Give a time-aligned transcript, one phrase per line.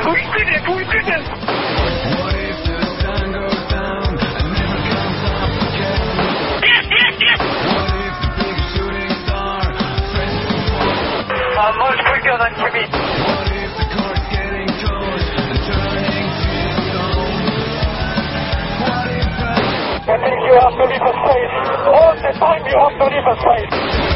[0.00, 0.16] Are.
[11.60, 12.52] I'm much quicker than
[20.16, 21.54] think you have to leave a space.
[21.86, 24.09] All the time you have to leave a space.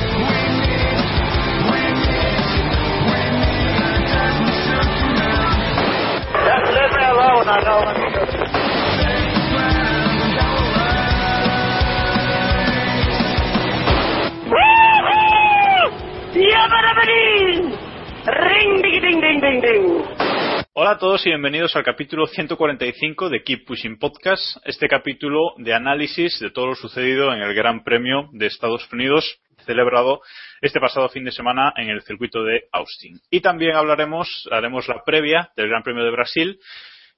[20.72, 25.75] Hola a todos y bienvenidos al capítulo 145 de Keep Pushing Podcast, este capítulo de
[25.75, 30.21] análisis de todo lo sucedido en el Gran Premio de Estados Unidos celebrado
[30.61, 33.21] este pasado fin de semana en el circuito de Austin.
[33.31, 36.59] Y también hablaremos, haremos la previa del Gran Premio de Brasil,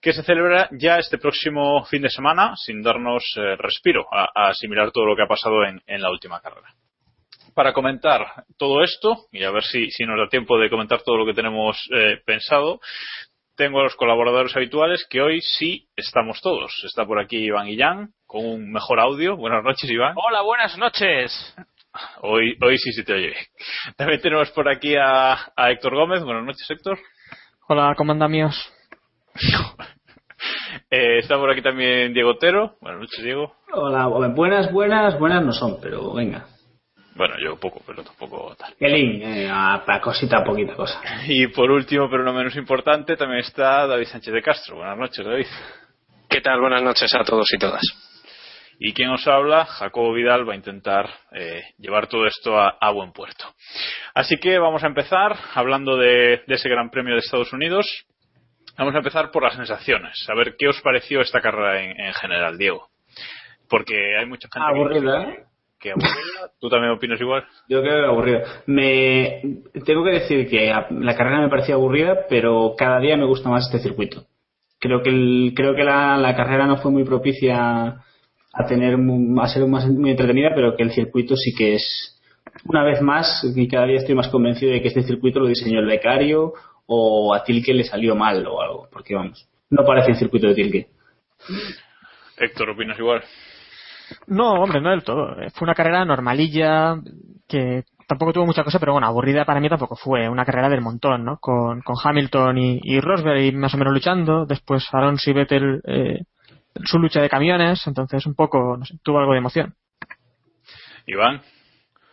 [0.06, 4.50] que se celebra ya este próximo fin de semana, sin darnos eh, respiro a, a
[4.50, 6.69] asimilar todo lo que ha pasado en, en la última carrera
[7.56, 11.17] para comentar todo esto y a ver si, si nos da tiempo de comentar todo
[11.17, 12.78] lo que tenemos eh, pensado.
[13.56, 16.73] Tengo a los colaboradores habituales que hoy sí estamos todos.
[16.84, 19.37] Está por aquí Iván Guillán con un mejor audio.
[19.37, 20.15] Buenas noches, Iván.
[20.15, 21.56] Hola, buenas noches.
[22.21, 23.34] Hoy, hoy sí se te oye.
[23.97, 26.23] También tenemos por aquí a, a Héctor Gómez.
[26.23, 26.97] Buenas noches, Héctor.
[27.67, 28.73] Hola, comanda míos.
[30.90, 32.76] Eh, está por aquí también Diego Otero.
[32.80, 33.54] Buenas noches, Diego.
[33.72, 36.46] Hola, buenas, buenas, buenas no son, pero venga.
[37.14, 38.74] Bueno, yo poco, pero tampoco tal.
[38.78, 41.00] Elín, eh, a, a cosita, poquita cosa.
[41.26, 44.76] Y por último, pero no menos importante, también está David Sánchez de Castro.
[44.76, 45.46] Buenas noches, David.
[46.28, 46.60] ¿Qué tal?
[46.60, 47.82] Buenas noches a todos y todas.
[48.78, 52.90] Y quien os habla, Jacobo Vidal, va a intentar eh, llevar todo esto a, a,
[52.90, 53.46] buen puerto.
[54.14, 57.86] Así que vamos a empezar hablando de, de, ese Gran Premio de Estados Unidos.
[58.78, 60.26] Vamos a empezar por las sensaciones.
[60.28, 62.88] A ver qué os pareció esta carrera en, en general, Diego.
[63.69, 64.69] Porque hay mucha gente.
[64.69, 65.44] Aburrida, ¿eh?
[65.81, 66.53] que aburrida.
[66.60, 67.44] ¿Tú también opinas igual?
[67.69, 68.42] Yo creo que aburrida.
[68.66, 69.41] Me
[69.84, 73.66] tengo que decir que la carrera me parecía aburrida, pero cada día me gusta más
[73.66, 74.25] este circuito.
[74.78, 78.03] Creo que el, creo que la, la, carrera no fue muy propicia
[78.53, 78.97] a tener
[79.41, 82.12] a ser más muy entretenida, pero que el circuito sí que es
[82.64, 85.81] una vez más y cada día estoy más convencido de que este circuito lo diseñó
[85.81, 86.53] el becario
[86.86, 90.54] o a Tilke le salió mal o algo, porque vamos, no parece el circuito de
[90.54, 90.88] Tilke.
[92.38, 93.22] Héctor, ¿opinas igual?
[94.26, 95.37] No, hombre, no del todo.
[95.55, 96.96] Fue una carrera normalilla
[97.49, 100.28] que tampoco tuvo mucha cosa, pero bueno, aburrida para mí tampoco fue.
[100.28, 101.38] Una carrera del montón, ¿no?
[101.38, 104.46] Con, con Hamilton y, y, Rosberg más o menos luchando.
[104.46, 106.20] Después Alonso y Vettel eh,
[106.84, 107.87] su lucha de camiones.
[107.87, 109.75] Entonces un poco, no sé, tuvo algo de emoción.
[111.06, 111.43] Iván.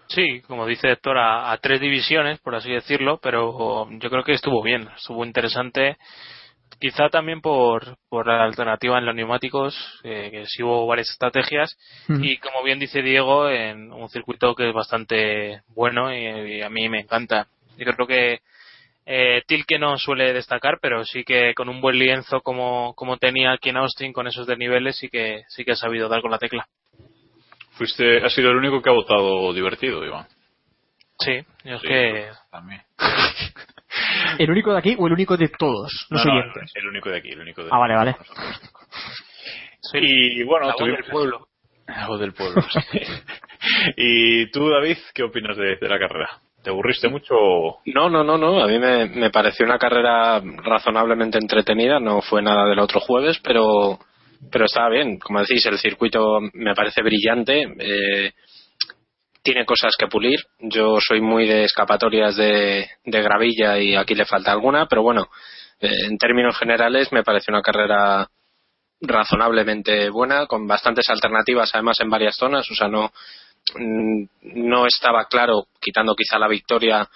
[0.07, 4.33] Sí, como dice Héctor, a, a, tres divisiones, por así decirlo, pero yo creo que
[4.33, 5.97] estuvo bien, estuvo interesante.
[6.79, 11.77] Quizá también por, por la alternativa en los neumáticos, eh, que sí hubo varias estrategias,
[12.07, 12.23] mm.
[12.23, 16.69] y como bien dice Diego, en un circuito que es bastante bueno y, y, a
[16.69, 17.47] mí me encanta.
[17.77, 18.39] Yo creo que
[19.05, 23.51] Eh, Tilke no suele destacar, pero sí que con un buen lienzo como, como tenía
[23.51, 26.37] aquí en Austin, con esos desniveles, sí que, sí que ha sabido dar con la
[26.37, 26.65] tecla.
[27.77, 30.27] Fuiste, has sido el único que ha votado divertido, Iván.
[31.19, 32.27] Sí, yo es Sí, que.
[32.51, 32.81] También.
[34.39, 36.41] ¿El único de aquí o el único de todos los No, no,
[36.75, 38.15] el único de aquí, el único de Ah, vale, vale.
[39.93, 41.47] Y bueno, la voz tuvimos- del pueblo.
[41.87, 42.61] La voz del pueblo.
[42.91, 42.99] sí.
[43.97, 46.29] y tú, David, ¿qué opinas de, de la carrera?
[46.63, 47.35] ¿Te aburriste mucho?
[47.35, 48.63] o- No, no, no, no.
[48.63, 51.99] A mí me, me pareció una carrera razonablemente entretenida.
[51.99, 53.99] No fue nada del otro jueves, pero,
[54.51, 55.19] pero estaba bien.
[55.19, 57.73] Como decís, el circuito me parece brillante.
[57.79, 58.31] eh,
[59.43, 60.39] tiene cosas que pulir.
[60.59, 65.27] Yo soy muy de escapatorias de, de gravilla y aquí le falta alguna, pero bueno,
[65.81, 68.29] eh, en términos generales me parece una carrera
[69.01, 72.69] razonablemente buena, con bastantes alternativas además en varias zonas.
[72.71, 73.11] O sea, no,
[73.75, 74.23] mm,
[74.55, 77.07] no estaba claro, quitando quizá la victoria,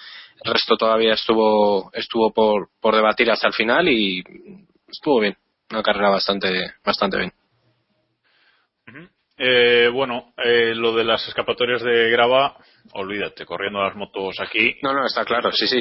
[0.43, 4.21] el resto todavía estuvo estuvo por, por debatir hasta el final y
[4.87, 5.37] estuvo bien,
[5.69, 7.31] una carrera bastante bastante bien.
[9.39, 12.57] Eh, bueno, eh, lo de las escapatorias de grava,
[12.93, 15.79] olvídate, corriendo las motos aquí, No, no, está claro, sí, sí.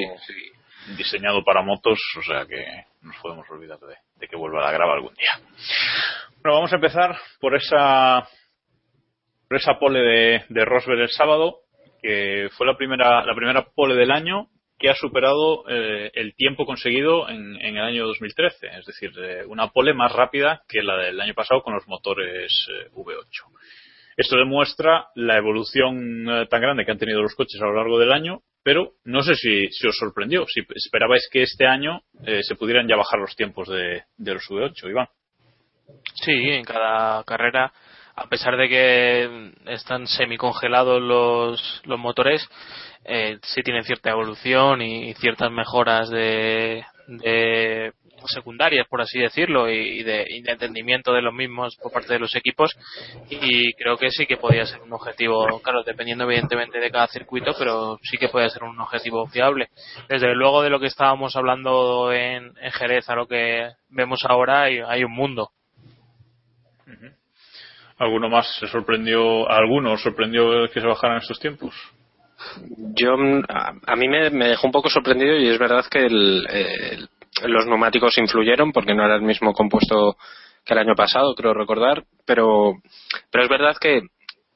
[0.95, 2.63] diseñado para motos, o sea que
[3.01, 5.31] nos podemos olvidar de, de que vuelva la grava algún día.
[6.43, 8.29] Bueno, vamos a empezar por esa
[9.49, 11.61] por esa pole de, de Rosberg el sábado,
[12.03, 14.49] que fue la primera la primera pole del año
[14.79, 19.13] que ha superado eh, el tiempo conseguido en, en el año 2013, es decir,
[19.47, 23.47] una pole más rápida que la del año pasado con los motores eh, V8.
[24.17, 27.99] Esto demuestra la evolución eh, tan grande que han tenido los coches a lo largo
[27.99, 32.43] del año, pero no sé si, si os sorprendió, si esperabais que este año eh,
[32.43, 35.09] se pudieran ya bajar los tiempos de, de los V8, Iván.
[36.15, 37.73] Sí, en cada carrera,
[38.17, 42.49] a pesar de que están semicongelados los, los motores,
[43.05, 47.93] eh, sí tienen cierta evolución y ciertas mejoras de, de
[48.27, 52.19] secundarias, por así decirlo, y de, y de entendimiento de los mismos por parte de
[52.19, 52.77] los equipos.
[53.29, 57.55] Y creo que sí que podía ser un objetivo, claro, dependiendo evidentemente de cada circuito,
[57.59, 59.69] pero sí que podía ser un objetivo fiable.
[60.09, 64.63] Desde luego de lo que estábamos hablando en, en Jerez a lo que vemos ahora
[64.63, 65.51] hay, hay un mundo.
[67.99, 71.75] ¿Alguno más se sorprendió, alguno sorprendió que se bajaran estos tiempos?
[72.95, 73.15] Yo
[73.49, 77.09] a, a mí me, dejó un poco sorprendido y es verdad que el-
[77.45, 80.17] los neumáticos influyeron porque no era el mismo compuesto
[80.65, 82.75] que el año pasado, creo recordar, pero
[83.31, 84.03] pero es verdad que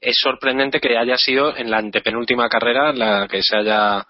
[0.00, 4.06] es sorprendente que haya sido en la antepenúltima carrera la que se haya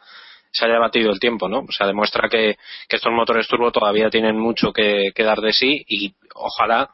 [0.53, 1.61] se haya batido el tiempo, ¿no?
[1.61, 2.57] O sea, demuestra que,
[2.89, 6.91] estos motores turbo todavía tienen mucho que dar de sí y ojalá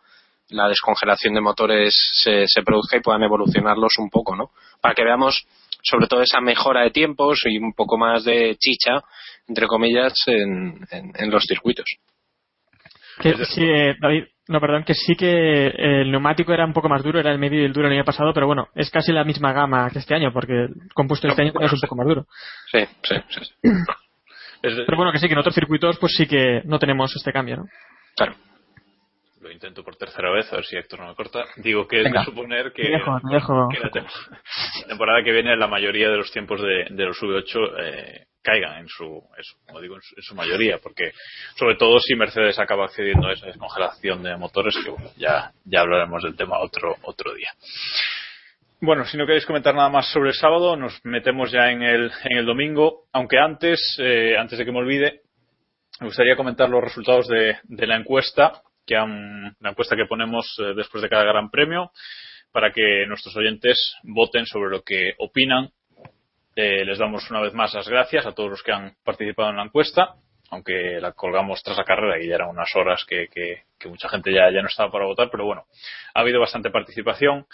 [0.50, 4.50] la descongelación de motores se, se produzca y puedan evolucionarlos un poco, ¿no?
[4.81, 5.46] Para que veamos
[5.82, 9.00] sobre todo esa mejora de tiempos y un poco más de chicha,
[9.48, 11.84] entre comillas, en, en- en los circuitos.
[13.20, 17.02] Que sí, eh, David, no, perdón, que sí que el neumático era un poco más
[17.02, 19.25] duro, era el medio y el duro el año pasado, pero bueno, es casi la
[19.25, 22.06] misma gama que este año, porque el compuesto de este año es un poco más
[22.06, 22.26] duro.
[22.70, 23.72] Sí, sí, sí.
[24.62, 27.56] Pero bueno, que sí, que en otros circuitos pues sí que no tenemos este cambio,
[27.56, 27.64] ¿no?
[28.16, 28.34] Claro.
[29.56, 31.47] Intento por tercera vez, a ver si Héctor no me corta.
[31.56, 33.69] Digo que es de suponer que, Te dejo, te dejo.
[33.73, 34.05] que la, tem-
[34.82, 38.79] la temporada que viene la mayoría de los tiempos de, de los V8 eh, caigan
[38.81, 39.05] en su,
[39.38, 41.11] eso, como digo, en su, en su mayoría, porque
[41.58, 45.81] sobre todo si Mercedes acaba accediendo a esa descongelación de motores, que bueno, ya, ya
[45.81, 47.49] hablaremos del tema otro, otro día.
[48.82, 52.13] Bueno, si no queréis comentar nada más sobre el sábado, nos metemos ya en el,
[52.25, 55.22] en el domingo, aunque antes, eh, antes de que me olvide,
[55.98, 60.56] me gustaría comentar los resultados de, de la encuesta que han, la encuesta que ponemos
[60.58, 61.90] eh, después de cada gran premio
[62.52, 65.70] para que nuestros oyentes voten sobre lo que opinan.
[66.55, 69.56] Eh, les damos una vez más las gracias a todos los que han participado en
[69.56, 70.14] la encuesta,
[70.50, 73.28] aunque la colgamos tras la carrera y ya eran unas horas que
[73.84, 75.66] mucha gente ya, ya no estaba para votar, pero bueno,
[76.14, 77.46] ha habido bastante participación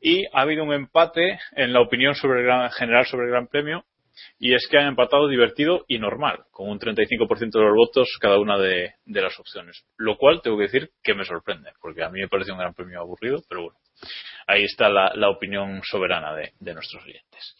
[0.00, 3.46] y ha habido un empate en la opinión sobre el gran, general sobre el Gran
[3.46, 3.84] Premio
[4.38, 8.38] y es que han empatado divertido y normal, con un 35% de los votos cada
[8.38, 9.84] una de, las opciones.
[9.96, 12.74] Lo cual tengo que decir que me sorprende, porque a mí me parece un gran
[12.74, 13.78] premio aburrido, pero bueno,
[14.46, 17.56] ahí está la, opinión soberana de, nuestros oyentes.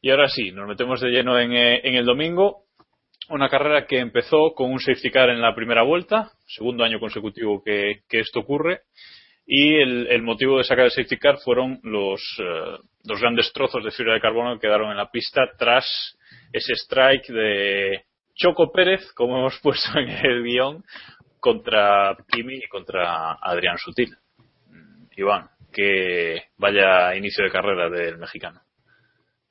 [0.00, 2.64] Y ahora sí, nos metemos de lleno en, eh, en el domingo.
[3.28, 7.62] Una carrera que empezó con un safety car en la primera vuelta, segundo año consecutivo
[7.62, 8.80] que, que esto ocurre,
[9.54, 13.84] y el, el motivo de sacar el safety car fueron los, eh, los grandes trozos
[13.84, 15.84] de fibra de carbono que quedaron en la pista tras
[16.54, 18.04] ese strike de
[18.34, 20.82] Choco Pérez, como hemos puesto en el guion,
[21.38, 24.16] contra Kimi y contra Adrián Sutil.
[24.68, 28.62] Mm, Iván, que vaya inicio de carrera del mexicano.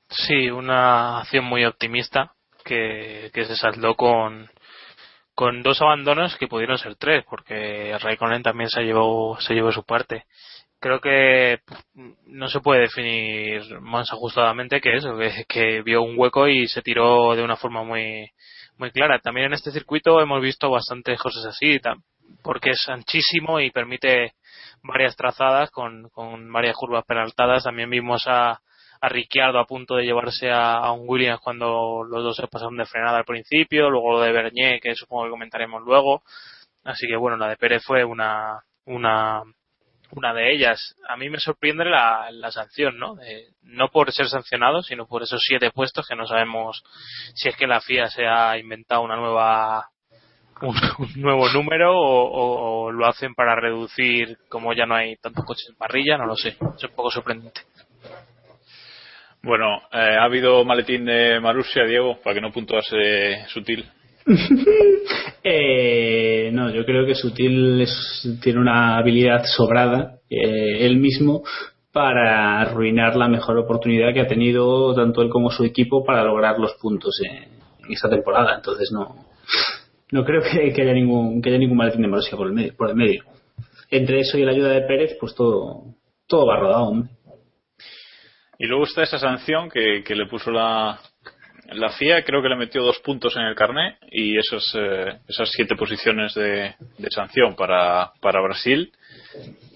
[0.10, 2.34] Sí, una acción muy optimista
[2.66, 4.50] que, que se saldó con,
[5.42, 9.84] con dos abandonos que pudieron ser tres, porque Raikkonen también se llevó, se llevó su
[9.84, 10.26] parte.
[10.80, 11.62] Creo que
[12.28, 16.84] no se puede definir más ajustadamente que eso, que, que vio un hueco y se
[16.84, 18.30] tiró de una forma muy,
[18.78, 19.18] muy clara.
[19.18, 21.80] También en este circuito hemos visto bastantes cosas así,
[22.44, 24.34] porque es anchísimo y permite
[24.84, 27.64] varias trazadas con, con varias curvas peraltadas.
[27.64, 28.60] También vimos a,
[29.02, 33.18] a a punto de llevarse a, un Williams cuando los dos se pasaron de frenada
[33.18, 36.22] al principio, luego lo de Bernier, que supongo que comentaremos luego.
[36.84, 39.42] Así que bueno, la de Pérez fue una, una,
[40.12, 40.96] una de ellas.
[41.08, 43.18] A mí me sorprende la, la sanción, ¿no?
[43.64, 46.84] no por ser sancionado, sino por esos siete puestos que no sabemos
[47.34, 49.90] si es que la FIA se ha inventado una nueva
[50.62, 50.76] un,
[51.16, 56.18] nuevo número o, lo hacen para reducir como ya no hay tantos coches en parrilla,
[56.18, 56.50] no lo sé.
[56.50, 57.62] Es un poco sorprendente.
[59.44, 63.84] Bueno, eh, ¿ha habido maletín de Marussia, Diego, para que no puntuase Sutil?
[65.44, 67.84] eh, no, yo creo que Sutil
[68.40, 71.42] tiene una habilidad sobrada, eh, él mismo,
[71.92, 76.60] para arruinar la mejor oportunidad que ha tenido tanto él como su equipo para lograr
[76.60, 77.60] los puntos en,
[77.92, 78.56] esta temporada.
[78.56, 79.26] Entonces no,
[80.12, 82.76] no creo que, haya ningún que haya ningún maletín de Marussia por el medio.
[82.78, 83.24] Por el medio.
[83.90, 85.84] Entre eso y la ayuda de Pérez, pues todo,
[86.28, 87.10] todo va rodado, hombre.
[88.62, 91.00] Y luego está esa sanción que, que le puso la,
[91.72, 95.50] la FIA, creo que le metió dos puntos en el carné y esos, eh, esas
[95.52, 98.92] siete posiciones de, de sanción para, para, Brasil,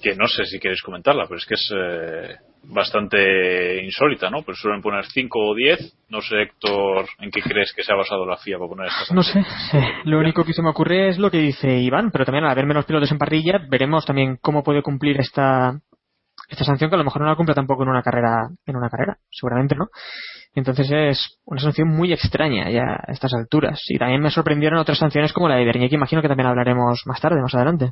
[0.04, 4.44] que no sé si queréis comentarla, pero es que es eh, bastante insólita, ¿no?
[4.44, 5.98] Pero suelen poner cinco o diez.
[6.10, 9.06] No sé, Héctor, ¿en qué crees que se ha basado la FIA para poner esta
[9.06, 9.44] sanción?
[9.44, 12.44] No sé, lo único que se me ocurre es lo que dice Iván, pero también
[12.44, 15.80] al haber menos pilotos en parrilla, veremos también cómo puede cumplir esta,
[16.49, 18.89] esta sanción que a lo mejor no la cumple tampoco en una carrera, en una
[18.89, 19.89] carrera, seguramente no.
[20.53, 23.81] Entonces es una sanción muy extraña ya a estas alturas.
[23.87, 27.01] Y también me sorprendieron otras sanciones como la de Bernier, que imagino que también hablaremos
[27.05, 27.91] más tarde, más adelante.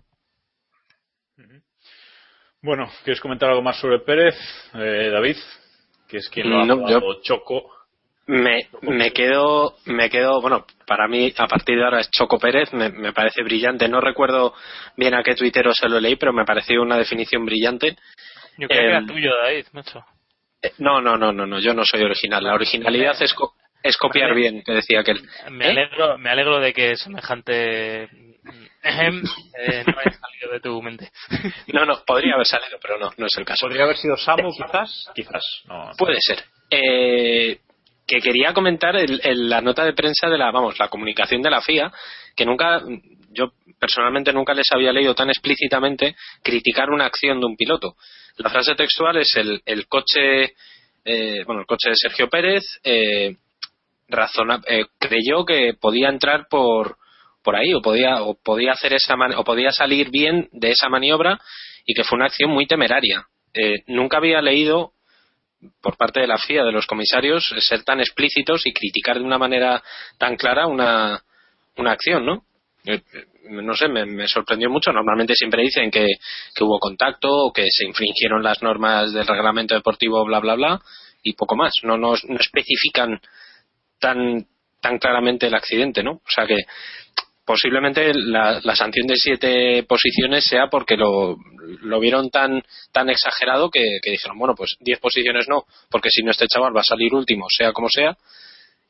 [2.61, 4.35] Bueno, ¿quieres comentar algo más sobre Pérez,
[4.73, 5.35] eh, David?
[6.07, 7.69] Que es quien lo ha no, Choco.
[8.25, 12.71] Me, me quedo, me quedo, bueno, para mí a partir de ahora es Choco Pérez,
[12.71, 13.89] me, me parece brillante.
[13.89, 14.53] No recuerdo
[14.95, 17.97] bien a qué tuitero se lo leí, pero me pareció una definición brillante.
[18.57, 20.05] Yo creo que era em, tuyo, David, macho.
[20.61, 22.43] Eh, no, no, no, no, no, yo no soy original.
[22.43, 23.35] La originalidad es,
[23.83, 25.21] es copiar bien, que decía aquel.
[25.51, 25.71] Me ¿Eh?
[25.71, 28.07] alegro, me alegro de que semejante
[28.83, 31.11] eh, no haya salido de tu mente.
[31.73, 33.65] no, no, podría haber salido, pero no, no es el caso.
[33.65, 35.09] ¿Podría haber sido Samu, quizás?
[35.15, 35.43] Quizás.
[35.65, 35.91] No.
[35.97, 36.43] Puede ser.
[36.69, 37.59] Eh,
[38.05, 41.61] que quería comentar el, la nota de prensa de la, vamos, la comunicación de la
[41.61, 41.91] FIA,
[42.35, 42.81] que nunca,
[43.33, 47.95] yo personalmente nunca les había leído tan explícitamente criticar una acción de un piloto.
[48.37, 50.53] La frase textual es el, el coche,
[51.05, 53.35] eh, bueno, el coche de Sergio Pérez eh,
[54.07, 56.97] razona, eh, creyó que podía entrar por
[57.43, 61.39] por ahí o podía o podía hacer esa o podía salir bien de esa maniobra
[61.85, 63.27] y que fue una acción muy temeraria.
[63.53, 64.93] Eh, nunca había leído
[65.81, 69.37] por parte de la FIA, de los comisarios, ser tan explícitos y criticar de una
[69.37, 69.83] manera
[70.17, 71.21] tan clara una,
[71.77, 72.43] una acción, ¿no?
[72.85, 73.01] Eh,
[73.49, 74.91] no sé, me, sorprendió mucho.
[74.91, 76.07] Normalmente siempre dicen que,
[76.55, 80.81] que hubo contacto o que se infringieron las normas del reglamento deportivo, bla, bla, bla,
[81.21, 81.73] y poco más.
[81.83, 83.19] No, no, no especifican
[83.99, 84.45] tan,
[84.81, 86.11] tan claramente el accidente, ¿no?
[86.11, 86.57] O sea que
[87.45, 91.37] posiblemente la, la, sanción de siete posiciones sea porque lo,
[91.81, 92.61] lo vieron tan
[92.91, 96.81] tan exagerado que, dijeron bueno pues diez posiciones no porque si no este chaval va
[96.81, 98.17] a salir último sea como sea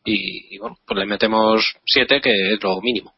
[0.05, 3.13] y, bueno pues le metemos siete que es lo mínimo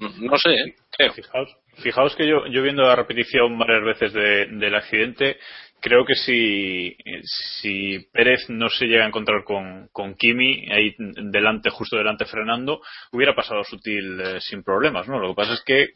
[0.00, 0.74] no, sé ¿eh?
[0.96, 5.38] creo fijaos, fijaos que yo yo viendo la repetición varias veces de, del accidente
[5.80, 11.70] creo que si, si Pérez no se llega a encontrar con, con Kimi ahí delante,
[11.70, 12.80] justo delante frenando,
[13.12, 15.18] hubiera pasado sutil eh, sin problemas, ¿no?
[15.18, 15.90] Lo que pasa es que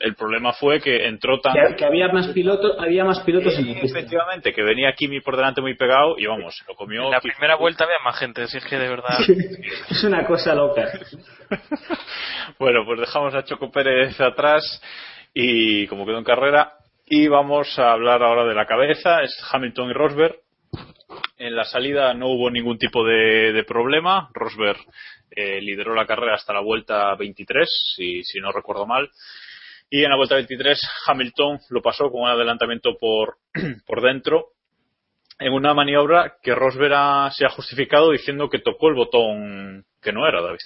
[0.00, 1.54] el problema fue que entró tan...
[1.76, 5.60] Que, había más pilotos, había más pilotos en el Efectivamente, que venía Kimi por delante
[5.60, 7.04] muy pegado y vamos, se lo comió...
[7.04, 9.18] En la primera vuelta había más gente, así es que de verdad...
[9.90, 10.88] es una cosa loca.
[12.58, 14.82] bueno, pues dejamos a Choco Pérez atrás
[15.34, 16.72] y como quedó en carrera,
[17.14, 20.34] y vamos a hablar ahora de la cabeza, es Hamilton y Rosberg.
[21.36, 24.30] En la salida no hubo ningún tipo de, problema.
[24.32, 24.78] Rosberg
[25.30, 29.10] eh, lideró la carrera hasta la vuelta 23, si, no recuerdo mal.
[29.90, 33.36] Y en la vuelta 23 Hamilton lo pasó con un adelantamiento por,
[33.86, 34.46] por dentro
[35.38, 40.26] en una maniobra que Rosberg se ha justificado diciendo que tocó el botón que no
[40.26, 40.60] era, David.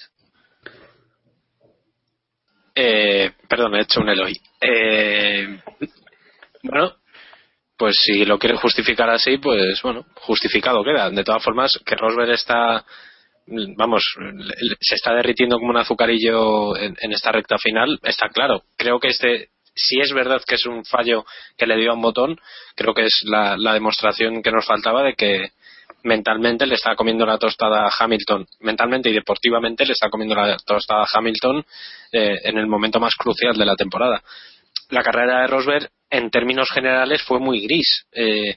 [2.73, 4.33] Eh, perdón, he hecho un Eloy.
[4.61, 5.59] Eh,
[6.69, 6.95] bueno,
[7.77, 11.09] pues si lo quiere justificar así, pues bueno, justificado queda.
[11.09, 12.85] De todas formas, que Rosberg está
[13.77, 14.03] vamos,
[14.81, 18.63] se está derritiendo como un azucarillo en, en esta recta final, está claro.
[18.75, 21.25] Creo que este, si es verdad que es un fallo
[21.57, 22.39] que le dio a un botón,
[22.75, 25.51] creo que es la, la demostración que nos faltaba de que
[26.03, 30.57] mentalmente le está comiendo la tostada a Hamilton, mentalmente y deportivamente le está comiendo la
[30.57, 31.65] tostada a Hamilton
[32.11, 34.21] eh, en el momento más crucial de la temporada.
[34.89, 38.05] La carrera de Rosberg, en términos generales, fue muy gris.
[38.11, 38.55] Eh,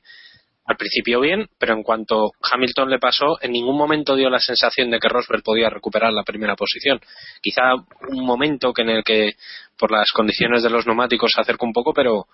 [0.71, 4.89] al principio bien, pero en cuanto Hamilton le pasó, en ningún momento dio la sensación
[4.91, 7.01] de que Rosberg podía recuperar la primera posición.
[7.43, 7.75] Quizá
[8.09, 9.33] un momento que en el que,
[9.77, 12.27] por las condiciones de los neumáticos, se acercó un poco, pero,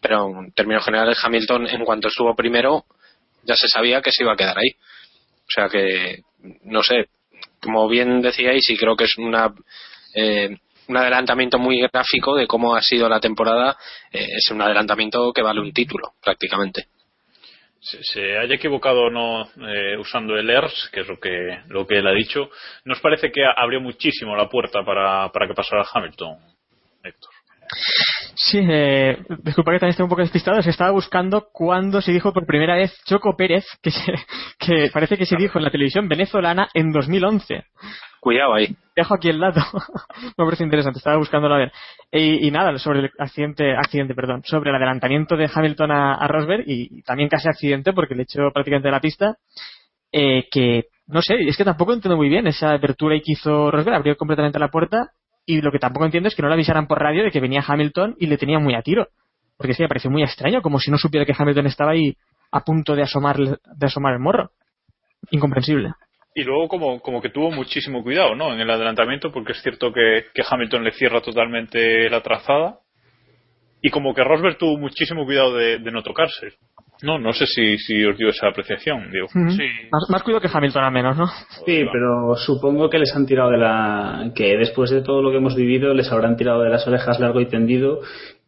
[0.00, 2.84] pero en términos generales, Hamilton, en cuanto estuvo primero,
[3.44, 4.70] ya se sabía que se iba a quedar ahí.
[5.46, 6.22] O sea que,
[6.64, 7.10] no sé,
[7.62, 9.54] como bien decíais, y creo que es una.
[10.14, 10.56] Eh,
[10.88, 13.76] un adelantamiento muy gráfico de cómo ha sido la temporada,
[14.12, 16.86] eh, es un adelantamiento que vale un título, prácticamente
[17.84, 21.86] se, se, haya equivocado o no eh, usando el ERS, que es lo que, lo
[21.86, 22.48] que él ha dicho,
[22.84, 26.38] ¿nos parece que abrió muchísimo la puerta para, para que pasara Hamilton,
[27.02, 27.30] Héctor?
[28.34, 32.32] Sí, eh, disculpa que también estoy un poco despistado, se estaba buscando cuando se dijo
[32.32, 34.12] por primera vez Choco Pérez, que, se,
[34.58, 37.64] que parece que se dijo en la televisión venezolana en 2011.
[38.24, 38.74] Cuidado ahí.
[38.96, 39.60] Dejo aquí el dato.
[40.38, 41.72] Me parece interesante, estaba buscándolo a ver.
[42.10, 46.64] Y, y, nada, sobre el accidente, accidente, perdón, sobre el adelantamiento de Hamilton a, Rosberg
[46.66, 49.36] y, y, también casi accidente porque le echó prácticamente la pista,
[50.10, 53.96] eh, que no sé, es que tampoco entiendo muy bien esa apertura que hizo Rosberg,
[53.96, 55.10] abrió completamente la puerta
[55.44, 57.62] y lo que tampoco entiendo es que no le avisaran por radio de que venía
[57.66, 59.08] Hamilton y le tenía muy a tiro.
[59.58, 62.16] Porque es que me pareció muy extraño, como si no supiera que Hamilton estaba ahí
[62.52, 64.50] a punto de asomar, de asomar el morro.
[65.30, 65.92] Incomprensible.
[66.34, 68.52] Y luego como, como que tuvo muchísimo cuidado, ¿no?
[68.52, 72.78] En el adelantamiento, porque es cierto que, que Hamilton le cierra totalmente la trazada.
[73.80, 76.54] Y como que Rosberg tuvo muchísimo cuidado de, de no tocarse.
[77.02, 79.26] No, no sé si, si os dio esa apreciación, digo.
[79.34, 79.56] Mm -hmm.
[79.56, 79.64] sí.
[79.92, 81.26] más, más, cuidado que Hamilton al menos, ¿no?
[81.66, 84.32] Sí, pero supongo que les han tirado de la...
[84.34, 87.40] que después de todo lo que hemos vivido les habrán tirado de las orejas largo
[87.40, 88.00] y tendido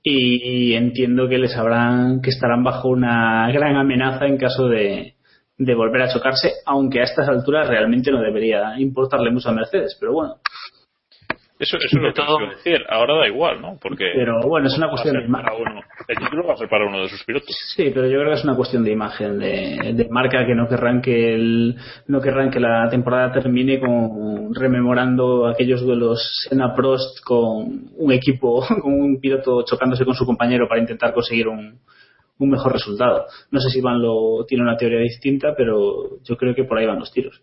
[0.03, 2.21] y entiendo que les habrán...
[2.23, 5.16] que estarán bajo una gran amenaza en caso de,
[5.59, 9.97] de volver a chocarse, aunque a estas alturas realmente no debería importarle mucho a Mercedes,
[9.99, 10.37] pero bueno.
[11.59, 12.37] Eso, eso es lo que todo...
[12.37, 12.85] quiero decir.
[12.91, 13.79] Ahora da igual, ¿no?
[13.81, 14.13] Porque.
[14.15, 15.49] Pero bueno, es una cuestión de imagen.
[16.07, 17.49] El título va a ser para uno de sus pilotos.
[17.75, 20.69] Sí, pero yo creo que es una cuestión de imagen, de, de marca que no
[20.69, 21.77] querrán que el,
[22.09, 28.63] no querrán que la temporada termine con rememorando aquellos duelos Senna Prost con un equipo,
[28.83, 31.81] con un piloto chocándose con su compañero para intentar conseguir un,
[32.39, 33.27] un mejor resultado.
[33.51, 36.87] No sé si Van lo tiene una teoría distinta, pero yo creo que por ahí
[36.87, 37.43] van los tiros.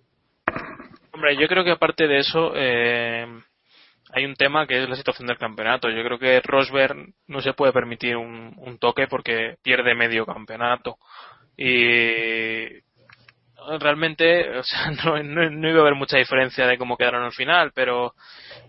[1.11, 2.51] Hombre, yo creo que aparte de eso.
[2.55, 3.25] Eh
[4.13, 5.89] hay un tema que es la situación del campeonato.
[5.89, 10.97] Yo creo que Rosberg no se puede permitir un, toque porque pierde medio campeonato.
[11.57, 12.65] Y
[13.79, 17.31] realmente, o sea, no, no, no, iba a haber mucha diferencia de cómo quedaron al
[17.31, 18.13] final, pero,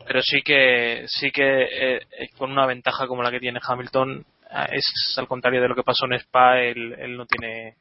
[0.06, 2.00] pero sí que, sí que eh,
[2.38, 4.24] con una ventaja como la que tiene Hamilton,
[4.70, 7.76] es al contrario de lo que pasó en Spa, él, él no tiene,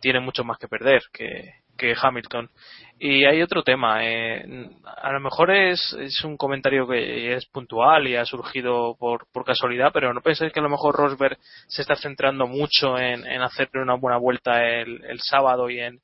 [0.00, 2.50] tiene mucho más que perder que, que Hamilton.
[2.98, 4.04] Y hay otro tema.
[4.04, 4.44] Eh,
[4.84, 9.44] a lo mejor es, es un comentario que es puntual y ha surgido por, por
[9.44, 13.40] casualidad, pero no pensáis que a lo mejor Rosberg se está centrando mucho en, en
[13.40, 16.00] hacerle una buena vuelta el, el sábado y en,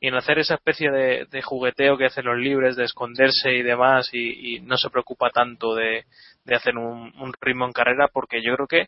[0.00, 4.08] en hacer esa especie de, de, jugueteo que hacen los libres, de esconderse y demás,
[4.12, 6.06] y, y no se preocupa tanto de,
[6.44, 8.86] de hacer un, un, ritmo en carrera, porque yo creo que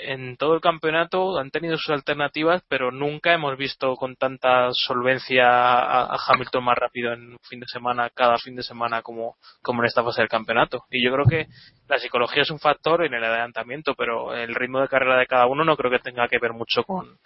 [0.00, 5.46] en todo el campeonato han tenido sus alternativas, pero nunca hemos visto con tanta solvencia
[5.46, 10.02] a, Hamilton más rápido en fin de semana, cada fin de semana, como, en esta
[10.02, 10.84] fase del campeonato.
[10.90, 11.46] Y yo creo que
[11.88, 15.46] la psicología es un factor en el adelantamiento, pero el ritmo de carrera de cada
[15.46, 17.18] uno no creo que tenga que ver mucho con,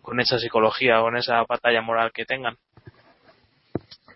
[0.00, 2.56] con esa psicología o con esa batalla moral que tengan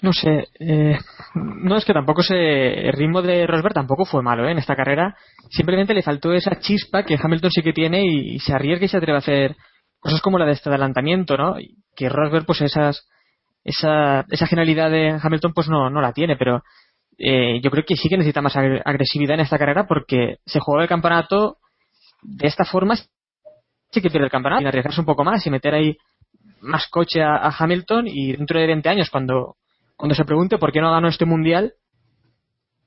[0.03, 0.99] no sé, eh,
[1.35, 4.53] no es que tampoco se, el ritmo de Rosberg tampoco fue malo ¿eh?
[4.53, 5.17] en esta carrera,
[5.51, 8.97] simplemente le faltó esa chispa que Hamilton sí que tiene y, se arriesga y se
[8.97, 9.57] atreve a hacer
[9.99, 11.57] cosas como la de este adelantamiento, ¿no?
[11.95, 13.07] Que Rosberg pues esas,
[13.63, 16.63] esa, esa genialidad de Hamilton pues no, no la tiene, pero
[17.19, 20.83] eh, yo creo que sí que necesita más agresividad en esta carrera porque se juega
[20.83, 21.59] el campeonato
[22.23, 25.75] de esta forma sí que pierde el campeonato y arriesgarse un poco más y meter
[25.75, 25.97] ahí
[26.63, 29.57] más coche a, a Hamilton y dentro de 20 años cuando
[30.01, 31.75] cuando se pregunte por qué no ganó este mundial,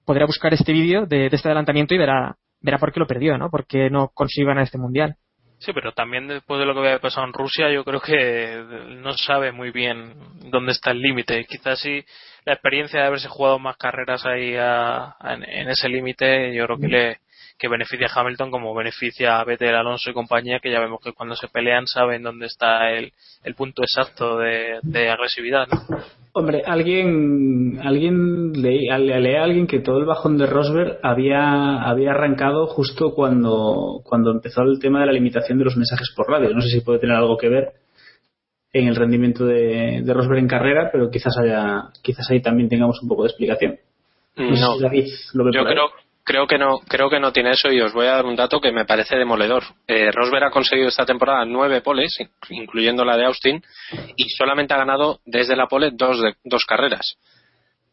[0.03, 3.51] podrá buscar este vídeo de, este adelantamiento y verá, verá por qué lo perdió, ¿no?
[3.51, 5.15] Por qué no consiguió ganar este mundial.
[5.59, 9.13] Sí, pero también después de lo que había pasado en Rusia, yo creo que no
[9.13, 10.15] sabe muy bien
[10.49, 11.45] dónde está el límite.
[11.45, 12.03] Quizás sí
[12.45, 16.87] la experiencia de haberse jugado más carreras ahí a, en, ese límite, yo creo que
[16.87, 17.17] le
[17.59, 21.13] que beneficia a Hamilton como beneficia a Vettel, Alonso y compañía, que ya vemos que
[21.13, 23.13] cuando se pelean saben dónde está el,
[23.55, 25.67] punto exacto de agresividad.
[25.67, 26.22] ¿no?
[26.35, 32.09] Hombre, alguien, alguien leí, leí a alguien que todo el bajón de Rosberg había, había
[32.09, 36.49] arrancado justo cuando, cuando empezó el tema de la limitación de los mensajes por radio.
[36.49, 37.73] No sé si puede tener algo que ver
[38.73, 42.99] en el rendimiento de, de Rosberg en carrera, pero quizás haya, quizás ahí también tengamos
[43.03, 43.77] un poco de explicación.
[44.35, 45.75] No, sé No, si David lo ve yo por ahí.
[46.23, 48.59] Creo, que no creo que no tiene eso y os voy a dar un dato
[48.61, 49.63] que me parece demoledor.
[49.87, 53.61] Eh, Rosberg ha conseguido esta temporada nueve poles, in- incluyendo la de Austin,
[54.15, 57.15] y solamente ha ganado desde la pole dos, de- dos carreras.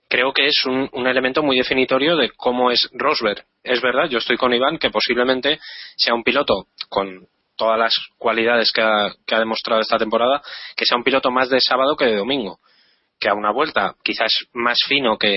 [0.08, 3.44] Creo que es un, un elemento muy definitorio de cómo es Rosberg.
[3.62, 5.60] Es verdad, yo estoy con Iván que posiblemente
[5.96, 10.42] sea un piloto con todas las cualidades que ha, que ha demostrado esta temporada,
[10.76, 12.58] que sea un piloto más de sábado que de domingo
[13.20, 15.34] que a una vuelta quizás más fino que,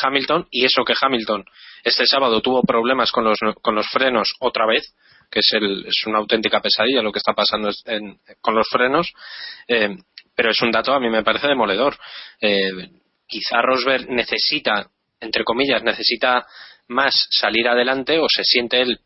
[0.00, 1.44] Hamilton y eso que Hamilton
[1.82, 4.94] este sábado tuvo problemas con los, con los frenos otra vez
[5.30, 9.12] que es, el, es una auténtica pesadilla lo que está pasando en- con los frenos
[9.66, 9.96] eh,
[10.36, 11.96] pero es un dato a mí me parece demoledor.
[12.40, 12.70] Eh,
[13.26, 14.88] quizá Rosberg necesita
[15.20, 16.46] entre comillas necesita
[16.88, 19.00] más salir adelante o se siente él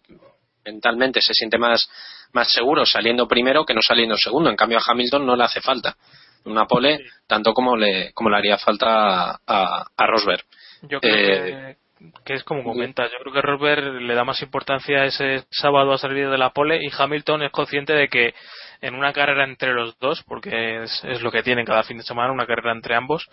[0.64, 1.88] mentalmente se siente más
[2.32, 4.50] más seguro saliendo primero que no saliendo segundo.
[4.50, 5.96] En cambio a Hamilton no le hace falta
[6.44, 10.42] una pole tanto como le como le haría falta a, a, a Rosberg
[10.82, 13.10] Yo creo Eh, que, que es como comentas.
[13.10, 16.78] Yo creo que Rosberg le da más importancia ese sábado a salir de la pole
[16.82, 18.34] y Hamilton es consciente de que
[18.80, 22.04] en una carrera entre los dos, porque es, es lo que tienen cada fin de
[22.04, 23.28] semana, una carrera entre ambos,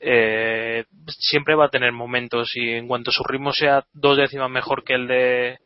[0.00, 4.82] eh, siempre va a tener momentos y en cuanto su ritmo sea dos décimas mejor
[4.82, 5.58] que el de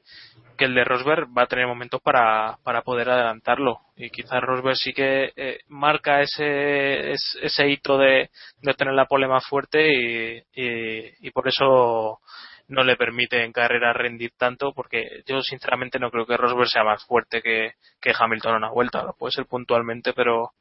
[0.63, 4.77] que el de Rosberg va a tener momentos para, para poder adelantarlo y quizás Rosberg
[4.77, 9.93] sí que eh, marca ese, es- ese hito de, de tener la pole más fuerte
[9.93, 12.21] y, y, y por eso
[12.69, 16.85] no le permite en carrera rendir tanto porque yo sinceramente no creo que Rosberg sea
[16.85, 20.53] más fuerte que, que Hamilton a una vuelta Lo puede ser puntualmente pero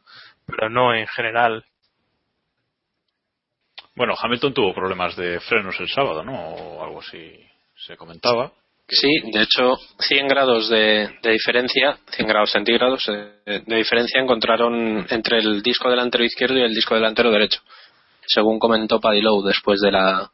[0.48, 1.64] pero no en general
[3.96, 6.34] Bueno, Hamilton tuvo problemas de frenos el sábado, ¿no?
[6.56, 7.40] O algo así
[7.76, 8.52] se comentaba.
[8.94, 15.08] Sí, de hecho, 100 grados de, de diferencia, 100 grados centígrados eh, de diferencia encontraron
[15.10, 17.62] entre el disco delantero izquierdo y el disco delantero derecho,
[18.28, 20.30] según comentó Paddy Lowe después de la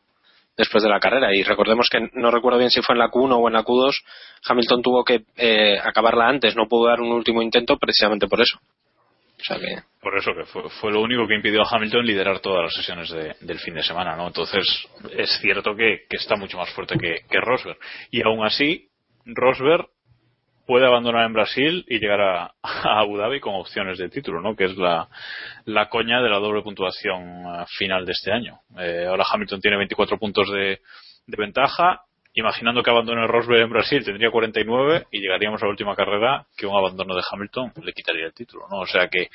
[0.58, 1.36] después de la carrera.
[1.36, 3.94] Y recordemos que no recuerdo bien si fue en la Q1 o en la Q2,
[4.50, 8.58] Hamilton tuvo que eh, acabarla antes, no pudo dar un último intento precisamente por eso.
[10.02, 13.10] Por eso que fue, fue lo único que impidió a Hamilton liderar todas las sesiones
[13.10, 14.28] de- del fin de semana, ¿no?
[14.28, 14.66] Entonces
[15.12, 17.78] es cierto que, está mucho más fuerte que, que Rosberg.
[18.12, 18.90] Y aún así,
[19.26, 19.88] Rosberg
[20.66, 24.56] puede abandonar en Brasil y llegar a, Abu Dhabi con opciones de título, ¿no?
[24.56, 25.08] Que es la,
[25.66, 28.60] la coña de la doble puntuación eh, final de este año.
[28.78, 30.80] Eh, ahora Hamilton tiene 24 puntos de
[31.28, 32.02] ventaja.
[32.38, 36.68] Imaginando que abandone Rosberg en Brasil tendría 49 y llegaríamos a la última carrera que
[36.68, 38.82] un abandono de Hamilton le quitaría el título, ¿no?
[38.82, 39.30] O sea que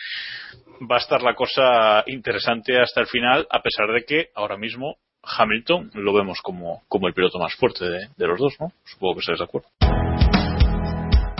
[0.88, 4.98] va a estar la cosa interesante hasta el final, a pesar de que ahora mismo
[5.24, 8.68] Hamilton lo vemos como, como el piloto más fuerte de, de los dos, ¿no?
[8.84, 9.68] Supongo que estáis de acuerdo.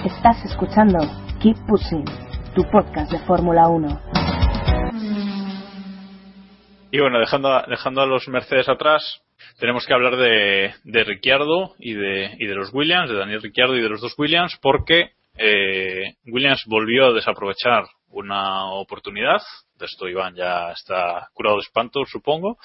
[0.04, 0.98] Estás escuchando
[1.40, 2.04] Keep Pushing,
[2.56, 4.21] tu podcast de Fórmula 1.
[6.94, 9.22] Y bueno, dejando a, dejando a los Mercedes atrás,
[9.58, 13.74] tenemos que hablar de, de Ricciardo y de, y de los Williams, de Daniel Ricciardo
[13.74, 19.40] y de los dos Williams, porque eh, Williams volvió a desaprovechar una oportunidad.
[19.78, 22.58] De esto Iván ya está curado de espanto, supongo.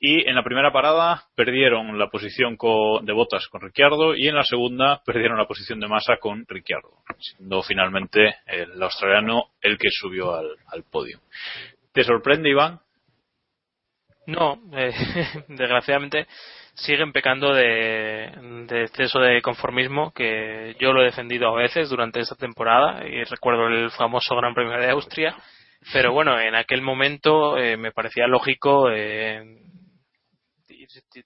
[0.00, 4.44] Y en la primera parada perdieron la posición de botas con Ricciardo y en la
[4.44, 10.34] segunda perdieron la posición de masa con Ricciardo, siendo finalmente el australiano el que subió
[10.34, 11.20] al, al podio.
[11.92, 12.80] ¿Te sorprende, Iván?
[14.26, 14.92] No, eh,
[15.48, 16.26] desgraciadamente
[16.74, 18.24] siguen pecando de,
[18.82, 23.68] exceso de conformismo que yo lo he defendido a veces durante esta temporada y recuerdo
[23.68, 25.36] el famoso Gran Premio de Austria,
[25.92, 29.60] pero bueno, en aquel momento eh, me parecía lógico eh,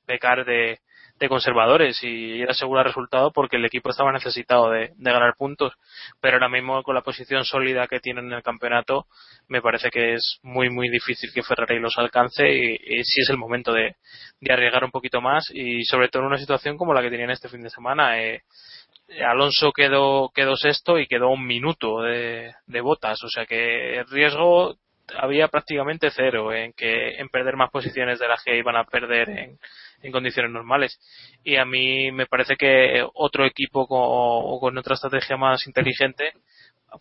[0.04, 0.80] pecar de,
[1.18, 5.34] de conservadores y ir a asegurar resultado porque el equipo estaba necesitado de, de ganar
[5.36, 5.74] puntos,
[6.20, 9.06] pero ahora mismo con la posición sólida que tienen en el campeonato
[9.48, 13.30] me parece que es muy muy difícil que Ferrari los alcance y, y sí es
[13.30, 13.96] el momento de,
[14.40, 15.50] de arriesgar un poquito más.
[15.52, 18.42] Y sobre todo en una situación como la que tenían este fin de semana eh,
[19.26, 23.22] Alonso quedó quedó sexto y quedó un minuto de, de botas.
[23.24, 24.76] O sea que el riesgo
[25.16, 29.28] había prácticamente cero en que en perder más posiciones de las que iban a perder
[29.30, 29.58] en,
[30.02, 30.98] en condiciones normales.
[31.44, 36.32] Y a mí me parece que otro equipo con, o con otra estrategia más inteligente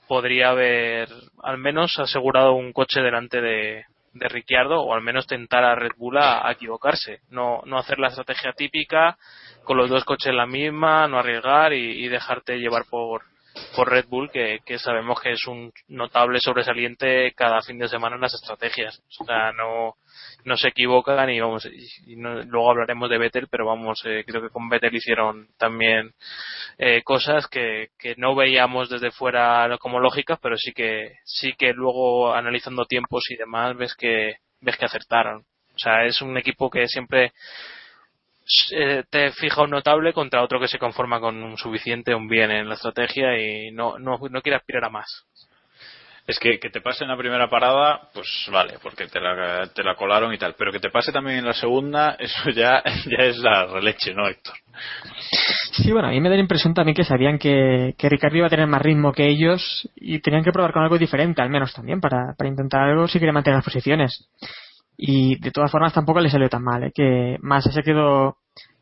[0.08, 1.10] podría haber
[1.43, 5.91] al menos asegurado un coche delante de, de Ricciardo o al menos tentar a Red
[5.98, 7.22] Bull a, equivocarse.
[7.30, 9.17] No, no hacer la estrategia típica
[9.63, 13.24] con los dos coches la misma no arriesgar y dejarte llevar por
[13.76, 18.22] por Red Bull, que, sabemos que es un notable sobresaliente cada fin de semana en
[18.22, 19.02] las estrategias.
[19.20, 19.96] O sea, no,
[20.46, 24.41] no se equivocan y vamos, y no- luego hablaremos de Vettel, pero vamos, eh, creo
[24.41, 26.13] que con Vettel hicieron también
[26.78, 31.74] eh, cosas que, que no veíamos desde fuera como lógicas, pero sí que, sí que
[31.74, 35.46] luego analizando tiempos y demás ves que, ves que acertaron.
[35.76, 37.34] O sea, es un equipo que siempre
[38.72, 42.52] eh, te fija un notable contra otro que se conforma con un suficiente, un bien
[42.52, 45.26] en la estrategia y no, no, no quiere aspirar a más.
[46.28, 49.82] Es que que te pase en la primera parada, pues vale, porque te la, te
[49.82, 50.56] la colaron y tal.
[50.58, 54.28] Pero que te pase también en la segunda, eso ya, ya es la releche, ¿no,
[54.28, 54.56] Héctor?
[55.72, 58.48] Sí, bueno, a mí me da la impresión también que sabían que, que Ricardo iba
[58.48, 61.74] a tener más ritmo que ellos y tenían que probar con algo diferente, al menos
[61.74, 64.28] también, para, para intentar algo si querían mantener las posiciones.
[64.98, 66.92] Y de todas formas tampoco le salió tan mal, ¿eh?
[66.94, 68.38] que Massa se quedó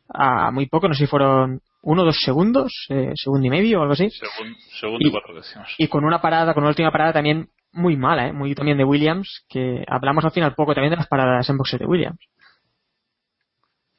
[0.08, 3.78] a muy poco, no sé si fueron uno o dos segundos, eh, segundo y medio
[3.78, 4.08] o algo así.
[4.10, 5.68] Segun- segundo y cuatro décimas.
[5.78, 8.32] Y con una parada, con una última parada también muy mala, ¿eh?
[8.32, 11.78] muy también de Williams, que hablamos al final poco también de las paradas en boxes
[11.80, 12.18] de Williams.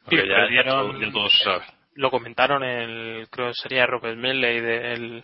[0.03, 1.67] Porque Sí, ya, ya todo- ya todos saben.
[1.95, 5.23] lo comentaron el creo que sería Robert Medley de-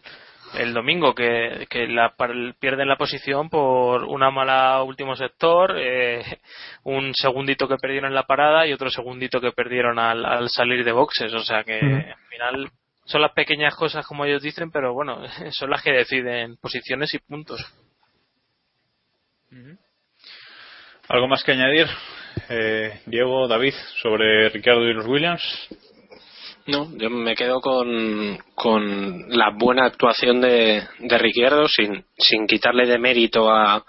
[0.55, 6.23] el, domingo que, que la, par- pierden la posición por una mala último sector eh,
[6.83, 10.83] un segundito que perdieron en la parada y otro segundito que perdieron al, al salir
[10.83, 12.69] de boxes o sea que al final
[13.05, 17.19] son las pequeñas cosas como ellos dicen pero bueno son las que deciden posiciones y
[17.19, 17.59] puntos
[21.09, 21.85] ¿Algo más que añadir?
[22.49, 25.43] Eh, Diego, David, sobre Ricardo y los Williams.
[26.65, 32.86] No, yo me quedo con, con la buena actuación de, de Ricciardo sin, sin quitarle
[32.86, 33.84] de mérito a,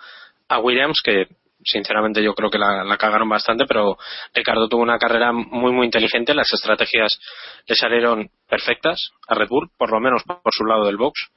[0.48, 1.26] a Williams, que
[1.62, 3.96] sinceramente yo creo que la, la cagaron bastante, pero
[4.34, 7.18] Ricardo tuvo una carrera muy muy inteligente, las estrategias
[7.66, 11.30] le salieron perfectas a Red Bull, por lo menos por su lado del box.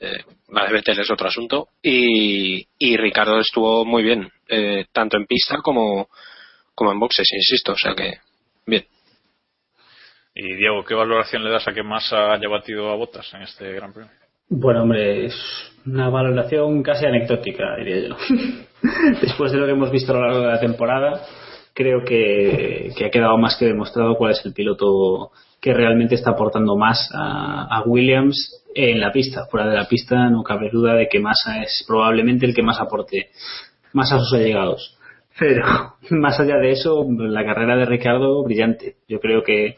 [0.00, 1.68] Eh, la de es otro asunto.
[1.82, 6.08] Y, y Ricardo estuvo muy bien, eh, tanto en pista como,
[6.74, 7.72] como en boxes, insisto.
[7.72, 8.18] O sea que,
[8.66, 8.86] bien.
[10.34, 13.72] Y Diego, ¿qué valoración le das a que Massa haya batido a Botas en este
[13.72, 14.10] Gran Premio?
[14.48, 15.34] Bueno, hombre, es
[15.86, 18.16] una valoración casi anecdótica, diría yo.
[19.22, 21.20] Después de lo que hemos visto a lo largo de la temporada,
[21.72, 26.76] creo que, ha quedado más que demostrado cuál es el piloto que realmente está aportando
[26.76, 29.46] más a Williams en la pista.
[29.46, 32.80] Fuera de la pista no cabe duda de que Massa es probablemente el que más
[32.80, 33.30] aporte
[33.92, 34.98] más a sus allegados.
[35.38, 35.64] Pero
[36.10, 38.96] más allá de eso, la carrera de Ricardo, brillante.
[39.08, 39.76] Yo creo que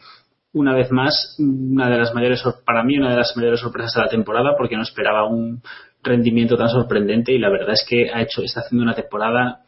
[0.57, 4.01] una vez más, una de las mayores, para mí, una de las mayores sorpresas de
[4.01, 5.61] la temporada, porque no esperaba un
[6.03, 9.61] rendimiento tan sorprendente y la verdad es que ha hecho, está haciendo una temporada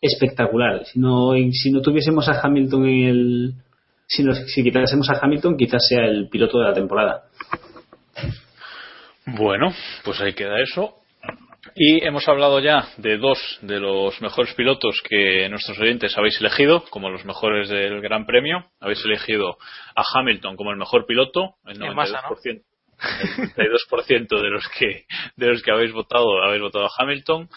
[0.00, 0.84] espectacular.
[0.84, 3.54] Si no, si no tuviésemos a Hamilton en el,
[4.06, 7.24] si, nos, si quitásemos a Hamilton, quizás sea el piloto de la temporada.
[9.26, 9.72] Bueno,
[10.04, 10.94] pues ahí queda eso.
[11.78, 16.82] Y hemos hablado ya de dos de los mejores pilotos que nuestros oyentes habéis elegido
[16.88, 18.64] como los mejores del Gran Premio.
[18.80, 19.58] Habéis elegido
[19.94, 22.62] a Hamilton como el mejor piloto, el En masa, 92%,
[23.58, 25.04] el 92% de los que
[25.36, 27.50] de los que habéis votado habéis votado a Hamilton.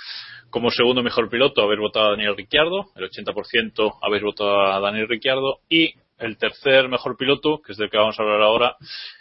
[0.49, 5.08] Como segundo mejor piloto habéis votado a Daniel Ricciardo, el 80% habéis votado a Daniel
[5.08, 8.75] Ricciardo y el tercer mejor piloto, que es del que vamos a hablar ahora,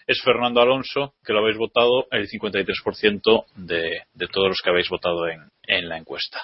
[0.06, 4.88] es Fernando Alonso, que lo habéis votado el 53% de, de todos los que habéis
[4.88, 6.40] votado en, en la encuesta.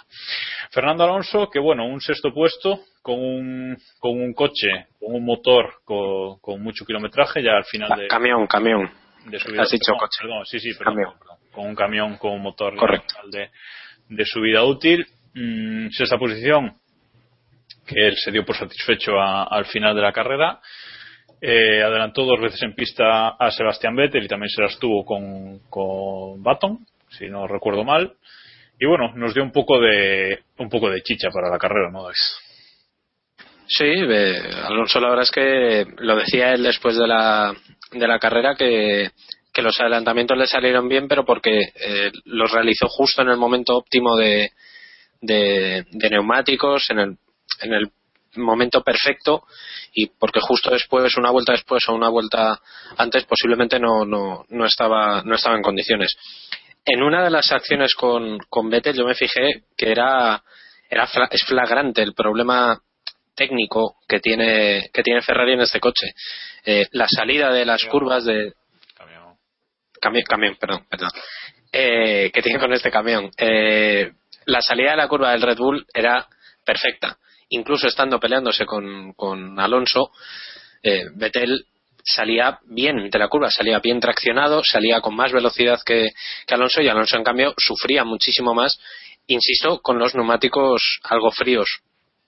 [0.71, 5.75] Fernando Alonso, que bueno, un sexto puesto con un, con un coche, con un motor
[5.85, 8.91] con, con mucho kilometraje, ya al final de, Camión, camión.
[9.27, 9.63] de subida.
[9.63, 10.19] Has dicho perdón, coche.
[10.23, 11.15] perdón, sí, sí, perdón,
[11.53, 13.15] con un camión con un motor Correcto.
[13.31, 13.51] de,
[14.09, 15.07] de su vida útil.
[15.37, 16.77] Mm, sexta posición,
[17.87, 20.61] que él se dio por satisfecho a- al final de la carrera.
[21.41, 25.59] Eh, adelantó dos veces en pista a Sebastián Vettel y también se las tuvo con,
[25.69, 26.79] con Baton,
[27.11, 28.15] si no recuerdo mal.
[28.81, 32.07] Y bueno, nos dio un poco de un poco de chicha para la carrera, ¿no?
[33.67, 33.85] Sí,
[34.65, 37.55] Alonso la verdad es que lo decía él después de la,
[37.93, 39.11] de la carrera que,
[39.53, 43.77] que los adelantamientos le salieron bien, pero porque eh, los realizó justo en el momento
[43.77, 44.51] óptimo de,
[45.21, 47.17] de neumáticos, en el,
[47.61, 47.91] en el
[48.37, 49.45] momento perfecto
[49.93, 52.59] y porque justo después, una vuelta después o una vuelta
[52.97, 56.17] antes posiblemente no, no, no, estaba, no estaba en condiciones.
[56.85, 60.43] En una de las acciones con, con Vettel yo me fijé que era,
[60.91, 62.81] era es flagrante el problema
[63.35, 66.09] técnico que tiene que tiene Ferrari en este coche.
[66.65, 68.53] Eh, la salida de las curvas de
[70.01, 71.11] camión, camión, perdón, perdón.
[71.73, 73.31] Eh, que tiene con este camión.
[73.39, 74.13] Eh,
[74.45, 76.27] la salida de la curva del Red Bull era
[76.65, 77.17] perfecta.
[77.51, 80.11] Incluso estando peleándose con, con Alonso,
[80.83, 81.67] eh, Vettel
[82.05, 86.11] salía bien de la curva, salía bien traccionado, salía con más velocidad que,
[86.47, 88.79] que Alonso y Alonso en cambio sufría muchísimo más,
[89.27, 91.81] insisto, con los neumáticos algo fríos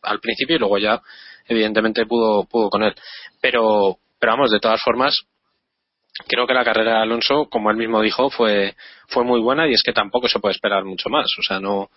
[0.02, 1.02] al principio y luego ya
[1.46, 2.94] evidentemente pudo, pudo con él.
[3.40, 5.26] Pero, pero vamos, de todas formas,
[6.26, 8.74] creo que la carrera de Alonso, como él mismo dijo, fue,
[9.08, 11.26] fue muy buena y es que tampoco se puede esperar mucho más.
[11.38, 11.90] O sea, no,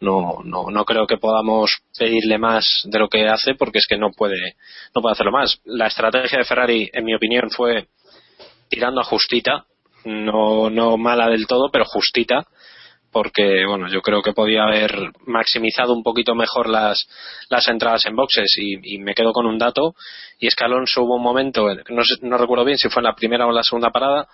[0.00, 3.96] no, no, no creo que podamos pedirle más de lo que hace porque es que
[3.98, 4.56] no puede,
[4.94, 5.60] no puede hacerlo más.
[5.64, 7.88] La estrategia de Ferrari, en mi opinión, fue
[8.68, 9.66] tirando a justita,
[10.04, 12.46] no, no mala del todo, pero justita,
[13.12, 17.08] porque bueno, yo creo que podía haber maximizado un poquito mejor las,
[17.48, 19.94] las entradas en boxes y, y me quedo con un dato
[20.40, 23.04] y es que Alonso hubo un momento, no, sé- no recuerdo bien si fue en
[23.04, 24.26] la primera o en la segunda parada,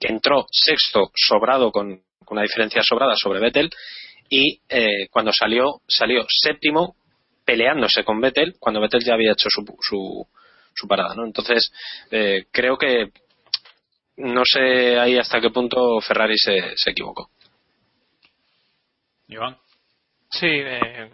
[0.00, 3.70] que entró sexto sobrado con, con una diferencia sobrada sobre Vettel
[4.34, 6.96] y eh, cuando salió salió séptimo
[7.44, 10.26] peleándose con Vettel cuando Vettel ya había hecho su, su,
[10.74, 11.26] su parada ¿no?
[11.26, 11.70] entonces
[12.10, 13.10] eh, creo que
[14.16, 17.28] no sé ahí hasta qué punto Ferrari se, se equivocó
[19.28, 19.56] Iván.
[20.30, 21.10] Sí, eh,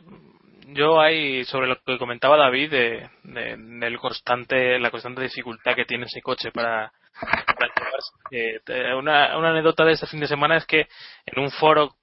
[0.68, 6.06] yo ahí sobre lo que comentaba David de, de- constante, la constante dificultad que tiene
[6.06, 6.92] ese coche para.
[8.30, 8.60] Eh,
[8.94, 10.86] una, una anécdota de este fin de semana es que
[11.26, 11.97] en un foro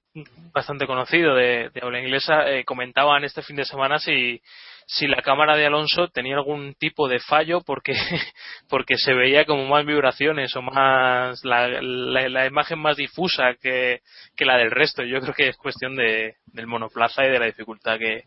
[0.52, 4.40] bastante conocido de, de habla inglesa eh, comentaban este fin de semana si
[4.86, 7.92] si la cámara de Alonso tenía algún tipo de fallo porque
[8.70, 14.00] porque se veía como más vibraciones o más la, la, la imagen más difusa que,
[14.36, 15.02] que la del resto.
[15.02, 18.24] Yo creo que es cuestión de, del monoplaza y de la dificultad que,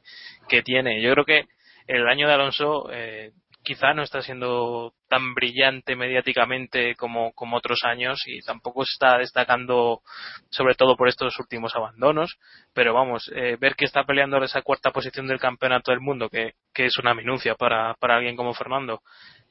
[0.49, 1.01] que tiene.
[1.01, 1.45] Yo creo que
[1.87, 3.31] el año de Alonso eh,
[3.63, 10.01] quizá no está siendo tan brillante mediáticamente como, otros años y tampoco está destacando
[10.49, 12.37] sobre todo por estos últimos abandonos
[12.73, 16.53] pero vamos eh, ver que está peleando esa cuarta posición del campeonato del mundo que,
[16.75, 19.01] es una minucia para, para alguien como Fernando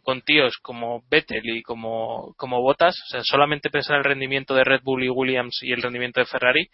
[0.03, 4.55] con tíos como Vettel y como, como Bottas, o sea, solamente pensar en el rendimiento
[4.55, 6.71] de Red Bull y Williams y el rendimiento de Ferrari,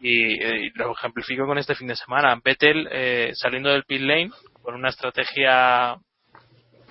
[0.00, 2.40] y, eh, y lo ejemplifico con este fin de semana.
[2.42, 4.30] Vettel eh, saliendo del pit lane
[4.62, 5.98] con una estrategia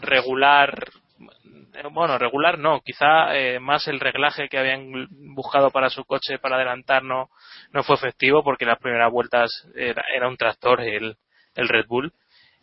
[0.03, 0.89] regular,
[1.91, 6.55] bueno, regular no, quizá eh, más el reglaje que habían buscado para su coche para
[6.55, 7.29] adelantar no,
[7.71, 11.15] no fue efectivo porque las primeras vueltas era, era un tractor el,
[11.55, 12.13] el Red Bull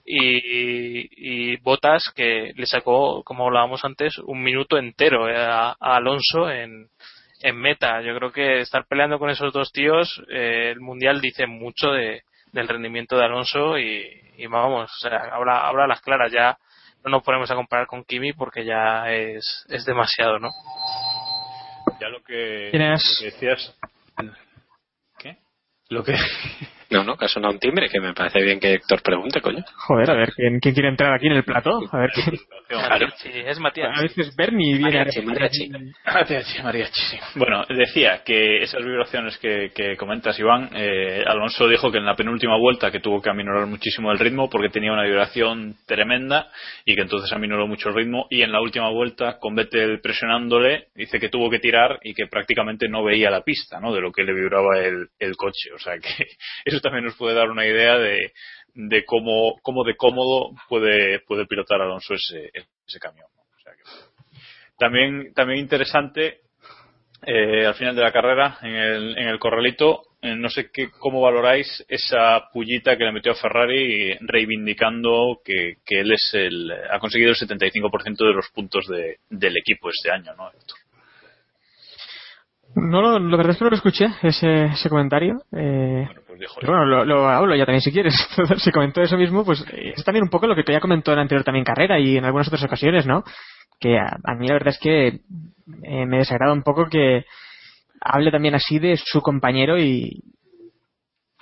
[0.04, 6.50] y, y Botas que le sacó, como hablábamos antes, un minuto entero eh, a, Alonso
[6.50, 6.88] en,
[7.40, 8.00] en meta.
[8.02, 12.22] Yo creo que estar peleando con esos dos tíos, eh, el mundial dice mucho de,
[12.52, 16.32] del rendimiento de Alonso y, vamos, o sea, habla, habla las claras.
[16.32, 16.58] Ya
[17.04, 20.50] no nos ponemos a comparar con Kimi porque ya es, es demasiado, ¿no?
[22.00, 23.78] Ya lo que, lo que decías.
[25.18, 25.38] ¿Qué?
[25.88, 26.14] Lo que.
[26.90, 29.64] No, no, que ha sonado un timbre que me parece bien que Héctor pregunte, coño
[29.76, 31.78] Joder, a ver, ¿quién, quién quiere entrar aquí en el plató?
[31.92, 32.36] A ver, ¿quién-
[33.16, 33.98] Sí, es Matías.
[33.98, 35.68] a veces Bernie viene Mariachi, mariachi.
[36.04, 37.18] Mariachi, mariachi.
[37.34, 42.14] Bueno, decía que esas vibraciones que, que comentas, Iván, eh, Alonso dijo que en la
[42.14, 46.48] penúltima vuelta que tuvo que aminorar muchísimo el ritmo porque tenía una vibración tremenda
[46.84, 50.86] y que entonces aminoró mucho el ritmo y en la última vuelta con Vettel presionándole
[50.94, 53.92] dice que tuvo que tirar y que prácticamente no veía la pista, ¿no?
[53.92, 55.72] De lo que le vibraba el, el coche.
[55.74, 56.26] O sea que
[56.64, 58.32] eso también nos puede dar una idea de,
[58.74, 62.50] de cómo, cómo de cómodo puede, puede pilotar Alonso ese,
[62.86, 63.26] ese camión.
[63.26, 63.82] O sea que,
[64.78, 66.40] también, también interesante,
[67.26, 70.90] eh, al final de la carrera, en el, en el corralito, eh, no sé qué,
[70.90, 76.70] cómo valoráis esa pullita que le metió a Ferrari reivindicando que, que él es el,
[76.90, 80.50] ha conseguido el 75% de los puntos de, del equipo este año, ¿no?
[82.74, 85.42] No, lo- la verdad es que no lo escuché, ese, ese comentario.
[85.52, 88.14] Eh, Pues dijo, pero bueno, lo, lo hablo ya también si quieres.
[88.58, 91.16] si comentó eso mismo, pues eh, es también un poco lo que ya comentó en
[91.16, 93.24] la anterior también carrera y en algunas otras ocasiones, ¿no?
[93.80, 95.06] Que a, a mí la verdad es que
[95.82, 97.24] eh, me desagrada un poco que
[98.00, 100.22] hable también así de su compañero y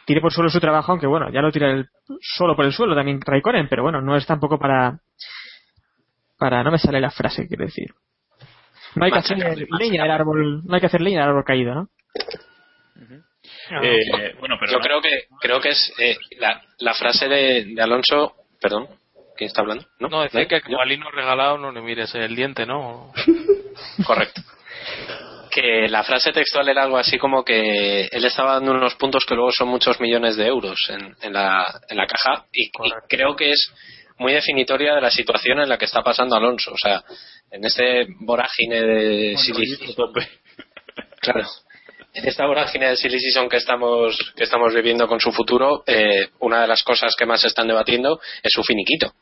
[0.06, 1.88] tire por suelo su trabajo, aunque bueno, ya lo tira el-
[2.20, 5.00] solo por el suelo también Raikkonen, pero bueno, no es tampoco para
[6.38, 7.88] para no me sale la frase, quiero decir.
[8.98, 9.38] No hay que hacer
[9.78, 11.88] leña del árbol, no hay que hacer leña del árbol caído, ¿no?
[13.82, 17.82] eh, bueno, pero yo creo que creo que es eh, la, la frase de, de
[17.82, 18.88] Alonso perdón
[19.38, 19.86] ¿quién está hablando?
[20.00, 20.48] no, No, decía ¿No?
[20.48, 23.12] que como alino regalado no le mires el diente, ¿no?
[24.06, 24.42] Correcto.
[25.50, 29.34] Que la frase textual era algo así como que él estaba dando unos puntos que
[29.34, 33.34] luego son muchos millones de euros en, en la, en la caja y, y creo
[33.36, 33.72] que es
[34.18, 36.72] muy definitoria de la situación en la que está pasando Alonso.
[36.72, 37.02] O sea,
[37.50, 39.94] en este vorágine de season,
[41.20, 41.48] claro,
[42.14, 46.28] en esta vorágine de silly season que estamos que estamos viviendo con su futuro, eh,
[46.40, 49.12] una de las cosas que más se están debatiendo es su finiquito.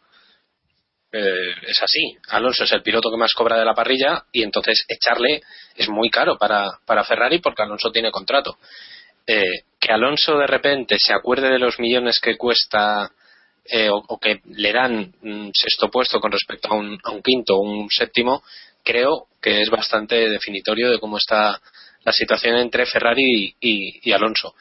[1.13, 2.17] Eh, es así.
[2.29, 5.41] Alonso es el piloto que más cobra de la parrilla y entonces echarle
[5.75, 8.59] es muy caro para, para Ferrari porque Alonso tiene contrato.
[9.27, 13.11] Eh, que Alonso de repente se acuerde de los millones que cuesta
[13.71, 17.57] eh, o, que le dan un sexto puesto con respecto a un, a un quinto
[17.57, 18.43] o un séptimo,
[18.85, 21.61] creo que es bastante definitorio de cómo está
[22.05, 24.55] la situación entre Ferrari y, Alonso.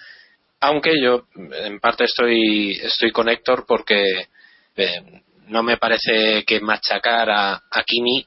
[0.62, 4.28] Aunque yo en parte estoy, estoy con Héctor porque
[4.76, 8.26] eh, no me parece que machacar a, a Kimi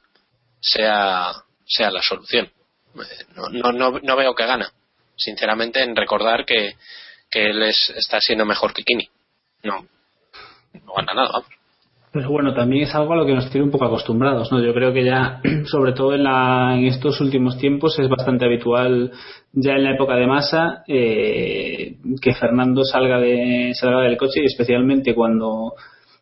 [0.61, 1.33] sea,
[1.65, 2.49] sea la solución.
[3.35, 4.71] No, no, no, no veo que gana,
[5.17, 6.75] sinceramente, en recordar que,
[7.29, 9.09] que él es, está siendo mejor que Kimi.
[9.63, 9.85] No,
[10.73, 11.49] no gana nada, vamos.
[12.11, 14.59] Pero bueno, también es algo a lo que nos tiene un poco acostumbrados, ¿no?
[14.63, 19.11] Yo creo que ya, sobre todo en, la, en estos últimos tiempos, es bastante habitual,
[19.53, 24.45] ya en la época de masa, eh, que Fernando salga, de, salga del coche y
[24.45, 25.73] especialmente cuando,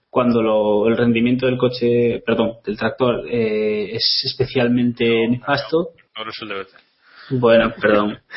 [0.09, 5.91] cuando lo- el rendimiento del coche, perdón, del tractor eh, es especialmente nefasto.
[6.15, 7.39] Ahora es el de.
[7.39, 8.17] Bueno, perdón.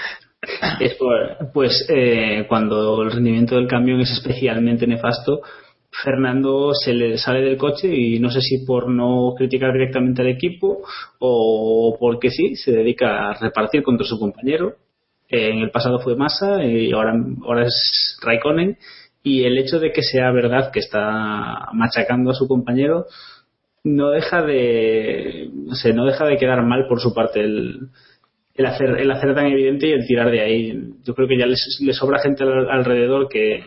[0.81, 5.43] Es por- pues eh, cuando el rendimiento del camión es especialmente nefasto,
[5.91, 10.29] Fernando se le sale del coche y no sé si por no criticar directamente al
[10.29, 10.83] equipo
[11.19, 14.77] o porque sí, se dedica a repartir contra su compañero.
[15.29, 17.15] En el pasado fue Massa y ahora,
[17.45, 18.79] ahora es Raikkonen.
[19.23, 23.07] Y el hecho de que sea verdad que está machacando a su compañero
[23.85, 27.91] no deja de no sé, no deja de quedar mal por su parte el,
[28.65, 31.79] hacer el hacer tan evidente y el tirar de ahí yo creo que ya les
[31.97, 33.65] sobra gente al- alrededor que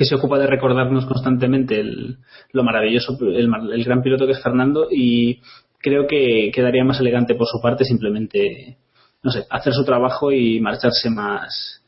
[0.00, 2.16] que se ocupa de recordarnos constantemente el-
[2.52, 5.42] lo maravilloso el, gran piloto que es Fernando y
[5.78, 8.78] creo que quedaría más elegante por su parte simplemente
[9.22, 11.82] no sé hacer su trabajo y marcharse más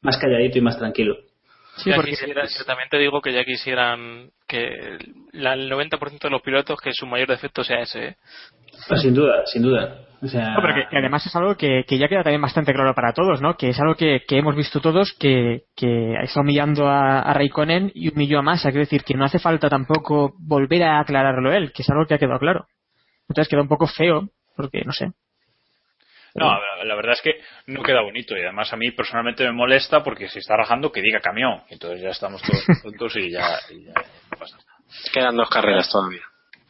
[0.00, 1.14] más calladito y más tranquilo.
[1.84, 4.98] Ya quisiera- yo también te digo que ya quisieran que
[5.32, 8.08] la- el 90% de los pilotos que su mayor defecto sea ese.
[8.08, 8.16] ¿eh?
[8.88, 11.84] Pues sin duda sin duda o sea No, pero que, que además es algo que,
[11.86, 13.56] que ya queda también bastante claro para todos, ¿no?
[13.56, 17.90] Que es algo que, que hemos visto todos que, que está humillando a, a Raikkonen
[17.94, 18.70] y humilló a Massa.
[18.70, 22.14] Quiero decir que no hace falta tampoco volver a aclararlo él, que es algo que
[22.14, 22.66] ha quedado claro.
[23.28, 25.12] Entonces queda un poco feo, porque no sé.
[26.34, 26.46] No,
[26.84, 30.28] la, verdad es que no queda bonito y además a mí personalmente me molesta porque
[30.28, 31.62] se está rajando que diga camión.
[31.68, 34.68] Entonces ya estamos todos juntos y ya, y ya no pasa nada.
[35.12, 36.22] Quedan dos carreras todavía.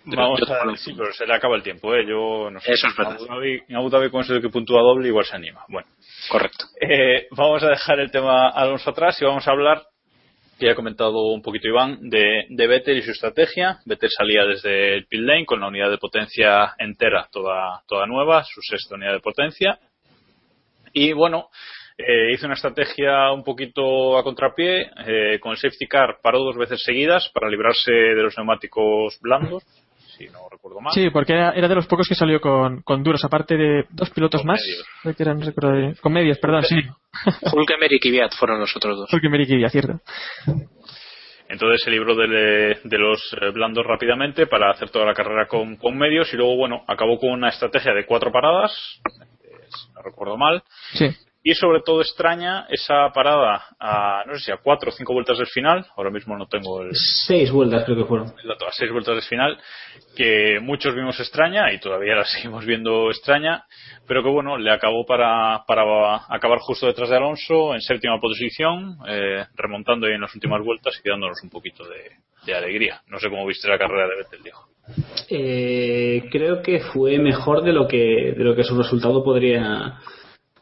[0.04, 2.04] Vamos Yo- yo a sí, pero se le acaba el tiempo, ¿eh?
[2.08, 2.72] Yo no sé.
[2.72, 3.18] Eso es verdad.
[3.68, 5.64] En Abu Dhabi, con eso que puntúa doble igual se anima.
[5.68, 5.86] Bueno.
[6.28, 6.66] Correcto.
[6.80, 9.82] Eh, vamos a dejar el tema Alonso atrás y vamos a hablar,
[10.58, 13.78] que ya ha comentado un poquito Iván, de, de Vettel y su estrategia.
[13.86, 18.42] Vettel salía desde el pit lane con la unidad de potencia entera, toda, toda nueva,
[18.44, 19.78] su sexta unidad de potencia.
[20.92, 21.48] Y bueno,
[22.06, 24.90] eh, hizo una estrategia un poquito a contrapié.
[25.06, 29.62] eh, con el safety car paró dos veces seguidas para librarse de los neumáticos blandos,
[30.16, 30.92] si no recuerdo mal.
[30.92, 34.10] Sí, porque era, era de los pocos que salió con, con duros, aparte de dos
[34.10, 34.60] pilotos Con más.
[35.04, 35.16] medios.
[35.16, 36.76] Que eran, no con medios, perdón, sí.
[37.52, 39.08] Hulkenberg y Kvyat fueron los otros dos.
[39.10, 40.00] Porque me equivoqué, cierto.
[41.48, 45.76] Entonces se libró de, de los eh, blandos rápidamente para hacer toda la carrera con,
[45.76, 48.72] con medios y luego, bueno, acabó con una estrategia de cuatro paradas,
[49.44, 50.62] eh, si no recuerdo mal,
[50.94, 51.08] Sí.
[51.42, 55.38] Y sobre todo extraña esa parada a, no sé si a cuatro o cinco vueltas
[55.38, 58.72] del final, ahora mismo no tengo el, seis vueltas creo que fueron el dato, a
[58.72, 59.58] seis vueltas del final,
[60.16, 63.64] que muchos vimos extraña y todavía la seguimos viendo extraña,
[64.06, 65.82] pero que bueno, le acabó para, para
[66.28, 71.00] acabar justo detrás de Alonso en séptima posición, eh, remontando ahí en las últimas vueltas
[71.04, 72.12] y dándonos un poquito de,
[72.46, 73.02] de alegría.
[73.08, 74.72] No sé cómo viste la carrera de Vettel, Diego.
[75.28, 80.00] Eh, creo que fue mejor de lo que de lo que su resultado podría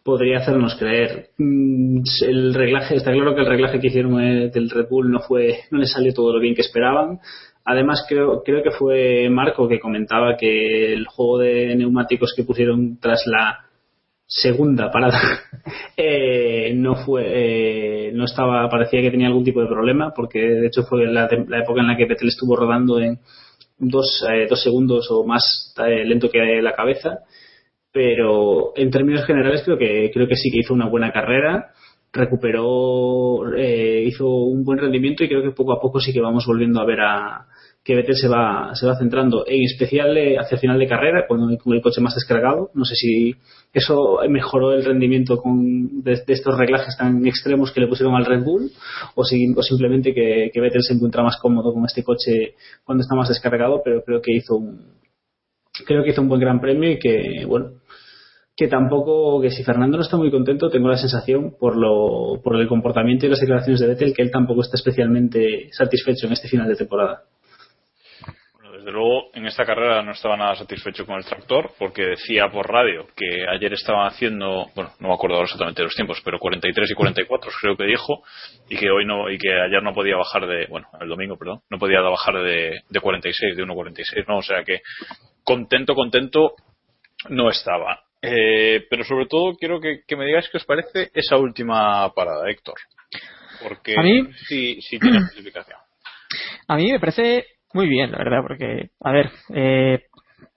[0.05, 1.31] podría hacernos creer.
[1.39, 5.21] Mm, el reglaje está claro que el reglaje que hicieron eh, del Red Bull no
[5.21, 7.21] fue no le salió todo lo bien que esperaban.
[7.65, 12.99] Además creo creo que fue Marco que comentaba que el juego de neumáticos que pusieron
[13.01, 13.67] tras la
[14.27, 15.19] segunda parada
[15.97, 20.69] eh, no fue eh, no estaba parecía que tenía algún tipo de problema porque de
[20.69, 23.19] hecho fue la, época en la que Vettel estuvo rodando en
[23.81, 27.25] dos, eh, dos segundos o más eh, lento que la cabeza
[27.93, 31.71] pero en términos generales creo que creo que sí que hizo una buena carrera
[32.13, 36.45] recuperó eh, hizo un buen rendimiento y creo que poco a poco sí que vamos
[36.47, 37.47] volviendo a ver a
[37.83, 41.57] que Vettel se va se va centrando en especial hacia el final de carrera cuando
[41.59, 42.71] con el coche más descargado.
[42.75, 43.35] No sé si
[43.73, 48.27] eso mejoró el rendimiento con de, de estos reglajes tan extremos que le pusieron al
[48.27, 48.71] Red Bull
[49.15, 53.03] o, si- o simplemente que, que Vettel se encuentra más cómodo con este coche cuando
[53.03, 54.79] está más descargado pero creo que hizo un
[55.87, 57.80] creo que hizo un buen gran premio y que bueno
[58.61, 62.61] que tampoco que si Fernando no está muy contento tengo la sensación por lo por
[62.61, 66.47] el comportamiento y las declaraciones de Vettel que él tampoco está especialmente satisfecho en este
[66.47, 67.23] final de temporada
[68.77, 72.71] desde luego en esta carrera no estaba nada satisfecho con el tractor porque decía por
[72.71, 76.91] radio que ayer estaban haciendo, bueno, no me acuerdo ahora exactamente los tiempos, pero 43
[76.91, 78.23] y 44 creo que dijo
[78.69, 81.61] y que hoy no y que ayer no podía bajar de, bueno, el domingo, perdón,
[81.71, 84.81] no podía bajar de, de 46, de 1.46, no, o sea que
[85.45, 86.53] contento, contento
[87.29, 88.01] no estaba.
[88.23, 92.51] Eh, pero sobre todo quiero que, que me digáis qué os parece esa última parada,
[92.51, 92.75] Héctor.
[93.63, 95.79] Porque A mí- sí, sí tiene justificación.
[96.69, 100.05] A mí me parece muy bien, la verdad, porque, a ver, eh,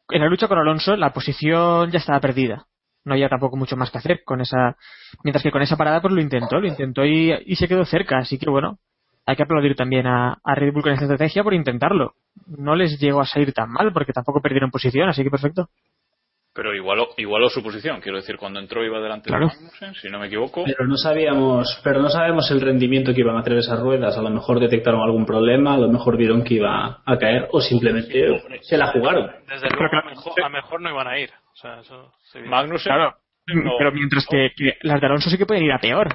[0.10, 2.66] en la lucha con Alonso la posición ya estaba perdida.
[3.06, 4.78] No había tampoco mucho más que hacer con esa.
[5.24, 8.20] Mientras que con esa parada, pues lo intentó, lo intentó y, y se quedó cerca.
[8.20, 8.80] Así que bueno,
[9.26, 12.14] hay que aplaudir también a, a Red Bull con esta estrategia por intentarlo.
[12.48, 15.70] No les llegó a salir tan mal porque tampoco perdieron posición, así que perfecto.
[16.56, 19.48] Pero igualó, igualó su posición, quiero decir, cuando entró iba delante Claro.
[19.48, 20.64] de Magnussen, si no me equivoco.
[20.66, 24.16] Pero no sabíamos, pero no sabemos el rendimiento que iban a tener esas ruedas.
[24.18, 27.60] A lo mejor detectaron algún problema, a lo mejor vieron que iba a caer o
[27.60, 29.32] simplemente se la jugaron.
[29.50, 31.30] Desde luego, a mejor, a mejor no iban a ir.
[31.54, 32.52] O sea, eso se vio.
[32.52, 33.16] Magnussen, Claro,
[33.78, 36.08] pero mientras que, que las de Alonso sí que pueden ir a peor.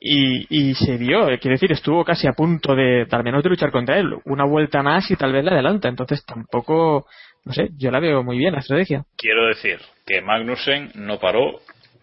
[0.00, 3.48] Y, y se vio, eh, quiero decir, estuvo casi a punto de, al menos de
[3.48, 4.14] luchar contra él.
[4.26, 5.88] Una vuelta más y tal vez la adelanta.
[5.88, 7.06] Entonces tampoco,
[7.44, 9.04] no sé, yo la veo muy bien la estrategia.
[9.16, 11.60] quiero decir que Magnussen no paró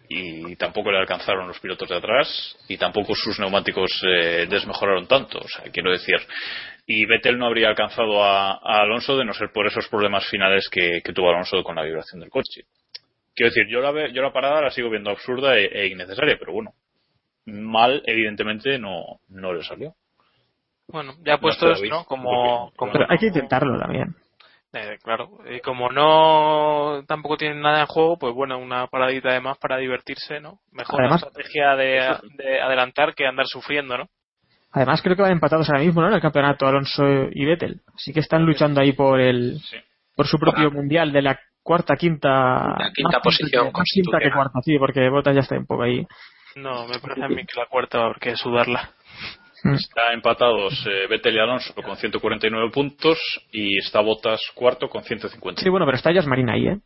[0.08, 5.38] y tampoco le alcanzaron los pilotos de atrás y tampoco sus neumáticos eh, desmejoraron tanto.
[5.38, 6.14] O sea, quiero decir,
[6.86, 10.68] y Vettel no habría alcanzado a, a Alonso de no ser por esos problemas finales
[10.70, 12.62] que, que tuvo Alonso con la vibración del coche.
[13.34, 16.36] Quiero decir, yo la, ve- yo la parada la sigo viendo absurda e, e innecesaria,
[16.38, 16.70] pero bueno,
[17.46, 19.94] mal evidentemente no, no le salió.
[20.88, 21.82] Bueno, ya puestos.
[21.90, 22.04] ¿no?
[22.04, 24.14] Como, como Pero hay que intentarlo también.
[24.78, 29.40] Eh, claro, y como no tampoco tienen nada en juego, pues bueno, una paradita de
[29.40, 30.58] más para divertirse, ¿no?
[30.70, 34.06] Mejor Además- la estrategia de, de adelantar que andar sufriendo, ¿no?
[34.72, 36.08] Además creo que van empatados ahora mismo, ¿no?
[36.08, 37.80] En el campeonato Alonso y Vettel.
[37.94, 39.76] Así que están luchando ahí por el, Sí.
[40.14, 44.18] por su propio mundial de la cuarta, quinta, La quinta más posición que- más quinta
[44.18, 46.06] que cuarta, sí, porque Bottas ya está un poco ahí.
[46.56, 48.90] No, me parece a mí que la cuarta va a haber que sudarla.
[49.74, 53.18] Está empatados eh, Vettel y Alonso con 149 puntos
[53.52, 55.62] y está Bottas cuarto con 150.
[55.62, 56.78] Sí, bueno, pero está Jazz Marina ahí, ¿eh?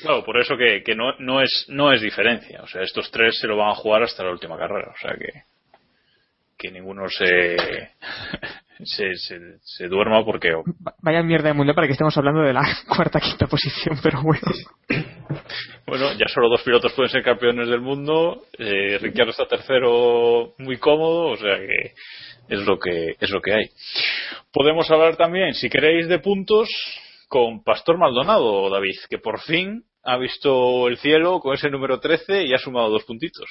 [0.00, 2.62] Claro, por eso que, que no, no, es, no es diferencia.
[2.62, 4.90] O sea, estos tres se lo van a jugar hasta la última carrera.
[4.90, 5.44] O sea, que,
[6.58, 7.56] que ninguno se,
[8.84, 10.52] se, se, se duerma porque...
[10.52, 14.22] Va- Vaya mierda de mundial para que estemos hablando de la cuarta, quinta posición, pero
[14.22, 14.42] bueno.
[15.86, 18.44] Bueno, ya solo dos pilotos pueden ser campeones del mundo.
[18.58, 21.30] Eh, Ricciardo está tercero muy cómodo.
[21.30, 21.92] O sea, que
[22.48, 23.64] es lo que, es lo que hay.
[24.52, 26.68] Podemos hablar también, si queréis, de puntos
[27.28, 32.44] con Pastor Maldonado, David, que por fin ha visto el cielo con ese número 13
[32.44, 33.48] y ha sumado dos puntitos.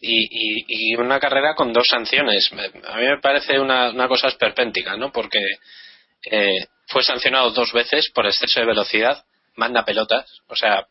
[0.00, 2.50] Y, y- una carrera con dos sanciones.
[2.52, 5.10] A mí me parece una, una cosa esperpéntica, ¿no?
[5.12, 5.40] Porque
[6.30, 9.24] eh, fue sancionado dos veces por exceso de velocidad,
[9.56, 10.86] manda pelotas, o sea,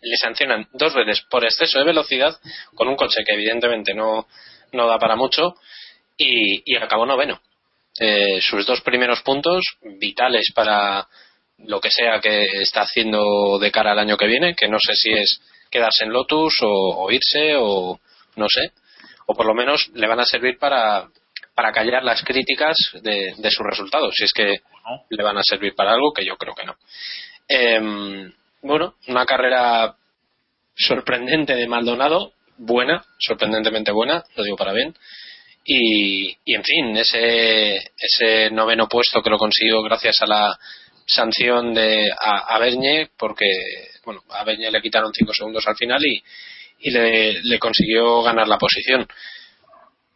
[0.00, 2.34] le sancionan dos veces por exceso de velocidad
[2.74, 4.26] con un coche que evidentemente no,
[4.72, 5.54] no da para mucho
[6.16, 7.40] y, y acabó noveno.
[7.98, 9.62] Eh, sus dos primeros puntos
[9.98, 11.06] vitales para
[11.58, 14.94] lo que sea que está haciendo de cara al año que viene, que no sé
[14.96, 15.40] si es
[15.72, 17.98] quedarse en Lotus o, o irse o
[18.36, 18.72] no sé,
[19.26, 21.08] o por lo menos le van a servir para,
[21.54, 24.60] para callar las críticas de, de sus resultados, si es que
[25.10, 26.76] le van a servir para algo, que yo creo que no.
[27.48, 29.96] Em, bueno, una carrera
[30.74, 34.94] sorprendente de Maldonado, buena, sorprendentemente buena, lo digo para bien.
[35.64, 40.58] Y, y en fin, ese, ese noveno puesto que lo consiguió gracias a la
[41.06, 43.46] sanción de a, a porque
[44.04, 46.22] bueno, a Bernie le quitaron cinco segundos al final y,
[46.80, 49.06] y le, le consiguió ganar la posición.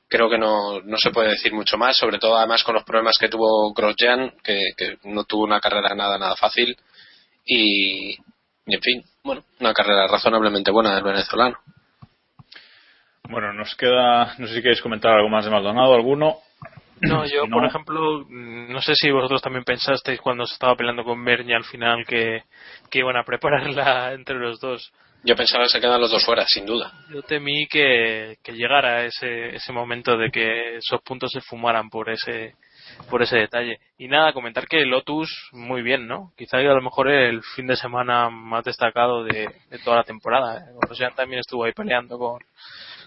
[0.09, 3.17] Creo que no, no se puede decir mucho más, sobre todo además con los problemas
[3.19, 6.77] que tuvo Grosjean, que, que no tuvo una carrera nada, nada fácil.
[7.45, 11.59] Y, y en fin, bueno, una carrera razonablemente buena del venezolano.
[13.29, 16.39] Bueno, nos queda, no sé si queréis comentar algo más de Maldonado, alguno.
[17.01, 20.55] No, yo, Si no- por ejemplo, mm, no sé si vosotros también pensasteis cuando se
[20.55, 22.43] estaba peleando con Bernie al final que,
[22.91, 24.93] que iban a prepararla entre los dos.
[25.25, 26.93] Yo pensaba que se quedan los dos fuera, sin duda.
[27.13, 32.11] Yo temí que, que llegara ese, ese momento de que esos puntos se fumaran por
[32.11, 32.55] ese
[33.11, 33.79] por ese detalle.
[33.99, 36.33] Y nada, comentar que Lotus muy bien, ¿no?
[36.37, 40.59] Quizá a lo mejor el fin de semana más destacado de, de toda la temporada.
[40.59, 40.73] ¿eh?
[40.83, 42.39] Grosjean también estuvo ahí peleando con,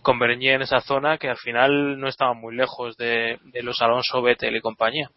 [0.01, 3.81] con Bernier en esa zona que al final no estaba muy lejos de, de los
[3.81, 5.09] Alonso, Vettel y compañía.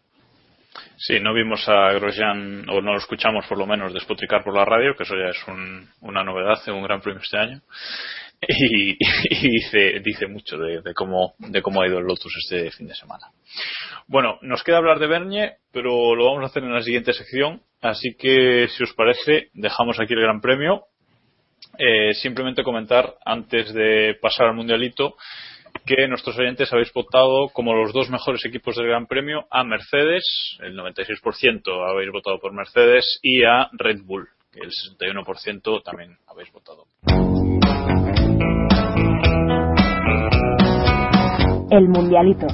[0.97, 4.65] Sí, no vimos a Grosjean, o no lo escuchamos por lo menos, despotricar por la
[4.65, 7.61] radio, que eso ya es un- una novedad en un gran premio este año.
[8.47, 8.97] y,
[10.03, 13.27] dice, mucho de, de cómo, de cómo ha ido el Lotus este fin de semana.
[14.07, 17.61] Bueno, nos queda hablar de Bernie, pero lo vamos a hacer en la siguiente sección.
[17.81, 20.85] Así que, si os parece, dejamos aquí el Gran Premio.
[21.77, 25.15] Eh, simplemente comentar, antes de pasar al Mundialito,
[25.85, 30.23] que nuestros oyentes habéis votado como los dos mejores equipos del Gran Premio a Mercedes,
[30.61, 36.51] el 96% habéis votado por Mercedes, y a Red Bull, que el 61% también habéis
[36.51, 36.85] votado.
[41.71, 42.45] El Mundialito.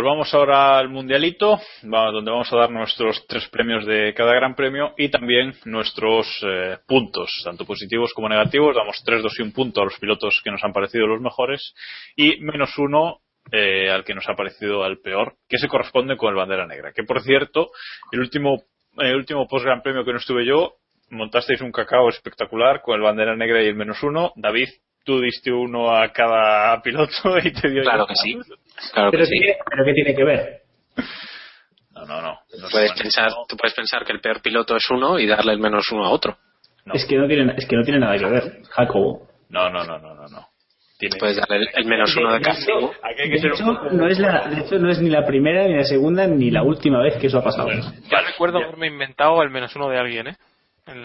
[0.00, 4.54] Pues vamos ahora al Mundialito, donde vamos a dar nuestros tres premios de cada Gran
[4.54, 8.74] Premio y también nuestros eh, puntos, tanto positivos como negativos.
[8.74, 11.74] Damos tres, dos y un punto a los pilotos que nos han parecido los mejores
[12.16, 13.18] y menos uno
[13.52, 16.94] eh, al que nos ha parecido al peor, que se corresponde con el Bandera Negra.
[16.94, 17.68] Que por cierto,
[18.10, 18.62] el último,
[18.96, 20.76] el último post Gran Premio que no estuve yo,
[21.10, 24.32] montasteis un cacao espectacular con el Bandera Negra y el menos uno.
[24.36, 24.70] David,
[25.04, 28.38] tú diste uno a cada piloto y te dio Claro yo- que sí.
[28.92, 29.38] Claro pero, que sí.
[29.38, 30.60] tiene- pero ¿qué tiene que ver?
[31.94, 32.38] No, no, no.
[32.58, 35.58] No Puedes pensar, tú puedes pensar que el peor piloto es uno y darle el
[35.58, 36.36] menos uno a otro.
[36.84, 36.94] No.
[36.94, 39.28] Es que no tiene, es que no tiene nada que ver, Jacobo.
[39.50, 40.26] No, no, no, no, no.
[40.28, 40.46] no.
[40.98, 42.92] Tiene Puedes darle el, el menos uno de castigo.
[43.02, 45.24] Aquí hay que De ser hecho, no es la, de hecho, no es ni la
[45.26, 47.68] primera, ni la segunda, ni la última vez que eso ha pasado.
[47.70, 50.36] Ya recuerdo haberme inventado el menos uno de alguien, ¿eh?
[50.90, 51.04] En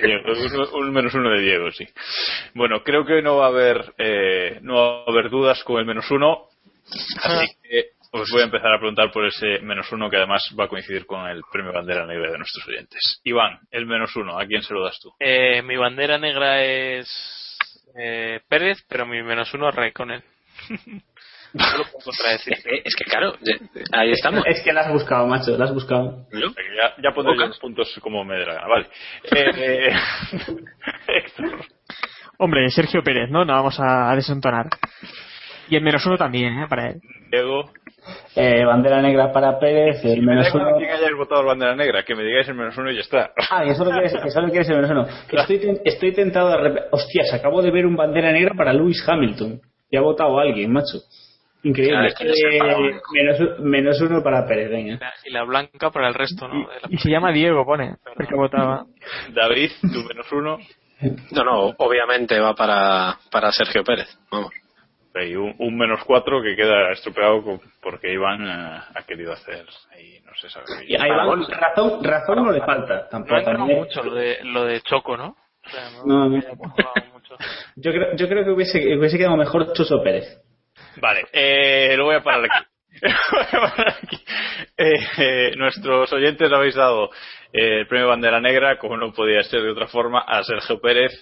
[0.00, 0.32] Diego,
[0.74, 1.86] un, un menos uno de Diego, sí.
[2.54, 5.86] Bueno, creo que no va a haber eh, no va a haber dudas con el
[5.86, 6.48] menos uno,
[7.22, 10.64] así que os voy a empezar a preguntar por ese menos uno que además va
[10.64, 13.20] a coincidir con el premio bandera negra de nuestros oyentes.
[13.24, 15.12] Iván, el menos uno, ¿a quién se lo das tú?
[15.18, 17.58] Eh, mi bandera negra es
[17.98, 20.22] eh, Pérez, pero mi menos uno es Raikkonen.
[21.54, 22.52] no lo puedo contradecir.
[22.54, 23.34] Es que, es que, claro,
[23.92, 24.42] ahí estamos.
[24.46, 26.26] Es que la has buscado, macho, la has buscado.
[26.32, 28.86] Ya, ya pondré yo los puntos como me dé la gana, vale.
[29.24, 29.92] Eh, eh,
[31.08, 31.58] Héctor,
[32.38, 33.44] Hombre, Sergio Pérez, ¿no?
[33.44, 34.66] No vamos a, a desentonar.
[35.68, 36.66] Y el menos uno también, ¿eh?
[36.68, 37.00] Para él.
[37.30, 37.70] Diego,
[38.34, 40.76] Eh, bandera negra para Pérez, el menos uno.
[40.76, 43.30] quién hayáis votado bandera negra, que me digáis el menos uno y ya está.
[43.50, 45.06] Ah, que solo quieres, que solo quieres el menos uno.
[45.28, 48.72] Que estoy, ten- estoy tentado de rep- Hostias, acabo de ver un bandera negra para
[48.72, 49.60] Lewis Hamilton.
[49.90, 50.98] Ya ha votado a alguien, macho.
[51.64, 51.94] Increíble.
[51.94, 54.98] Claro, es que no se Eh, menos, menos uno para Pérez, venga.
[55.24, 56.66] Y la blanca para el resto, ¿no?
[56.88, 57.96] Y se llama Diego, pone.
[58.16, 58.84] Porque votaba.
[59.34, 60.58] David, tu menos uno.
[61.32, 64.08] No, no, obviamente va para, para Sergio Pérez.
[64.30, 64.52] Vamos.
[65.14, 69.66] Y un, un menos cuatro que queda estropeado con- porque Iván eh, ha querido hacer
[69.92, 70.64] ahí, no sé, sabe.
[70.86, 71.26] Y ahí va,
[71.60, 72.94] razón, razón no le falta.
[72.94, 73.36] No ha Tampoco.
[73.36, 73.78] entrado también.
[73.80, 75.36] mucho lo de, lo de Choco, ¿no?
[75.66, 76.28] O sea, no, No, no.
[76.30, 77.36] mucho.
[77.76, 80.40] Yo creo, yo creo que hubiese, hubiese quedado mejor Chuso Pérez.
[80.96, 84.16] Vale, eh, lo voy a parar aquí.
[84.76, 87.10] Eh, eh, nuestros oyentes habéis dado
[87.52, 91.12] eh, el premio Bandera Negra, como no podía ser de otra forma, a Sergio Pérez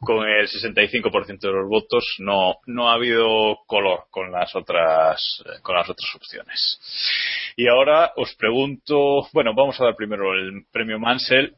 [0.00, 2.04] con el 65% de los votos.
[2.18, 6.80] No, no ha habido color con las otras, con las otras opciones.
[7.56, 11.54] Y ahora os pregunto, bueno, vamos a dar primero el premio Mansell,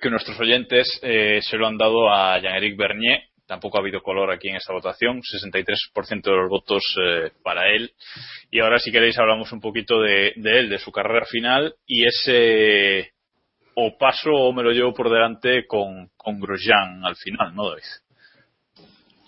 [0.00, 3.22] que nuestros oyentes eh, se lo han dado a Jean-Éric Bernier.
[3.46, 7.92] Tampoco ha habido color aquí en esta votación, 63% de los votos eh, para él.
[8.50, 13.12] Y ahora, si queréis, hablamos un poquito de, él, de su carrera final y ese
[13.74, 17.82] o paso o me lo llevo por delante con, con Grosjean al final, ¿no, David?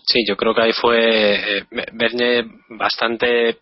[0.06, 3.58] Sí, yo creo que ahí fue eh, Bernie bastante,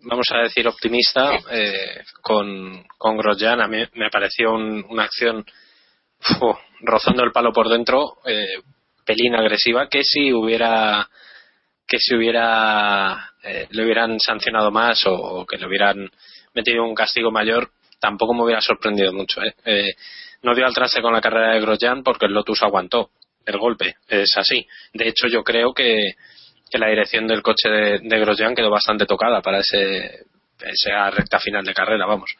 [0.00, 3.60] vamos a decir, optimista eh, con, con Grosjean.
[3.60, 5.44] A mí me pareció un- una acción
[6.80, 8.46] rozando el palo por dentro, eh,
[9.04, 11.08] pelín agresiva, que si hubiera
[11.86, 16.10] que si hubiera eh, le hubieran sancionado más o, que le hubieran
[16.54, 19.42] metido un castigo mayor, tampoco me hubiera sorprendido mucho.
[19.42, 19.54] ¿eh?
[19.64, 19.94] Eh,
[20.42, 23.10] no dio al traste con la carrera de Grosjean porque el Lotus aguantó
[23.44, 24.66] el golpe, es así.
[24.94, 26.14] De hecho, yo creo que,
[26.70, 30.24] que la dirección del coche de, Grosjean quedó bastante tocada para ese,
[30.60, 32.30] esa recta final de carrera, vamos.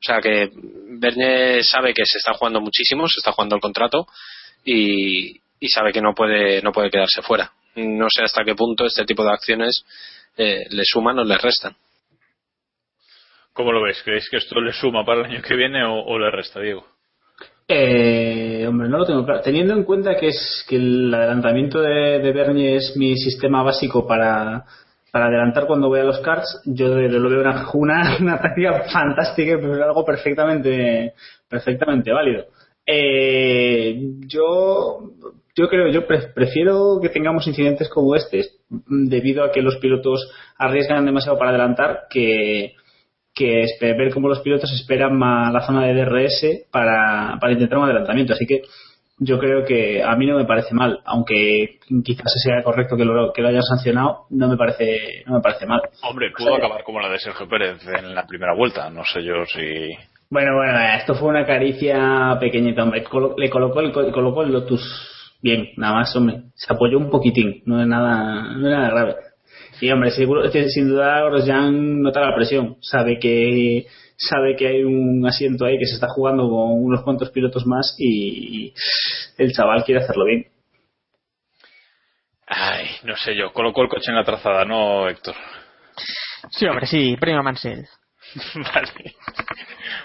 [0.00, 0.50] O sea que
[0.98, 4.06] Bernie sabe que se está jugando muchísimo, se está jugando el contrato
[4.64, 7.52] y, y sabe que no puede, no puede quedarse fuera.
[7.76, 9.84] No sé hasta qué punto este tipo de acciones
[10.36, 11.76] eh, le suman o le restan.
[13.52, 14.02] ¿Cómo lo ves?
[14.02, 16.84] ¿Creéis que esto le suma para el año que viene o, o le resta, Diego?
[17.68, 19.42] Eh, hombre, no lo tengo claro.
[19.42, 24.06] Teniendo en cuenta que es que el adelantamiento de, de Bernie es mi sistema básico
[24.08, 24.64] para,
[25.12, 29.52] para adelantar cuando voy a los karts, yo lo veo una, una, una táctica fantástica
[29.52, 31.14] y prefiero algo perfectamente,
[31.48, 32.46] perfectamente válido.
[32.84, 33.96] Eh,
[34.26, 35.12] yo,
[35.60, 40.30] yo creo, yo pre- prefiero que tengamos incidentes como este, debido a que los pilotos
[40.58, 42.74] arriesgan demasiado para adelantar, que,
[43.34, 47.84] que ver cómo los pilotos esperan más la zona de DRS para, para intentar un
[47.84, 48.32] adelantamiento.
[48.32, 48.62] Así que
[49.18, 53.32] yo creo que a mí no me parece mal, aunque quizás sea correcto que lo,
[53.34, 55.82] que lo hayan sancionado, no me parece no me parece mal.
[56.02, 59.44] Hombre, pudo acabar como la de Sergio Pérez en la primera vuelta, no sé yo
[59.46, 59.60] si...
[60.32, 63.04] Bueno, bueno, esto fue una caricia pequeñita, hombre.
[63.36, 66.42] Le colocó el, colocó el Lotus bien, nada más, hombre.
[66.54, 69.16] Se apoyó un poquitín, no es nada, no es nada grave.
[69.80, 73.86] Y hombre, seguro, es que sin duda Grosjean nota la presión, sabe que
[74.16, 77.96] sabe que hay un asiento ahí que se está jugando con unos cuantos pilotos más
[77.98, 78.74] y, y
[79.38, 80.46] el chaval quiere hacerlo bien.
[82.46, 85.34] Ay, no sé yo, colocó el coche en la trazada, ¿no, Héctor?
[86.50, 87.86] Sí, hombre, sí, premio Mansell.
[88.74, 89.14] vale.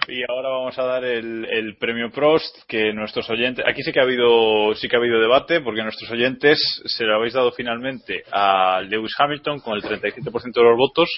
[0.07, 3.99] Y ahora vamos a dar el, el premio Prost que nuestros oyentes, aquí sí que
[3.99, 8.23] ha habido sí que ha habido debate porque nuestros oyentes se lo habéis dado finalmente
[8.31, 11.09] a Lewis Hamilton con el 37% de los votos,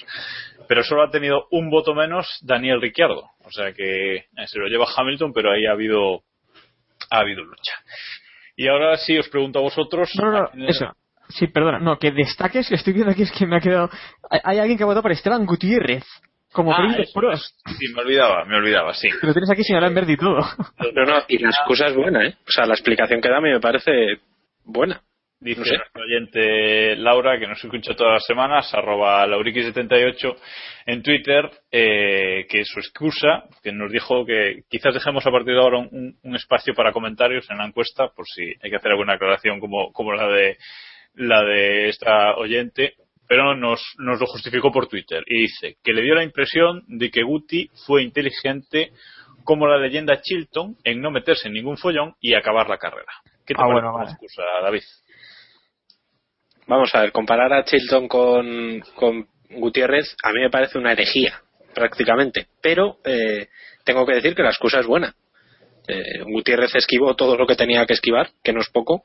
[0.66, 4.68] pero solo ha tenido un voto menos Daniel Ricciardo, o sea que eh, se lo
[4.68, 6.22] lleva Hamilton, pero ahí ha habido
[7.10, 7.74] ha habido lucha.
[8.56, 10.10] Y ahora sí os pregunto a vosotros.
[10.20, 10.92] No, no, eso.
[11.28, 13.90] Sí, perdona, no, que destaques, que estoy viendo aquí, es que me ha quedado...
[14.30, 16.04] Hay, hay alguien que ha votado por Esteban Gutiérrez,
[16.52, 16.78] como Ah.
[17.78, 19.08] Sí, me olvidaba, me olvidaba, sí.
[19.22, 20.38] Lo tienes aquí señalado en verde y todo.
[20.94, 22.34] No, no, y la excusa es buena, ¿eh?
[22.46, 23.92] O sea, la explicación que da a mí me parece
[24.64, 25.02] buena.
[25.40, 25.76] Dice No sé.
[25.76, 30.36] nuestra oyente Laura, que nos escucha todas las semanas, arroba lauriki78
[30.86, 35.60] en Twitter, eh, que su excusa, que nos dijo que quizás dejemos a partir de
[35.60, 39.12] ahora un, un espacio para comentarios en la encuesta, por si hay que hacer alguna
[39.14, 40.56] aclaración como, como la de
[41.14, 42.94] la de esta oyente,
[43.28, 47.10] pero nos, nos lo justificó por Twitter y dice que le dio la impresión de
[47.10, 48.92] que Guti fue inteligente
[49.44, 53.12] como la leyenda Chilton en no meterse en ningún follón y acabar la carrera.
[53.46, 54.10] ¿Qué te Ah, parece bueno, vale.
[54.10, 54.82] excusa, David?
[56.66, 61.40] Vamos a ver, comparar a Chilton con, con Gutiérrez a mí me parece una herejía,
[61.74, 62.48] prácticamente.
[62.60, 63.48] Pero eh,
[63.84, 65.14] tengo que decir que la excusa es buena.
[65.86, 69.02] Eh, Gutiérrez esquivó todo lo que tenía que esquivar, que no es poco.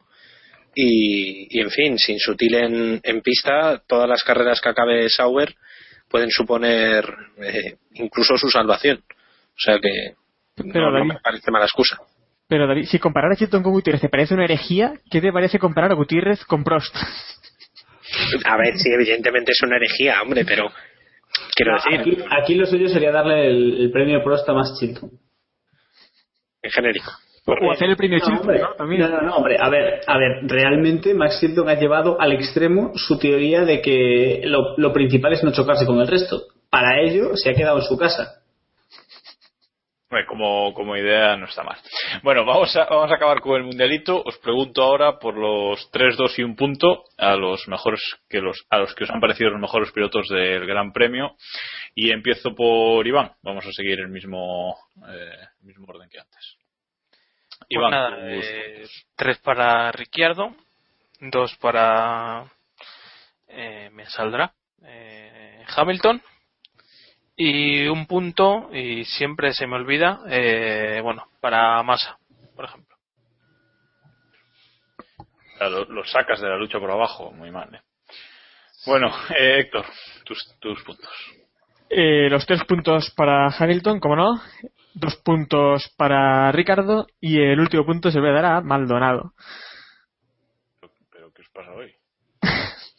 [0.76, 5.54] Y, y, en fin, sin sutil en, en pista, todas las carreras que acabe Sauber
[6.10, 7.06] pueden suponer
[7.38, 9.04] eh, incluso su salvación.
[9.08, 10.16] O sea que
[10.72, 11.98] Pero, no, me parece mala excusa.
[12.48, 15.60] Pero David, si comparar a Chilton con Gutiérrez te parece una herejía, ¿qué te parece
[15.60, 16.96] comparar a Gutiérrez con Prost?
[18.46, 20.70] A ver, sí, evidentemente es una herejía, hombre, pero
[21.56, 24.78] quiero No, decir, aquí, aquí lo suyo sería darle el, el premio Prost a más
[24.80, 25.10] Chilton.
[26.62, 27.12] en genérico.
[27.46, 28.74] O hacer el premio No, Chilton, hombre, ¿no?
[28.76, 29.02] También.
[29.02, 32.92] no, no, no, hombre, a ver, a ver, realmente Max Chilton ha llevado al extremo
[32.96, 36.44] su teoría de que lo, lo principal es no chocarse con el resto.
[36.70, 38.44] Para ello se ha quedado en su casa.
[40.14, 41.80] Bueno, como, como idea no está mal.
[42.22, 44.22] Bueno, vamos a, vamos a acabar con el mundialito.
[44.24, 48.64] Os pregunto ahora por los 3, 2 y un punto a los mejores que los,
[48.70, 51.36] a los que os han parecido los mejores pilotos del Gran Premio.
[51.96, 53.32] Y empiezo por Iván.
[53.42, 56.63] Vamos a seguir el mismo, eh, el mismo orden que antes.
[57.64, 58.86] Pues Iván, nada, eh,
[59.16, 60.56] tres para Ricciardo,
[61.20, 62.46] dos para
[63.48, 64.54] eh, me saldrá
[64.84, 66.22] eh, Hamilton
[67.36, 72.18] y un punto y siempre se me olvida eh, bueno para Massa
[72.56, 72.94] por ejemplo
[75.70, 77.32] lo, lo sacas de la lucha por abajo.
[77.32, 77.74] Muy mal.
[77.74, 77.82] ¿eh?
[78.86, 79.08] Bueno,
[79.38, 79.86] eh, Héctor,
[80.26, 81.10] tus, tus puntos.
[81.96, 84.42] Eh, los tres puntos para Hamilton, como no.
[84.96, 87.08] Dos puntos para Ricardo.
[87.20, 89.34] Y el último punto se lo voy a dar a Maldonado.
[91.12, 91.92] ¿Pero qué os pasa hoy?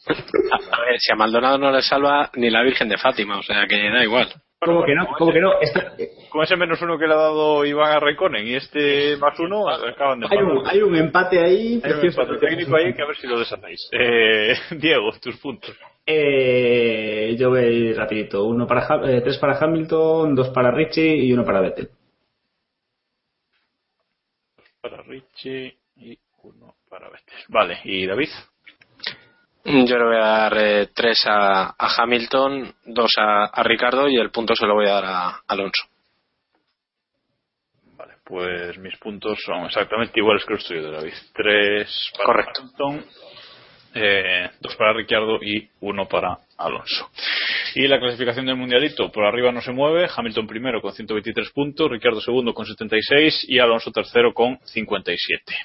[0.07, 3.65] A ver, si a Maldonado no le salva ni la Virgen de Fátima, o sea
[3.67, 4.27] que da igual.
[4.59, 5.05] ¿Cómo que no?
[5.17, 5.59] ¿Cómo que no?
[5.59, 5.93] Esta-
[6.29, 9.67] Con ese menos uno que le ha dado Iván a Raikkonen y este más uno
[9.69, 11.81] acaban de hay, un, hay un empate ahí.
[11.83, 13.89] Hay un empate técnico ahí que a ver si lo deshacéis.
[13.91, 15.75] Eh, Diego, tus puntos.
[16.05, 18.43] Eh, yo voy rapidito.
[18.45, 21.89] Uno para, eh, tres para Hamilton, dos para Richie y uno para Vettel.
[24.81, 27.39] Para Richie y uno para Vettel.
[27.47, 28.29] Vale, ¿y David?
[29.67, 34.15] Yo le voy a dar eh, tres a, a Hamilton, dos a, a Ricardo y
[34.15, 35.87] el punto se lo voy a dar a Alonso.
[37.97, 41.13] Vale, pues mis puntos son exactamente iguales que los tuyos de David.
[41.33, 42.61] Tres para Correcto.
[42.61, 43.05] Hamilton,
[43.95, 47.09] eh, dos para Ricciardo y uno para Alonso.
[47.75, 51.89] Y la clasificación del mundialito, por arriba no se mueve, Hamilton primero con 123 puntos,
[51.89, 55.55] Ricciardo segundo con 76 y Alonso tercero con 57.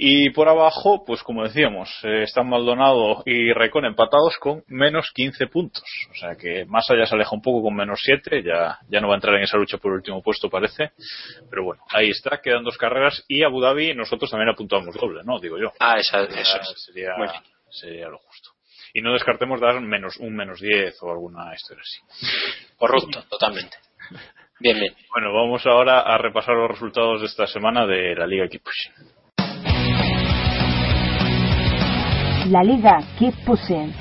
[0.00, 5.48] Y por abajo, pues como decíamos, eh, están Maldonado y Recon empatados con menos 15
[5.48, 5.82] puntos.
[6.12, 9.08] O sea que Massa ya se aleja un poco con menos 7, ya, ya no
[9.08, 10.92] va a entrar en esa lucha por el último puesto parece.
[11.50, 15.40] Pero bueno, ahí está, quedan dos carreras y Abu Dhabi nosotros también apuntamos doble, ¿no?
[15.40, 15.72] Digo yo.
[15.80, 16.58] Ah, esa, eso.
[16.76, 17.30] Sería, bien.
[17.68, 18.50] sería lo justo.
[18.94, 22.70] y no descartemos dar menos un menos 10 o alguna historia así.
[22.76, 23.76] Corrupto, totalmente.
[24.60, 24.94] Bien, bien.
[25.12, 28.62] Bueno, vamos ahora a repasar los resultados de esta semana de la Liga Keep
[32.50, 33.92] La Liga Keep Pushing.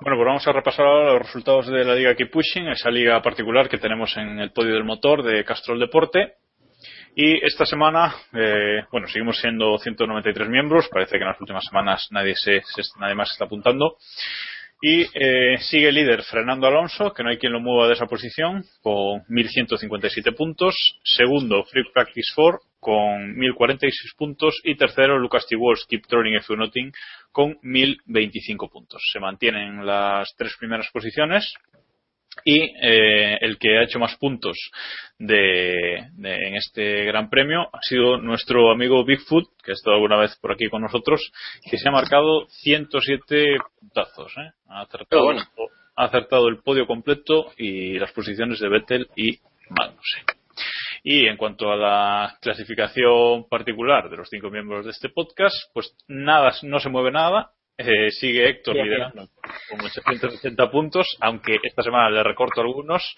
[0.00, 3.22] Bueno, pues vamos a repasar ahora los resultados de la Liga Keep Pushing, esa liga
[3.22, 6.34] particular que tenemos en el podio del motor de Castrol Deporte.
[7.14, 10.88] Y esta semana, eh, bueno, seguimos siendo 193 miembros.
[10.88, 12.60] Parece que en las últimas semanas nadie, se,
[12.98, 13.96] nadie más se está apuntando.
[14.80, 18.62] Y eh, sigue líder Fernando Alonso, que no hay quien lo mueva de esa posición,
[18.82, 20.74] con 1.157 puntos.
[21.02, 24.60] Segundo, Free Practice 4, con 1.046 puntos.
[24.64, 25.56] Y tercero, Lucas T.
[25.56, 26.92] Walsh, Keep You Nothing,
[27.32, 29.02] con 1.025 puntos.
[29.12, 31.54] Se mantienen las tres primeras posiciones.
[32.44, 34.56] Y eh, el que ha hecho más puntos
[35.18, 40.16] de, de- en este gran premio ha sido nuestro amigo Bigfoot, que ha estado alguna
[40.18, 41.32] vez por aquí con nosotros,
[41.68, 44.32] que se ha marcado 107 puntazos.
[44.38, 44.50] ¿eh?
[44.68, 45.42] Ha, acertado, bueno.
[45.96, 49.38] ha acertado el podio completo y las posiciones de Vettel y
[49.70, 50.24] Magnussen.
[51.02, 55.94] Y en cuanto a la clasificación particular de los cinco miembros de este podcast, pues
[56.08, 57.50] nada, no se mueve nada.
[57.78, 59.28] Eh, sigue Héctor Bien, liderando
[59.68, 63.16] con 880 puntos, aunque esta semana le recorto algunos.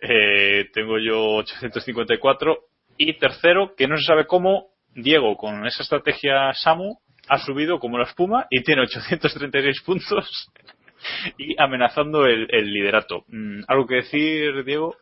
[0.00, 2.58] Eh, tengo yo 854.
[2.98, 6.98] Y tercero, que no se sabe cómo, Diego, con esa estrategia Samu,
[7.28, 10.50] ha subido como la espuma y tiene 836 puntos
[11.38, 13.24] y amenazando el, el liderato.
[13.28, 14.96] Mm, ¿Algo que decir, Diego?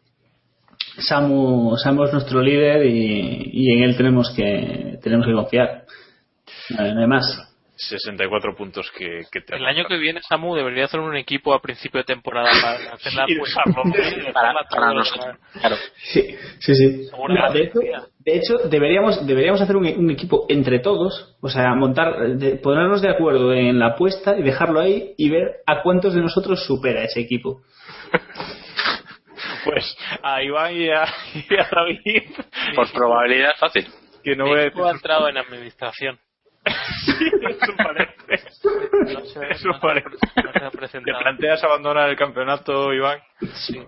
[0.98, 5.84] Samu, Samu es nuestro líder y, y en él tenemos que tenemos que confiar.
[6.70, 7.49] No hay más.
[7.89, 11.61] 64 puntos que, que te El año que viene Samu debería hacer un equipo a
[11.62, 13.83] principio de temporada para hacer la dejarlo.
[14.33, 15.37] Para, para nosotros.
[15.59, 15.76] Claro.
[16.12, 17.09] Sí, sí, sí.
[17.28, 17.78] No, de, hecho,
[18.18, 23.01] de hecho, deberíamos, deberíamos hacer un, un equipo entre todos, o sea, montar, de- ponernos
[23.03, 27.03] de acuerdo en la apuesta y dejarlo ahí y ver a cuántos de nosotros supera
[27.05, 27.62] ese equipo.
[29.64, 31.05] Pues a Iván y a,
[31.35, 32.22] y a David,
[32.74, 33.87] Por probabilidad fácil.
[34.24, 36.18] que no voy a ha entrado en administración.
[37.09, 38.48] Eso parece.
[39.51, 40.09] Eso parece.
[41.05, 43.18] ¿Te planteas abandonar el campeonato, Iván?
[43.66, 43.80] Sí.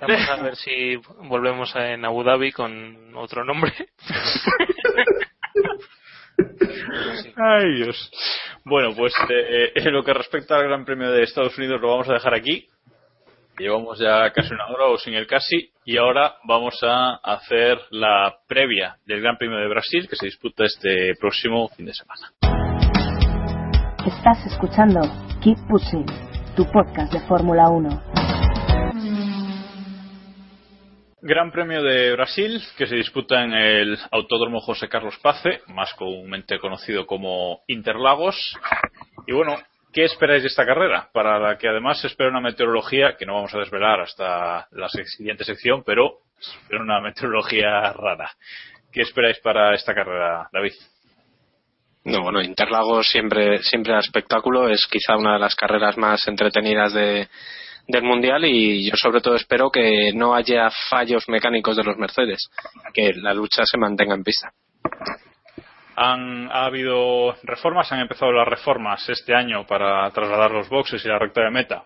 [0.00, 0.96] Vamos a ver si
[1.28, 3.72] volvemos a- en Abu Dhabi con otro nombre.
[7.22, 7.32] Sí.
[7.36, 8.10] Ay, Dios.
[8.64, 12.08] Bueno, pues eh, en lo que respecta al Gran Premio de Estados Unidos lo vamos
[12.08, 12.66] a dejar aquí.
[13.58, 18.36] Llevamos ya casi una hora o sin el casi y ahora vamos a hacer la
[18.46, 22.28] previa del Gran Premio de Brasil que se disputa este próximo fin de semana.
[24.06, 25.00] Estás escuchando
[25.42, 26.06] Keep Pushing,
[26.54, 27.88] tu podcast de Fórmula 1.
[31.22, 36.60] Gran Premio de Brasil que se disputa en el Autódromo José Carlos Pace, más comúnmente
[36.60, 38.56] conocido como Interlagos.
[39.26, 39.56] Y bueno,
[39.92, 41.08] ¿qué esperáis de esta carrera?
[41.12, 44.88] Para la que además se espera una meteorología que no vamos a desvelar hasta la
[44.88, 48.30] siguiente sección, pero espera una meteorología rara.
[48.92, 50.74] ¿Qué esperáis para esta carrera, David?
[52.06, 57.28] No, bueno, Interlagos siempre, siempre espectáculo, es quizá una de las carreras más entretenidas de,
[57.88, 62.48] del Mundial y yo sobre todo espero que no haya fallos mecánicos de los Mercedes,
[62.94, 64.52] que la lucha se mantenga en pista.
[65.96, 71.08] Han, ha habido reformas, han empezado las reformas este año para trasladar los boxes y
[71.08, 71.84] la recta de meta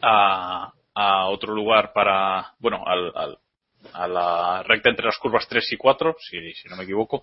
[0.00, 3.38] a, a otro lugar para, bueno, al, al-
[3.92, 7.22] a la recta entre las curvas 3 y 4, si, si no me equivoco,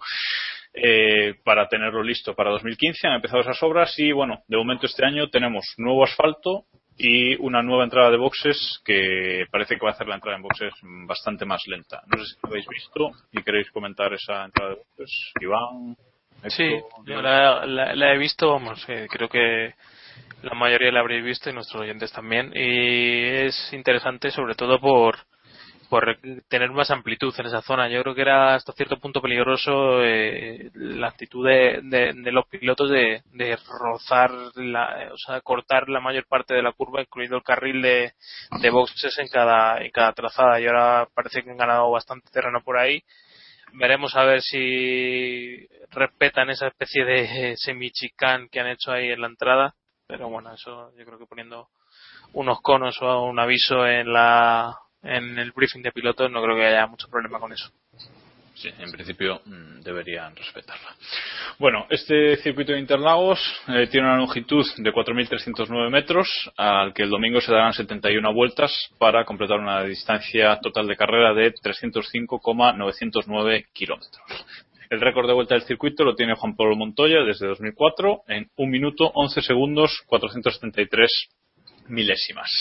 [0.73, 3.07] eh, para tenerlo listo para 2015.
[3.07, 6.65] Han empezado esas obras y, bueno, de momento este año tenemos nuevo asfalto
[6.97, 10.43] y una nueva entrada de boxes que parece que va a hacer la entrada en
[10.43, 10.73] boxes
[11.07, 12.01] bastante más lenta.
[12.07, 15.31] No sé si lo habéis visto y queréis comentar esa entrada de boxes.
[15.41, 15.95] Iván.
[16.47, 16.69] Sí,
[17.05, 19.73] yo la, la- la he visto, vamos, eh, creo que
[20.43, 22.51] la mayoría la habréis visto y nuestros oyentes también.
[22.55, 25.17] Y es interesante sobre todo por,
[25.91, 26.17] por
[26.47, 27.89] tener más amplitud en esa zona.
[27.89, 31.81] Yo creo que era hasta cierto punto peligroso eh, la actitud de,
[32.31, 37.01] los pilotos de, de rozar, la, o sea, cortar la mayor parte de la curva,
[37.01, 38.13] incluido el carril de,
[38.61, 40.61] de boxes en cada, en cada trazada.
[40.61, 43.03] Y ahora parece que han ganado bastante terreno por ahí
[43.73, 49.27] veremos a ver si respetan esa especie de semi-chicán que han hecho ahí en la
[49.27, 49.75] entrada.
[50.07, 51.67] Pero bueno, eso yo creo que poniendo
[52.31, 54.73] unos conos o un aviso en la
[55.03, 57.69] en el briefing de pilotos no creo que haya mucho problema con eso.
[58.53, 60.95] Sí, en principio mm, deberían respetarla.
[61.57, 67.09] Bueno, este circuito de Interlagos eh, tiene una longitud de 4.309 metros, al que el
[67.09, 74.45] domingo se darán 71 vueltas para completar una distancia total de carrera de 305,909 kilómetros.
[74.91, 78.69] El récord de vuelta del circuito lo tiene Juan Pablo Montoya desde 2004 en 1
[78.69, 81.29] minuto 11 segundos 473
[81.87, 82.51] milésimas.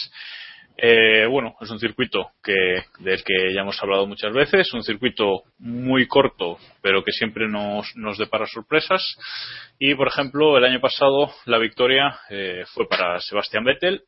[0.82, 2.54] Eh, bueno, es un circuito que,
[3.00, 7.94] del que ya hemos hablado muchas veces, un circuito muy corto, pero que siempre nos,
[7.96, 9.02] nos depara sorpresas.
[9.78, 14.04] Y, por ejemplo, el año pasado la victoria eh, fue para Sebastián Vettel,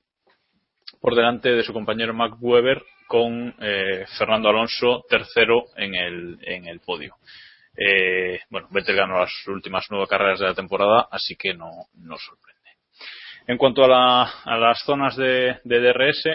[0.99, 6.69] por delante de su compañero Mac Weber, con eh, Fernando Alonso tercero en el, en
[6.69, 7.17] el podio.
[7.77, 12.17] Eh, bueno, Vettel ganó las últimas nueve carreras de la temporada, así que no, no
[12.17, 12.63] sorprende.
[13.47, 16.31] En cuanto a, la, a las zonas de, de DRS,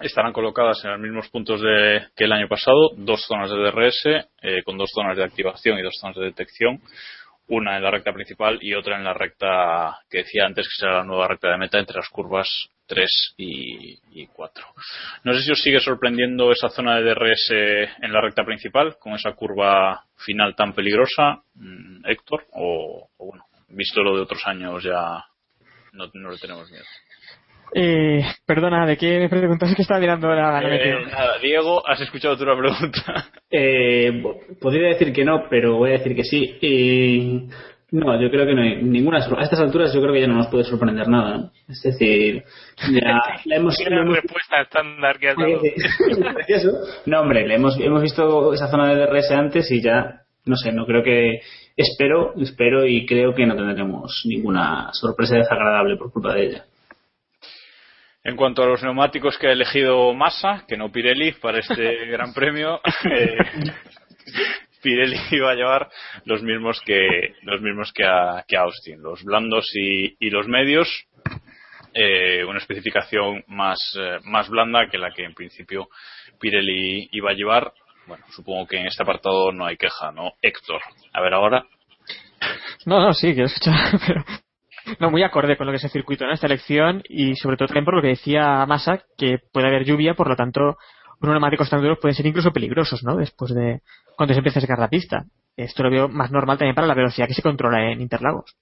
[0.00, 4.06] estarán colocadas en los mismos puntos de, que el año pasado, dos zonas de DRS,
[4.42, 6.80] eh, con dos zonas de activación y dos zonas de detección,
[7.48, 10.98] una en la recta principal y otra en la recta que decía antes que será
[10.98, 12.48] la nueva recta de meta entre las curvas
[12.86, 14.64] 3 y, y 4.
[15.24, 17.50] No sé si os sigue sorprendiendo esa zona de DRS
[18.02, 24.02] en la recta principal, con esa curva final tan peligrosa, mm, Héctor, o, bueno, visto
[24.02, 25.24] lo de otros años ya
[25.92, 26.84] no le tenemos miedo.
[27.74, 29.68] Eh, perdona, ¿de qué me preguntas?
[29.70, 33.26] Es que estaba mirando la, la Eh, nada, Diego, has escuchado tú la pregunta.
[33.50, 34.22] Eh,
[34.60, 36.56] podría decir que no, pero voy a decir que sí.
[36.60, 37.48] Y
[37.90, 39.18] no, yo creo que no hay ninguna.
[39.18, 41.36] A estas alturas, yo creo que ya no nos puede sorprender nada.
[41.38, 41.50] ¿no?
[41.68, 42.42] Es decir,
[42.92, 43.78] ya la hemos.
[43.88, 45.60] La hemos- respuesta estándar que has dado.
[46.34, 46.70] Precioso.
[47.06, 50.72] No, hombre, le hemos, hemos visto esa zona de DRS antes y ya, no sé,
[50.72, 51.40] no creo que.
[51.76, 56.64] Espero, espero y creo que no tendremos ninguna sorpresa desagradable por culpa de ella.
[58.26, 62.34] En cuanto a los neumáticos que ha elegido Massa, que no Pirelli, para este Gran
[62.34, 63.36] Premio, eh,
[64.82, 65.88] Pirelli iba a llevar
[66.24, 70.48] los mismos que los mismos que a, que a Austin, los blandos y, y los
[70.48, 70.88] medios,
[71.94, 75.88] eh, una especificación más eh, más blanda que la que en principio
[76.40, 77.72] Pirelli iba a llevar.
[78.08, 80.32] Bueno, supongo que en este apartado no hay queja, ¿no?
[80.42, 80.80] Héctor,
[81.12, 81.64] a ver ahora.
[82.86, 84.24] No, no, sí, quiero escuchar, pero
[85.00, 87.68] no muy acorde con lo que es el circuito en esta elección y sobre todo
[87.68, 90.76] también por lo que decía Massa, que puede haber lluvia, por lo tanto,
[91.20, 93.16] unos neumáticos tan duros pueden ser incluso peligrosos, ¿no?
[93.16, 93.80] Después de
[94.16, 95.24] cuando se empieza a sacar la pista.
[95.56, 98.56] Esto lo veo más normal también para la velocidad que se controla en Interlagos.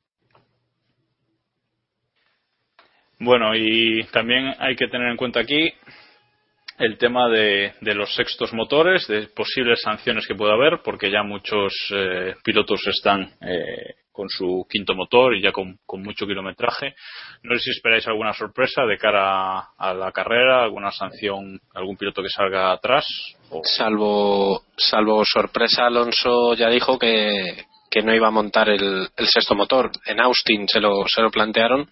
[3.18, 5.72] Bueno, y también hay que tener en cuenta aquí
[6.78, 11.22] el tema de, de los sextos motores, de posibles sanciones que pueda haber, porque ya
[11.22, 16.94] muchos eh, pilotos están eh, con su quinto motor y ya con, mucho kilometraje.
[17.42, 22.22] No sé si esperáis alguna sorpresa de cara a, la carrera, alguna sanción, algún piloto
[22.22, 23.04] que salga atrás.
[23.50, 23.62] O...
[23.64, 29.54] Salvo, salvo sorpresa, Alonso ya dijo que, que no iba a montar el, el sexto
[29.54, 29.90] motor.
[30.06, 31.88] En Austin se lo, se lo plantearon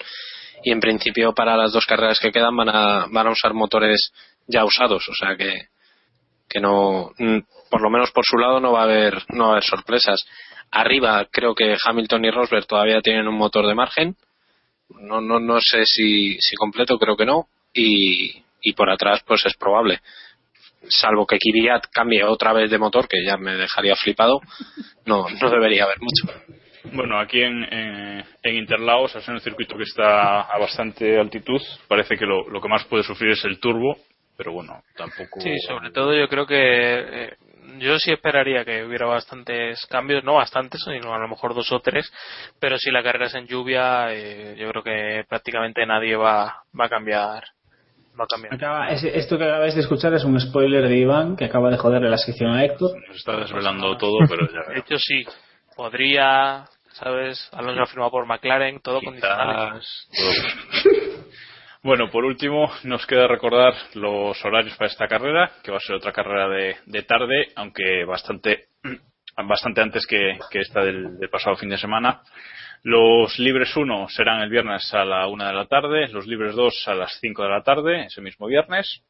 [0.63, 4.13] y en principio para las dos carreras que quedan van a, van a usar motores
[4.47, 5.69] ya usados, o sea que,
[6.49, 7.39] que no, mm,
[7.71, 10.21] por lo menos por su lado no va a haber, no va a haber sorpresas.
[10.71, 14.17] Arriba creo que Hamilton y Rosberg todavía tienen un motor de margen,
[15.01, 19.45] no, no, no sé si, si completo, creo que no, y, y por atrás pues
[19.47, 20.01] es probable.
[20.89, 24.41] Salvo que Kvyat cambie otra vez de motor, que ya me dejaría flipado,
[25.07, 26.27] no, no debería haber mucho.
[26.93, 32.17] Bueno, aquí en, en, en Interlagos, al un circuito que está a bastante altitud, parece
[32.17, 33.97] que lo, lo que más puede sufrir es el turbo,
[34.37, 35.41] pero bueno, tampoco.
[35.41, 37.37] Sí, sobre todo yo creo que eh,
[37.79, 41.81] yo sí esperaría que hubiera bastantes cambios, no bastantes, sino a lo mejor dos o
[41.81, 42.13] tres,
[42.61, 46.85] pero si la carrera es en lluvia, eh, yo creo que prácticamente nadie va, va
[46.87, 47.45] a cambiar.
[48.19, 48.55] Va a cambiar.
[48.55, 51.79] Acaba- es- esto que acabáis de escuchar es un spoiler de Iván que acaba de
[51.79, 52.91] joderle la sección a Héctor.
[53.09, 55.25] Nos está desvelando todo, pero ya De hecho, sí,
[55.77, 57.49] podría, ¿sabes?
[57.53, 59.81] Alonso ha firmado por McLaren, todo condicional.
[61.85, 65.97] Bueno, por último, nos queda recordar los horarios para esta carrera, que va a ser
[65.97, 68.67] otra carrera de, de tarde, aunque bastante,
[69.49, 72.23] bastante antes que, esta del, del pasado fin de semana.
[72.85, 76.85] Los libres 1 serán el viernes a la 1 de la tarde, los libres 2
[76.89, 79.03] a las 5 de la tarde, ese mismo viernes.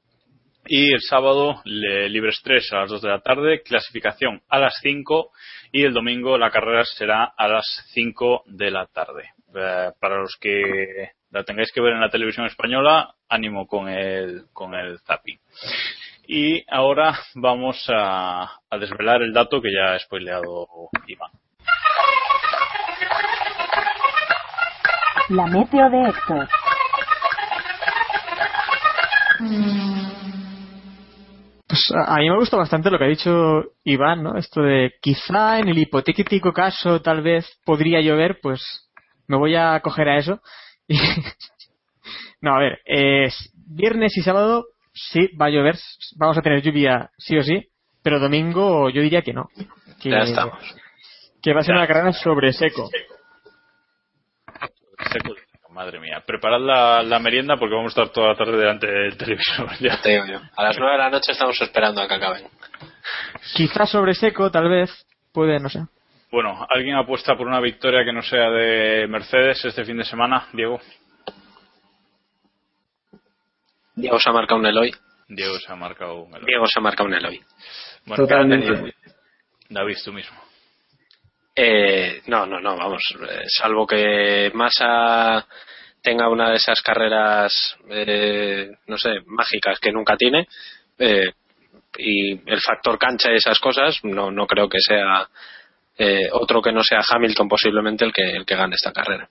[0.67, 4.79] Y el sábado, le- libres 3 a las 2 de la tarde, clasificación a las
[4.81, 5.31] 5
[5.73, 9.25] y el domingo la carrera será a las 5 de la tarde.
[9.55, 14.45] Eh, para los que la tengáis que ver en la televisión española, ánimo con el,
[14.53, 15.39] con el zapping.
[16.27, 20.69] Y ahora vamos a, a desvelar el dato que ya ha spoileado
[21.07, 21.31] Iván.
[25.31, 26.49] La meteo de Héctor.
[31.67, 34.37] Pues a a mí me gusta bastante lo que ha dicho Iván, ¿no?
[34.37, 38.61] Esto de quizá en el hipotético caso tal vez podría llover, pues
[39.27, 40.43] me voy a coger a eso.
[42.41, 45.79] No, a ver, es viernes y sábado sí va a llover,
[46.17, 47.69] vamos a tener lluvia sí o sí,
[48.03, 49.49] pero domingo yo diría que no.
[50.01, 50.59] Que, Ya estamos.
[51.41, 52.91] que va a ser una carrera sobre seco.
[55.13, 55.35] Seco.
[55.71, 59.17] Madre mía, preparad la, la merienda porque vamos a estar toda la tarde delante del
[59.17, 59.69] televisor.
[59.81, 60.01] Ya.
[60.03, 60.41] Te digo yo.
[60.57, 62.45] A las 9 de la noche estamos esperando a que acaben.
[63.55, 64.91] Quizás sobre seco, tal vez.
[65.33, 65.79] Puede, no sé.
[66.33, 70.49] Bueno, ¿alguien apuesta por una victoria que no sea de Mercedes este fin de semana,
[70.55, 70.81] Diego?
[73.95, 74.91] Diego se ha marcado un Eloy.
[75.29, 76.47] Diego se ha marcado un Eloy.
[76.47, 77.39] Diego se ha marcado un Eloy.
[78.07, 78.95] Bueno, Totalmente.
[79.69, 80.39] David, tú mismo.
[81.55, 83.03] Eh, no, no, no, vamos.
[83.29, 85.47] eh, salvo que Massa
[86.01, 90.49] tenga una de esas carreras, eh, no sé, mágicas que nunca tiene,
[90.99, 91.31] eh,
[91.99, 95.29] y el factor cancha y esas cosas, no, no creo que sea
[96.03, 99.29] eh, otro que no sea Hamilton posiblemente el que, el que gane esta carrera.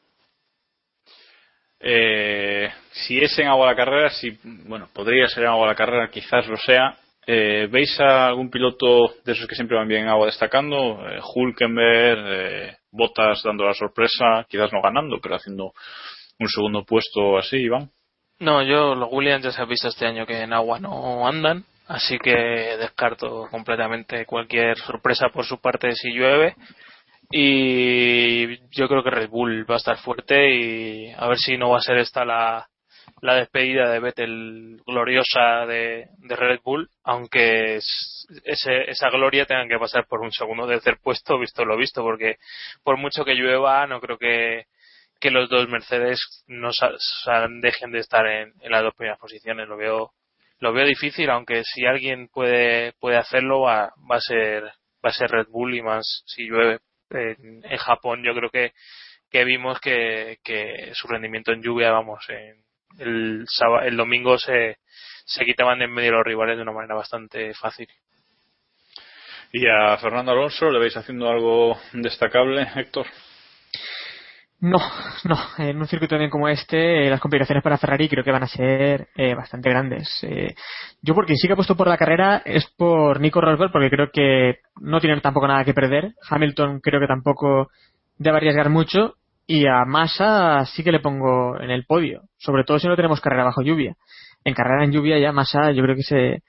[1.82, 6.09] Eh, si es en agua la carrera, si, bueno, podría ser en agua la carrera,
[6.09, 6.95] quizás lo sea.
[7.28, 10.99] Eh, ¿Veis a algún piloto de esos que siempre van bien en agua destacando?
[11.09, 15.74] Eh, Hulkenberg, eh, Bottas dando la sorpresa, quizás no ganando, pero haciendo
[16.39, 17.89] un segundo puesto así, Iván.
[18.39, 21.65] No, yo los Williams ya se ha visto este año que en agua no andan,
[21.91, 22.31] así que
[22.77, 26.55] descarto completamente cualquier sorpresa por su parte si llueve.
[27.31, 31.69] Y yo creo que Red Bull va a estar fuerte y a ver si no
[31.69, 32.67] va a ser esta la,
[33.21, 39.67] la despedida de Vettel gloriosa de, de Red Bull, aunque es- ese- esa gloria tenga
[39.67, 42.35] que pasar por un segundo tercer puesto, visto lo visto, porque
[42.83, 44.65] por mucho que llueva, no creo que,
[45.19, 46.91] que los dos Mercedes no sa-
[47.23, 49.67] sa- dejen de estar en las dos primeras posiciones.
[49.69, 50.11] Lo veo,
[50.62, 55.12] lo veo difícil, aunque si alguien puede, puede hacerlo, va, va a ser, va a
[55.12, 56.80] ser Red Bull y más si llueve.
[57.09, 58.72] En, en Japón yo creo que,
[59.30, 62.64] que vimos que, que su rendimiento en lluvia, vamos, en,
[62.99, 63.45] el,
[63.84, 64.78] el domingo se,
[65.26, 67.89] se quitaban de en medio los rivales de una manera bastante fácil.
[69.51, 73.07] ¿Y a Fernando Alonso le veis haciendo algo destacable, Héctor?
[74.62, 74.78] No,
[75.26, 75.38] no.
[75.57, 78.47] En un circuito también como este, eh, las complicaciones para Ferrari creo que van a
[78.47, 80.20] ser eh, bastante grandes.
[80.24, 80.55] Eh,
[81.01, 84.12] yo porque sí que he puesto por la carrera es por Nico Rosberg, porque creo
[84.12, 86.14] que no tienen tampoco nada que perder.
[86.30, 87.72] Hamilton creo que tampoco
[88.18, 89.16] debe arriesgar mucho.
[89.47, 93.20] Y a Massa sí que le pongo en el podio, sobre todo si no tenemos
[93.20, 93.97] carrera bajo lluvia.
[94.45, 96.43] En carrera en lluvia ya Massa yo creo que se,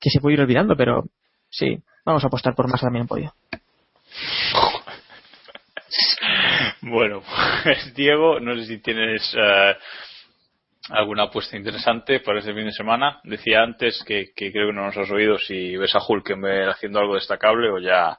[0.00, 1.04] que se puede ir olvidando, pero
[1.50, 3.34] sí, vamos a apostar por Massa también en podio.
[6.82, 7.22] Bueno,
[7.62, 9.76] pues Diego, no sé si tienes eh,
[10.90, 13.20] alguna apuesta interesante para este fin de semana.
[13.22, 16.98] Decía antes que, que creo que no nos has oído si ves a Hulkenberg haciendo
[16.98, 18.18] algo destacable o ya,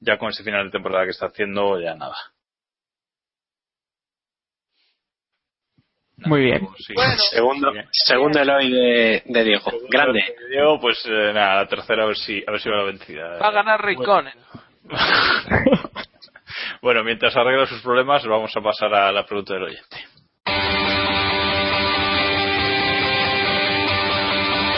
[0.00, 2.16] ya con este final de temporada que está haciendo, ya nada.
[6.26, 6.68] Muy bien.
[6.78, 6.94] Sí.
[7.30, 9.70] Segundo, segundo Eloy de, de Diego.
[9.88, 10.20] Grande.
[10.50, 13.38] Diego, pues eh, nada, la tercera a ver si, a ver si va la vencida.
[13.38, 14.34] Va a ganar Raikkonen.
[14.84, 15.90] Bueno,
[17.04, 19.96] mientras arregla sus problemas, vamos a pasar a la pregunta del oyente.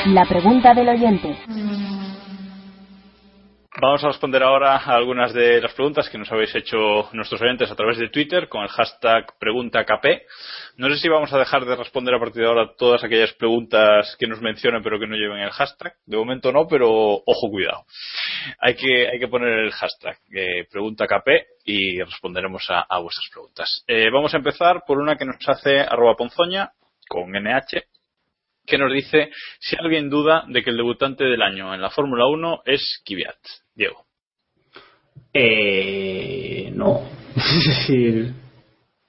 [0.07, 1.37] La pregunta del oyente.
[3.83, 7.69] Vamos a responder ahora a algunas de las preguntas que nos habéis hecho nuestros oyentes
[7.69, 10.23] a través de Twitter con el hashtag PreguntaKP.
[10.77, 14.15] No sé si vamos a dejar de responder a partir de ahora todas aquellas preguntas
[14.21, 15.95] que nos mencionen pero que no lleven el hashtag.
[16.07, 17.85] De momento no, pero ojo, cuidado.
[18.61, 21.29] Hay que, hay que poner el hashtag eh, PreguntaKP
[21.65, 23.83] y responderemos a, vuestras preguntas.
[23.89, 26.71] Eh, vamos a empezar por una que nos hace arroba ponzoña
[27.09, 27.83] con NH
[28.67, 32.27] que nos dice si alguien duda de que el debutante del año en la Fórmula
[32.27, 33.37] 1 es Kvyat.
[33.75, 34.05] Diego.
[35.33, 37.01] Eh, no.
[37.37, 38.33] Es decir,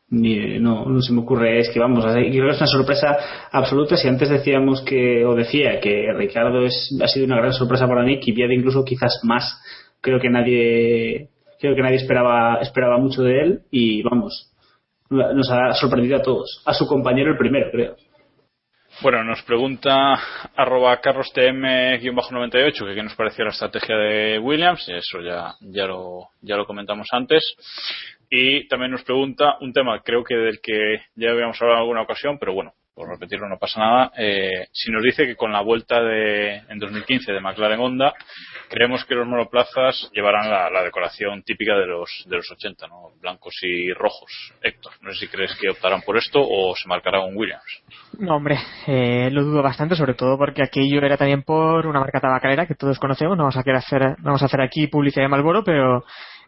[0.09, 1.59] ni- no, se me ocurre.
[1.59, 3.17] Es que vamos, creo que es una sorpresa
[3.51, 3.97] absoluta.
[3.97, 8.03] Si antes decíamos que, o decía que Ricardo es, ha sido una gran sorpresa para
[8.03, 9.59] mí, Kvyat incluso quizás más.
[10.01, 14.49] Creo que nadie, creo que nadie esperaba, esperaba mucho de él y vamos,
[15.09, 16.61] nos ha sorprendido a todos.
[16.65, 17.95] A su compañero el primero, creo.
[19.01, 20.13] Bueno, nos pregunta
[20.55, 26.55] arroba carlostm-98 que qué nos pareció la estrategia de Williams, eso ya, ya, lo, ya
[26.55, 27.55] lo comentamos antes.
[28.29, 32.01] Y también nos pregunta un tema, creo que del que ya habíamos hablado en alguna
[32.03, 34.11] ocasión, pero bueno, por repetirlo no pasa nada.
[34.17, 38.13] Eh, si nos dice que con la vuelta de, en 2015 de McLaren Honda,
[38.69, 43.11] creemos que los monoplazas llevarán la, decoración típica de los, de los 80, ¿no?
[43.21, 44.53] Blancos y rojos.
[44.61, 47.83] Héctor, no sé si crees que optarán por esto o se marcará un Williams.
[48.19, 48.57] No, hombre,
[48.87, 52.75] eh, lo dudo bastante, sobre todo porque aquello era también por una marca tabacalera que
[52.75, 53.37] todos conocemos.
[53.37, 56.03] No vamos a querer hacer, no vamos a hacer aquí publicidad de Malboro, pero,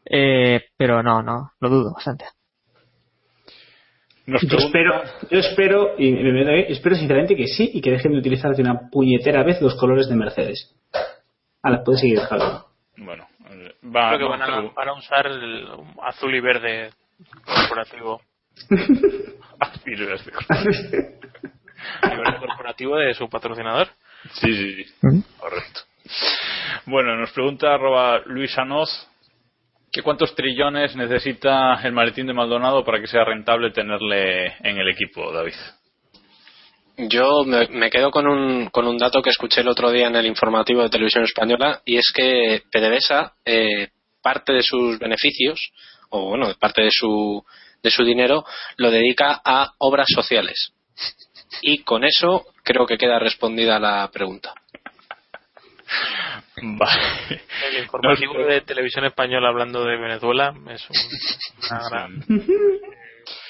[0.06, 2.26] eh, pero no, no, lo dudo bastante.
[4.28, 7.92] Nos Yo espero, yo espero, y me meto ahí, espero sinceramente que sí y que
[7.92, 10.76] dejen de utilizar de una puñetera vez los colores de Mercedes.
[11.62, 12.50] Ahora, puedes seguir, Javier.
[12.98, 15.68] Bueno, eh, Va, Creo que no, van a, pero- van a usar el
[16.02, 16.90] azul y verde
[17.46, 18.22] corporativo.
[19.60, 20.32] Azul y verde
[22.40, 23.88] corporativo de su patrocinador.
[24.34, 24.94] Sí, sí, sí.
[25.38, 25.82] Correcto.
[26.88, 28.90] Bueno, nos pregunta arroba Luis Anoz
[29.96, 34.90] que cuántos trillones necesita el maletín de Maldonado para que sea rentable tenerle en el
[34.90, 35.54] equipo, David.
[36.98, 40.18] Yo me, me quedo con un, con un dato que escuché el otro día en
[40.18, 43.88] el informativo de televisión española y es que PDVSA eh,
[44.22, 45.72] parte de sus beneficios
[46.10, 47.42] o bueno parte de su
[47.82, 48.44] de su dinero
[48.76, 50.74] lo dedica a obras sociales
[51.62, 54.54] y con eso creo que queda respondida la pregunta.
[56.62, 57.02] Vale.
[57.70, 62.24] El informativo de televisión española hablando de Venezuela es un- una gran...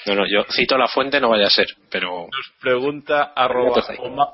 [0.06, 3.82] No, no, yo cito la fuente, no vaya a ser, pero Nos pregunta arroba.
[3.98, 4.30] Oma-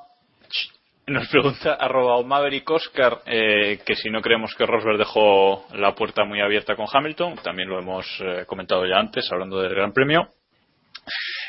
[1.08, 6.24] nos pregunta arroba Omaverick Oscar eh, que si no creemos que Rosberg dejó la puerta
[6.24, 10.28] muy abierta con Hamilton, también lo hemos eh, comentado ya antes hablando del Gran Premio.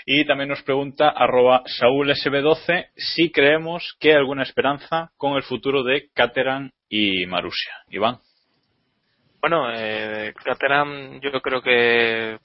[0.05, 5.43] Y también nos pregunta arroba Saúl SB12 si creemos que hay alguna esperanza con el
[5.43, 7.71] futuro de Caterham y Marussia.
[7.89, 8.19] Iván.
[9.41, 10.33] Bueno, eh,
[11.21, 12.37] yo creo que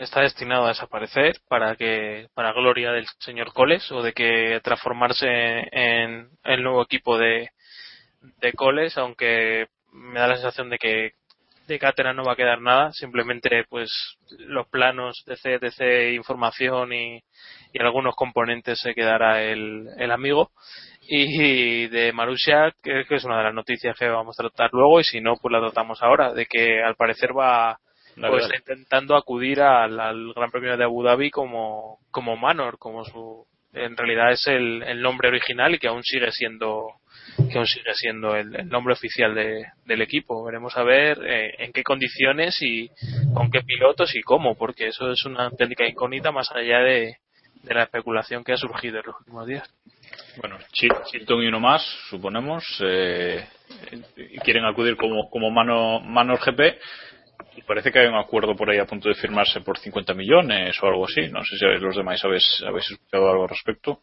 [0.00, 5.26] está destinado a desaparecer para que para gloria del señor Coles o de que transformarse
[5.26, 7.50] en el nuevo equipo de,
[8.40, 11.12] de Coles, aunque me da la sensación de que
[11.66, 13.90] de Caterham no va a quedar nada, simplemente pues
[14.38, 17.22] los planos de CTC, información y,
[17.72, 20.50] y algunos componentes se quedará el, el amigo.
[21.00, 25.00] Y de Marussia que, que es una de las noticias que vamos a tratar luego
[25.00, 27.78] y si no pues la tratamos ahora de que al parecer va
[28.14, 33.46] pues intentando acudir al, al Gran Premio de Abu Dhabi como como Manor como su
[33.72, 36.88] en realidad es el, el nombre original y que aún sigue siendo
[37.50, 41.54] que aún sigue siendo el, el nombre oficial de- del equipo veremos a ver eh,
[41.58, 42.90] en qué condiciones y
[43.34, 47.16] con qué pilotos y cómo porque eso es una técnica incógnita más allá de,
[47.64, 49.68] la especulación que ha surgido en los últimos días
[50.36, 53.46] Bueno, Chil- Chilton y uno más, suponemos, eh,
[54.44, 56.78] quieren acudir como, como mano, Manor GP
[57.56, 60.76] y parece que hay un acuerdo por ahí a punto de firmarse por 50 millones
[60.82, 61.28] o algo así.
[61.28, 64.00] No sé si los demás habéis, habéis escuchado algo al respecto.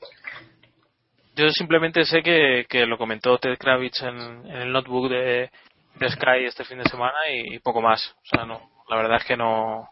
[1.39, 5.49] Yo simplemente sé que, que lo comentó Ted Kravitz en, el notebook de,
[6.09, 8.13] Sky este fin de semana y, poco más.
[8.23, 8.59] O sea, no,
[8.89, 9.87] la verdad es que no,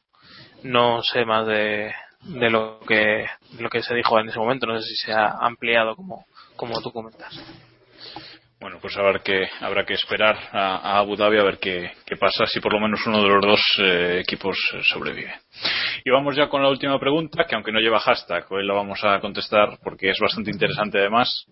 [0.63, 1.93] no sé más de,
[2.23, 3.25] de lo que
[3.59, 4.65] lo que se dijo en ese momento.
[4.65, 6.25] No sé si se ha ampliado como,
[6.57, 7.33] como tú comentas.
[8.59, 12.47] Bueno, pues habrá que, habrá que esperar a, Abu Dhabi a ver qué, qué pasa,
[12.47, 15.31] si por lo menos uno de los dos eh, equipos eh, sobrevive.
[16.03, 19.03] Y vamos ya con la última pregunta, que aunque no lleva hashtag, hoy la vamos
[19.03, 21.45] a contestar porque es bastante interesante además.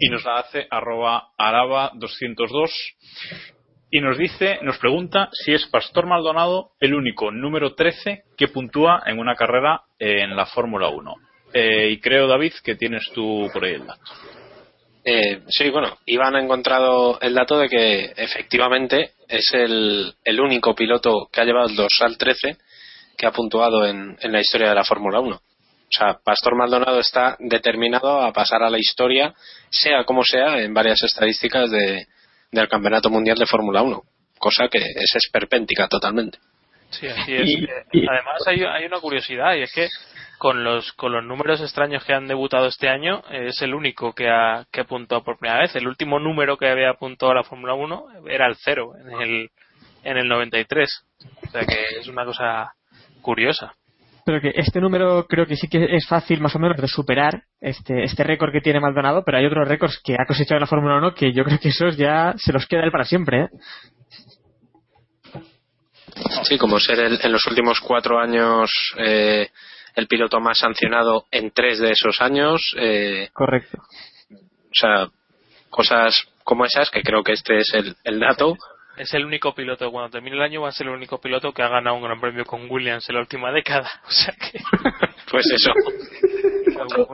[0.00, 2.70] Y nos la hace arroba araba202
[3.90, 9.02] y nos dice, nos pregunta si es Pastor Maldonado el único número 13 que puntúa
[9.06, 11.14] en una carrera en la Fórmula 1.
[11.54, 14.12] Eh, y creo, David, que tienes tú por ahí el dato.
[15.10, 21.30] Eh, sí, bueno, Iván ha encontrado el dato de que efectivamente es el, único piloto
[21.32, 22.58] que ha llevado el dorsal 13
[23.16, 25.34] que ha puntuado en, en la historia de la Fórmula 1.
[25.34, 25.40] O
[25.88, 29.32] sea, Pastor Maldonado está determinado a pasar a la historia,
[29.70, 32.06] sea como sea, en varias estadísticas de,
[32.52, 34.02] del Campeonato Mundial de Fórmula 1.
[34.38, 36.36] Cosa que es esperpéntica totalmente.
[36.90, 37.48] Sí, así es.
[37.48, 39.88] Y- Eh, y- Además hay, hay una curiosidad y es que
[40.38, 44.28] con los con los números extraños que han debutado este año es el único que
[44.28, 45.74] ha que apuntado por primera vez.
[45.76, 49.50] El último número que había apuntado a la Fórmula 1 era el cero en el
[50.04, 51.04] en el 93.
[51.46, 52.72] O sea que es una cosa
[53.20, 53.74] curiosa.
[54.24, 57.42] Pero que este número creo que sí que es fácil más o menos de superar
[57.60, 60.66] este, este récord que tiene Maldonado, pero hay otros récords que ha cosechado en la
[60.66, 63.44] Fórmula 1 que yo creo que esos ya se los queda él para siempre.
[63.44, 63.48] ¿eh?
[66.44, 69.48] Sí, como ser el- en los últimos cuatro años eh,
[69.94, 72.74] el piloto más sancionado en tres de esos años.
[72.78, 73.78] eh, Correcto.
[74.30, 75.08] o sea,
[75.70, 78.56] cosas como esas, que creo que este es el, el dato.
[78.96, 81.62] Es el único piloto, cuando termine el año va a ser el único piloto que
[81.62, 83.88] ha ganado un gran premio con Williams en la última década.
[84.06, 84.58] O sea que
[85.30, 85.72] Pues eso,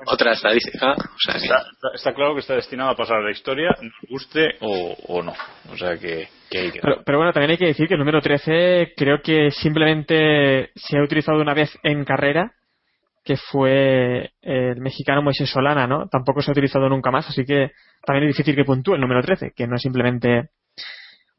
[0.07, 0.93] otra estadística.
[0.93, 3.93] O sea, Está, está- está claro que está destinado a pasar a la historia, nos
[4.11, 5.33] guste o, o no.
[5.73, 6.81] O sea que, que hay que.
[6.81, 10.99] Pero, pero bueno, también hay que decir que el número 13 creo que simplemente se
[10.99, 12.53] ha utilizado una vez en carrera,
[13.25, 16.09] que fue el mexicano Moisés Solana, ¿no?
[16.09, 17.71] Tampoco se ha utilizado nunca más, así que
[18.05, 20.51] también es difícil que puntúe el número 13, que no es simplemente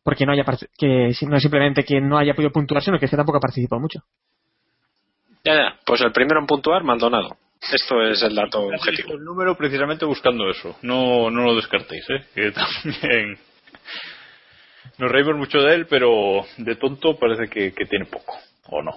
[0.04, 0.44] porque no haya
[0.78, 3.42] que no es simplemente que no haya podido puntuar, sino que es que tampoco ha
[3.42, 4.00] participado mucho.
[5.44, 7.38] ya, ya, pues el primero en puntuar, Maldonado.
[7.72, 9.14] Esto es el dato objetivo.
[9.14, 10.78] el número precisamente buscando eso.
[10.82, 12.26] No, no lo descartéis, ¿eh?
[12.34, 12.52] Que
[13.04, 13.38] también.
[15.00, 18.38] nos reímos mucho de él, pero de tonto parece que, que tiene poco,
[18.70, 18.92] ¿o no?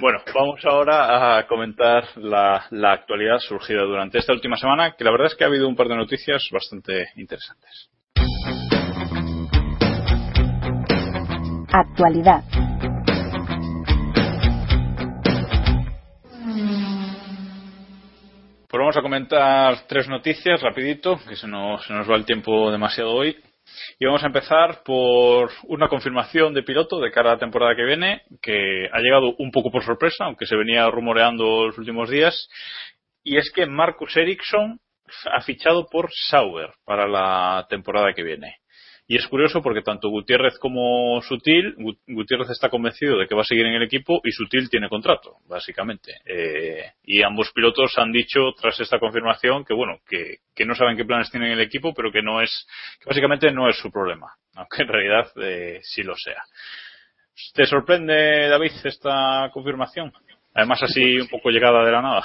[0.00, 5.10] Bueno, vamos ahora a comentar la, la actualidad surgida durante esta última semana, que la
[5.10, 7.90] verdad es que ha habido un par de noticias bastante interesantes.
[11.72, 12.42] Actualidad.
[18.76, 22.70] Pues vamos a comentar tres noticias rapidito, que se nos, se nos va el tiempo
[22.70, 23.34] demasiado hoy.
[23.98, 27.86] Y vamos a empezar por una confirmación de piloto de cara a la temporada que
[27.86, 32.50] viene, que ha llegado un poco por sorpresa, aunque se venía rumoreando los últimos días.
[33.24, 34.78] Y es que Marcus Ericsson
[35.34, 38.56] ha fichado por Sauber para la temporada que viene.
[39.08, 43.42] Y es curioso porque tanto Gutiérrez como Sutil, Gu- Gutiérrez está convencido de que va
[43.42, 46.14] a seguir en el equipo y Sutil tiene contrato, básicamente.
[46.24, 50.96] Eh, y ambos pilotos han dicho tras esta confirmación que bueno, que, que no saben
[50.96, 52.66] qué planes tienen en el equipo, pero que no es,
[53.00, 54.26] que básicamente no es su problema,
[54.56, 56.42] aunque en realidad eh, sí lo sea.
[57.54, 60.12] ¿Te sorprende, David, esta confirmación?
[60.54, 62.24] Además así un poco llegada de la nada.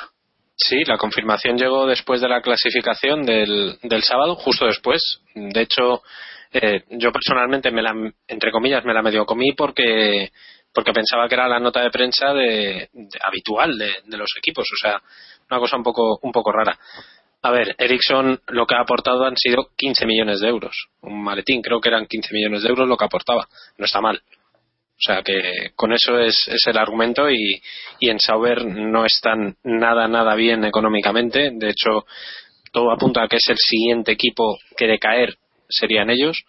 [0.68, 5.22] Sí, la confirmación llegó después de la clasificación del, del sábado, justo después.
[5.34, 6.04] De hecho,
[6.54, 7.94] eh, yo personalmente me la,
[8.28, 10.32] entre comillas, me la medio comí porque
[10.74, 12.90] porque pensaba que era la nota de prensa de,
[13.26, 15.02] habitual de, de los equipos, o sea,
[15.50, 16.78] una cosa un poco un poco rara.
[17.42, 20.90] A ver, Ericsson lo que ha aportado han sido 15 millones de euros.
[21.02, 23.48] Un maletín, creo que eran 15 millones de euros lo que aportaba.
[23.78, 24.22] No está mal.
[25.02, 27.60] O sea que con eso es, es el argumento y,
[28.00, 31.50] y en Sauber no están nada, nada bien económicamente.
[31.52, 32.06] De hecho,
[32.72, 35.38] todo apunta a que es el siguiente equipo que de caer
[35.68, 36.44] serían ellos.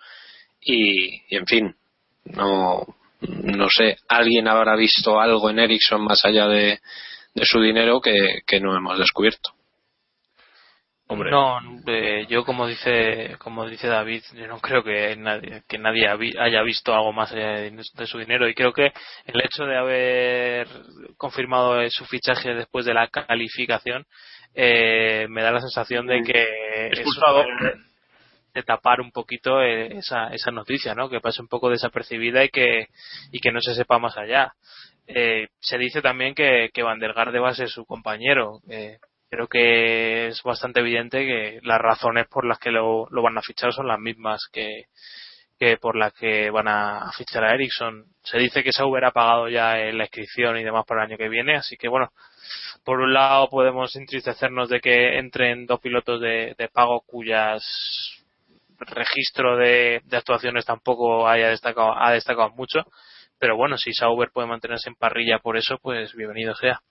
[0.61, 1.75] Y, y, en fin,
[2.25, 2.85] no,
[3.23, 6.79] no sé, alguien habrá visto algo en Ericsson más allá de,
[7.35, 9.55] de su dinero que, que no hemos descubierto.
[11.31, 16.09] No, eh, yo como dice como dice David, yo no creo que nadie, que nadie
[16.09, 18.93] haya visto algo más allá de, su dinero y creo que
[19.27, 20.67] el hecho de haber
[21.17, 24.05] confirmado eh, su fichaje después de la calificación
[24.55, 26.49] eh, me da la sensación de que
[27.05, 27.83] puede-
[28.55, 31.09] de tapar un poquito eh, esa, esa noticia, ¿no?
[31.09, 32.89] Que pase un poco desapercibida y que,
[33.31, 34.53] y que no se sepa más allá.
[35.07, 38.61] Eh, se dice también que, que Van der Garde va a ser su compañero.
[38.69, 38.99] Eh,
[39.33, 43.43] creo que es bastante evidente que las razones por las que lo, lo van a
[43.43, 44.89] fichar son las mismas que,
[45.81, 48.05] por las que van a fichar a Ericsson.
[48.23, 51.17] Se dice que Sauber ha pagado ya eh, la inscripción y demás para el año
[51.17, 52.13] que viene, así que bueno,
[52.85, 57.65] por un lado podemos entristecernos de que entren dos pilotos de, de pago cuyas
[58.81, 62.81] registro de, de actuaciones tampoco haya destacado, ha destacado mucho,
[63.39, 66.83] pero bueno, si Sauber puede mantenerse en parrilla por eso, pues bienvenido sea.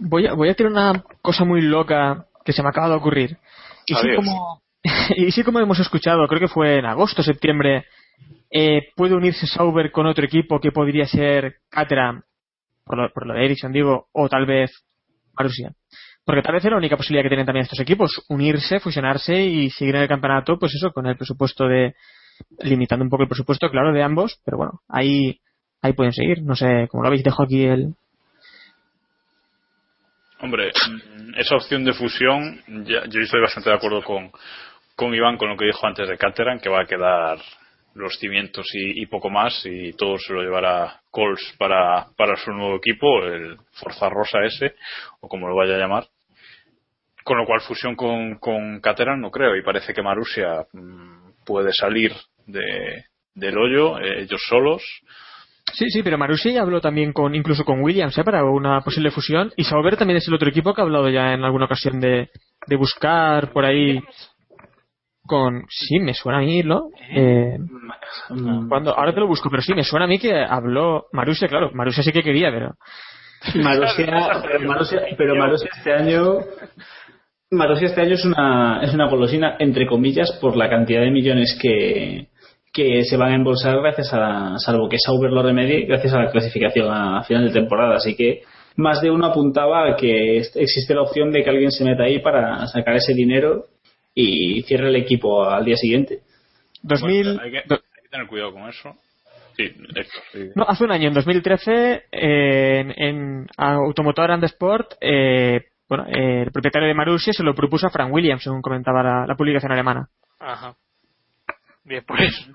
[0.00, 3.38] Voy a, voy a tirar una cosa muy loca que se me acaba de ocurrir.
[3.86, 4.62] Y como,
[5.30, 7.86] si como hemos escuchado, creo que fue en agosto, septiembre,
[8.50, 12.22] eh, puede unirse Sauber con otro equipo que podría ser Caterham,
[12.84, 14.84] por lo, por lo de Ericsson digo, o tal vez
[15.36, 15.72] Marussia.
[16.24, 19.70] Porque tal vez es la única posibilidad que tienen también estos equipos, unirse, fusionarse y
[19.70, 21.94] seguir en el campeonato, pues eso, con el presupuesto de,
[22.60, 25.40] limitando un poco el presupuesto, claro, de ambos, pero bueno, ahí,
[25.80, 26.42] ahí pueden seguir.
[26.42, 27.94] No sé, como lo habéis, dejo aquí el,
[30.42, 34.30] Hombre, mm, esa opción de fusión, ya- yo estoy bastante de acuerdo con,
[34.96, 37.38] con Iván con lo que dijo antes de Caterham, que va a quedar
[37.94, 42.08] los cimientos y, poco más, y todo se lo llevará Coles para,
[42.42, 44.74] su nuevo equipo, el Forza Rosa ese,
[45.20, 46.06] o como lo vaya a llamar.
[47.22, 52.12] Con lo cual, fusión con, Caterham no creo, y parece que Marussia mm, puede salir
[52.46, 53.04] de,
[53.34, 54.82] del hoyo, eh, ellos solos.
[55.72, 58.24] Sí, sí, pero Marussia ya habló también con, incluso con Williams, ¿eh?
[58.24, 59.52] para una posible fusión.
[59.56, 62.28] Y Sauber también es el otro equipo que ha hablado ya en alguna ocasión de,
[62.66, 64.00] de buscar por ahí
[65.24, 66.88] con, sí, me suena a mí, ¿no?
[67.10, 67.56] Eh,
[68.68, 71.70] cuando, ahora te lo busco, pero sí, me suena a mí que habló Marussia, claro,
[71.72, 72.74] Marussia sí que quería, pero
[73.62, 74.06] Marussia,
[74.60, 76.38] Marussia- pero Marussia este año
[77.50, 81.58] Marussia este año es una es una golosina entre comillas por la cantidad de millones
[81.60, 82.28] que
[82.72, 86.30] que se van a embolsar gracias a salvo que Sauber lo remedie gracias a la
[86.30, 88.42] clasificación a final de temporada así que
[88.76, 92.20] más de uno apuntaba a que existe la opción de que alguien se meta ahí
[92.20, 93.66] para sacar ese dinero
[94.14, 96.20] y cierre el equipo al día siguiente
[96.82, 98.94] 2000, Bueno, hay, que, hay que tener cuidado con eso.
[99.56, 99.70] Sí.
[100.54, 106.44] no, hace un año, en 2013, eh, en, en Automotor and Sport, eh, bueno, eh,
[106.44, 109.72] el propietario de Marussia se lo propuso a Frank Williams, según comentaba la, la publicación
[109.72, 110.08] alemana.
[110.40, 110.74] Ajá.
[111.84, 112.48] Bien, pues.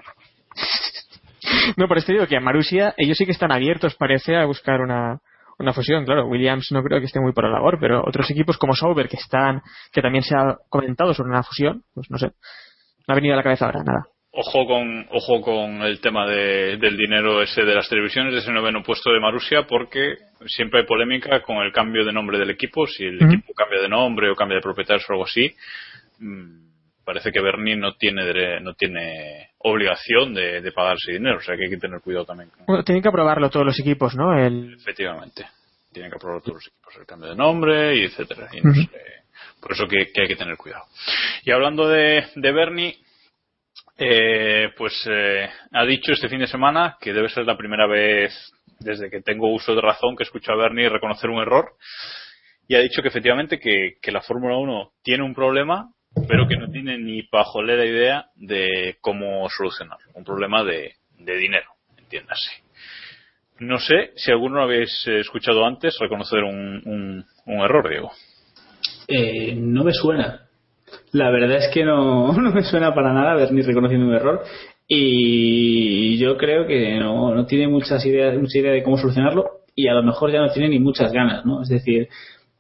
[1.78, 4.82] No, por esto digo que a Marussia ellos sí que están abiertos, parece, a buscar
[4.82, 5.20] una,
[5.60, 6.06] una fusión.
[6.06, 9.08] Claro, Williams no creo que esté muy por la labor, pero otros equipos como Sauber,
[9.08, 9.62] que están,
[9.94, 12.28] que también se ha comentado sobre una fusión, pues no sé.
[13.08, 14.08] No ha venido a la cabeza ahora, nada.
[14.32, 18.52] Ojo con, ojo con el tema de- del dinero ese de las televisiones, de ese
[18.52, 22.86] noveno puesto de Marusia, porque siempre hay polémica con el cambio de nombre del equipo.
[22.86, 25.56] Si el equipo cambia de nombre o cambia de propietarios o algo así,
[26.20, 26.67] mm,
[27.08, 31.38] parece que Bernie no tiene, no tiene obligación de, de pagar ese dinero.
[31.38, 32.52] O sea que hay que tener cuidado también.
[32.68, 34.38] Bueno, tienen que aprobarlo todos los equipos, ¿no?
[34.38, 34.74] El...
[34.74, 35.48] Efectivamente.
[35.94, 38.50] Tienen que aprobar todos los equipos el cambio de nombre y etcétera.
[38.52, 38.90] Y no sé,
[39.62, 40.84] por eso que, que hay que tener cuidado.
[41.46, 42.98] Y hablando de, de Bernie,
[43.98, 48.34] eh, pues eh, ha dicho este fin de semana que debe ser la primera vez
[48.82, 51.72] desde que tengo uso de razón que escucho a Bernie reconocer un error.
[52.68, 55.88] Y ha dicho que efectivamente que, que la Fórmula 1 tiene un problema,
[56.28, 60.12] pero que no tiene ni pajolera idea de cómo solucionarlo.
[60.14, 62.64] Un problema de, de dinero, entiéndase.
[63.60, 68.12] No sé si alguno habéis escuchado antes reconocer un, un, error, Diego.
[69.08, 70.48] Eh, no me suena.
[71.12, 74.44] La verdad es que no, no me suena para nada ver ni reconociendo un error.
[74.88, 79.88] Y yo creo que no, no tiene muchas ideas, mucha idea de cómo solucionarlo y
[79.88, 81.62] a lo mejor ya no tiene ni muchas ganas, ¿no?
[81.62, 82.10] Es decir,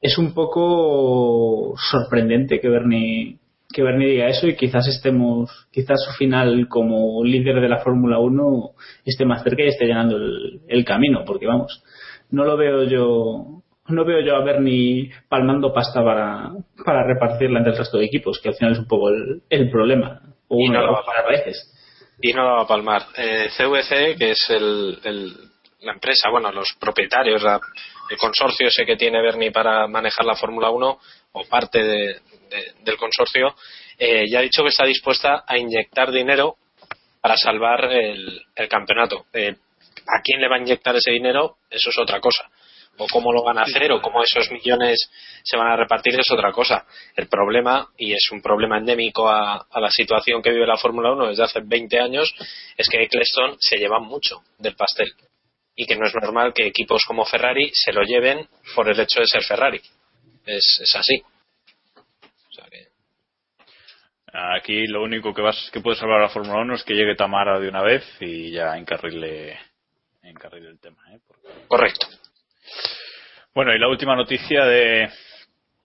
[0.02, 3.38] es un poco sorprendente que Bernie,
[3.74, 8.18] que Bernie diga eso y quizás estemos, quizás su final como líder de la Fórmula
[8.20, 8.70] 1
[9.06, 11.84] esté más cerca y esté llenando el, el camino, porque vamos,
[12.32, 16.52] no lo veo yo, no veo yo a Bernie palmando pasta para,
[16.86, 19.70] para repartirla entre el resto de equipos, que al final es un poco el, el
[19.70, 20.22] problema.
[20.48, 21.74] O Y no lo va a veces.
[22.22, 23.02] y no la va a palmar.
[23.18, 25.34] Eh, CVC, que es el, el-
[25.82, 27.60] la empresa, bueno, los propietarios, la-
[28.10, 30.98] el consorcio ese que tiene Bernie para manejar la Fórmula 1,
[31.34, 32.16] o parte de-
[32.50, 33.56] de- del consorcio,
[33.98, 36.56] eh, ya ha dicho que está dispuesta a inyectar dinero
[37.22, 39.26] para salvar el, el campeonato.
[39.34, 39.56] Eh,
[40.10, 41.58] ¿A quién le va a inyectar ese dinero?
[41.70, 42.50] Eso es otra cosa.
[43.00, 44.98] O cómo lo van a hacer, o cómo esos millones
[45.44, 46.86] se van a repartir, es otra cosa.
[47.16, 51.12] El problema, y es un problema endémico a, a la situación que vive la Fórmula
[51.12, 52.34] 1 desde hace 20 años,
[52.76, 55.12] es que Eccleston se lleva mucho del pastel.
[55.76, 59.20] Y que no es normal que equipos como Ferrari se lo lleven por el hecho
[59.20, 59.80] de ser Ferrari.
[60.46, 61.22] Es, es así.
[62.58, 62.88] O sea que-
[64.34, 67.16] Aquí lo único que vas que puede salvar a la Fórmula 1 es que llegue
[67.16, 69.58] Tamara de una vez y ya encarrile,
[70.24, 70.98] encarrile el tema.
[71.14, 71.20] ¿eh?
[71.26, 72.08] Porque- Correcto.
[73.54, 75.10] Bueno, y la última noticia de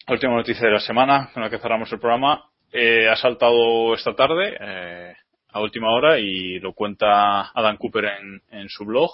[0.07, 3.95] la última noticia de la semana con la que cerramos el programa eh, ha saltado
[3.95, 5.15] esta tarde eh,
[5.51, 9.11] a última hora y lo cuenta Adam Cooper en, en su blog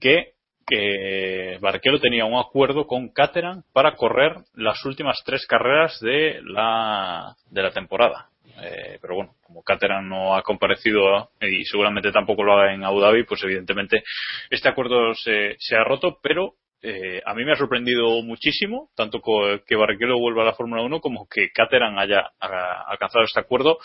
[0.00, 0.34] que
[0.68, 7.34] que Barrichello tenía un acuerdo con Caterham para correr las últimas tres carreras de la
[7.50, 8.28] de la temporada.
[8.60, 12.82] Eh, pero bueno, como Caterham no ha comparecido eh, y seguramente tampoco lo haga en
[12.84, 14.02] Abu Dhabi, pues evidentemente
[14.50, 19.20] este acuerdo se, se ha roto, pero eh, a mí me ha sorprendido muchísimo, tanto
[19.66, 23.78] que Barrichello vuelva a la Fórmula 1 como que Caterham haya ha- alcanzado este acuerdo,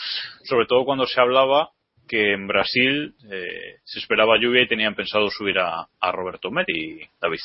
[0.44, 1.70] sobre todo cuando se hablaba
[2.08, 7.08] que en Brasil eh, se esperaba lluvia y tenían pensado subir a, a Roberto Meri,
[7.22, 7.40] David.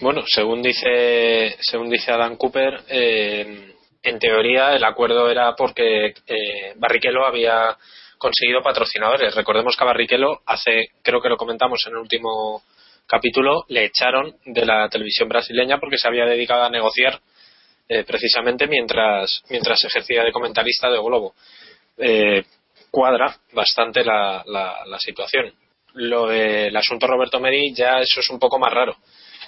[0.00, 6.74] Bueno, según dice, según dice Adam Cooper, eh, en teoría el acuerdo era porque eh,
[6.76, 7.76] Barrichello había
[8.18, 9.34] conseguido patrocinadores.
[9.34, 12.62] Recordemos que a Barrichello hace, creo que lo comentamos en el último
[13.06, 17.20] capítulo, le echaron de la televisión brasileña porque se había dedicado a negociar
[17.88, 21.34] eh, precisamente mientras, mientras ejercía de comentarista de Globo.
[21.98, 22.44] Eh,
[22.90, 25.52] cuadra bastante la, la, la situación.
[25.94, 28.96] Lo del asunto Roberto Meri ya eso es un poco más raro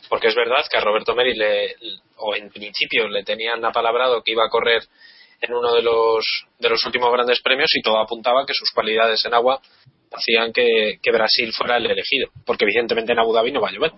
[0.09, 1.75] porque es verdad que a Roberto Meri le,
[2.17, 4.83] o en principio le tenían apalabrado que iba a correr
[5.41, 9.25] en uno de los de los últimos grandes premios y todo apuntaba que sus cualidades
[9.25, 9.61] en agua
[10.13, 13.73] hacían que, que Brasil fuera el elegido porque evidentemente en Abu Dhabi no va a
[13.73, 13.93] llover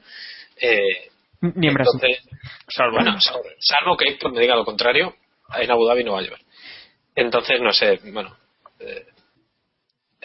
[0.60, 1.10] eh,
[1.40, 2.00] Ni en Brasil.
[2.02, 5.14] entonces, bueno, salvo, salvo que Héctor me diga lo contrario
[5.56, 6.40] en Abu Dhabi no va a llover
[7.20, 8.36] entonces no sé bueno
[8.80, 9.06] eh,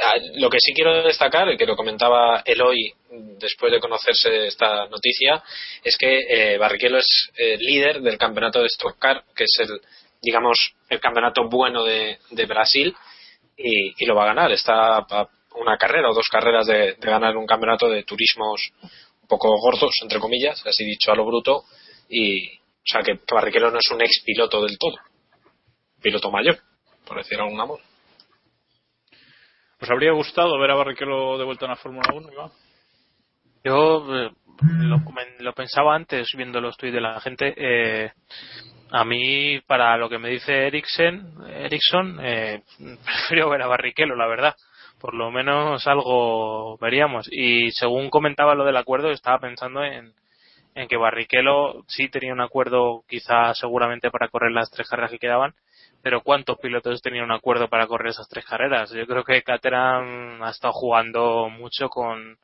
[0.02, 2.94] Ah, Lo que sí quiero destacar, y que lo comentaba Eloy
[3.38, 5.44] después de conocerse esta noticia,
[5.84, 9.80] es que eh, Barrichello es eh, líder del campeonato de Stock Car, que es el,
[10.22, 12.18] digamos, el campeonato bueno de,
[12.48, 12.96] Brasil,
[13.56, 14.52] y, y lo va a ganar.
[14.52, 15.06] Está
[15.56, 19.94] una carrera o dos carreras de, de ganar un campeonato de turismos un poco gordos,
[20.02, 21.66] entre comillas, así dicho a lo bruto,
[22.10, 24.98] y, o sea, que Barrichello no es un ex piloto del todo,
[26.02, 26.58] piloto mayor,
[27.08, 27.80] por decir algún amor.
[29.82, 32.52] ¿Os habría gustado ver a Barrichello de vuelta en la Fórmula 1, Iván?
[33.64, 34.32] Yo eh,
[34.80, 37.54] lo, comen- lo pensaba antes viendo los tweets de la gente.
[37.58, 38.12] eh,
[38.96, 42.62] a mí, para lo que me dice Ericsson, Ericsson eh,
[43.04, 44.56] prefiero ver a Barrichello, la verdad.
[45.00, 47.28] Por lo menos algo veríamos.
[47.32, 50.14] Y según comentaba lo del acuerdo, estaba pensando en,
[50.76, 55.20] en que Barrichello sí tenía un acuerdo, quizá seguramente para correr las tres carreras que
[55.20, 55.54] quedaban,
[56.04, 58.92] pero ¿cuántos pilotos tenían un acuerdo para correr esas tres carreras?
[58.92, 62.38] Yo creo que Caterham ha estado jugando mucho con,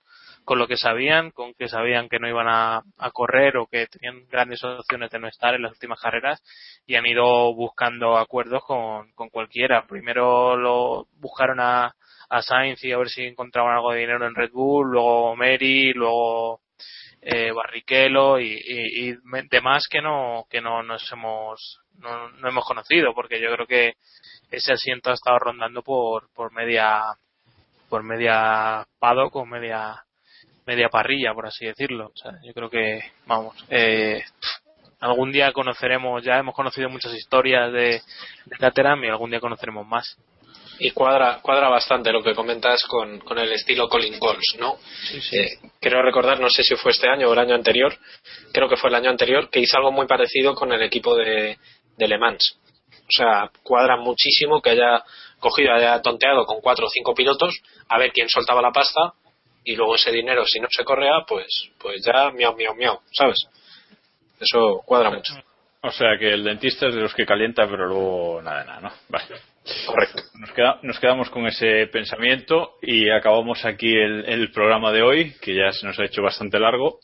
[0.45, 3.87] con lo que sabían, con que sabían que no iban a, a, correr o que
[3.87, 6.41] tenían grandes opciones de no estar en las últimas carreras
[6.87, 9.85] y han ido buscando acuerdos con, con cualquiera.
[9.85, 11.93] Primero lo buscaron a,
[12.29, 15.91] a Sainz y a ver si encontraban algo de dinero en Red Bull, luego Mary,
[15.91, 16.61] luego
[17.21, 19.15] eh, Barrichello y, y, y,
[19.51, 23.93] demás que no que no nos hemos no, no, hemos conocido porque yo creo que
[24.51, 27.03] ese asiento ha estado rondando por por media
[27.89, 30.03] por media paddock o media
[30.65, 34.23] media parrilla por así decirlo o sea, yo creo que vamos eh,
[34.99, 38.01] algún día conoceremos ya hemos conocido muchas historias de,
[38.45, 40.17] de Caterham y algún día conoceremos más
[40.79, 44.77] y cuadra cuadra bastante lo que comentas con, con el estilo Colin Goals, ¿no?
[45.09, 45.37] Sí, sí.
[45.37, 47.95] Eh, quiero recordar, no sé si fue este año o el año anterior,
[48.53, 51.57] creo que fue el año anterior, que hizo algo muy parecido con el equipo de,
[51.99, 52.57] de Le Mans.
[52.91, 55.03] O sea, cuadra muchísimo que haya
[55.39, 59.13] cogido, haya tonteado con cuatro o cinco pilotos a ver quién soltaba la pasta
[59.63, 63.45] y luego ese dinero, si no se correa, pues, pues ya miau, miau, miau, ¿sabes?
[64.39, 65.33] Eso cuadra mucho.
[65.81, 68.91] O sea que el dentista es de los que calienta, pero luego nada, nada, ¿no?
[69.09, 69.27] Vale.
[69.85, 70.23] Correcto.
[70.35, 75.35] Nos, queda, nos, quedamos con ese pensamiento y acabamos aquí el, el, programa de hoy,
[75.41, 76.99] que ya se nos ha hecho bastante largo.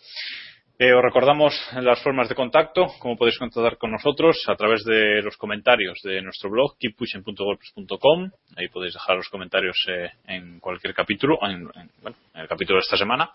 [0.78, 5.22] Eh, os recordamos las formas de contacto, cómo podéis contactar con nosotros a través de
[5.22, 8.32] los comentarios de nuestro blog, keeppushing.wordpress.com.
[8.58, 12.78] Ahí podéis dejar los comentarios eh, en cualquier capítulo, en, en, bueno, en el capítulo
[12.78, 13.32] de esta semana.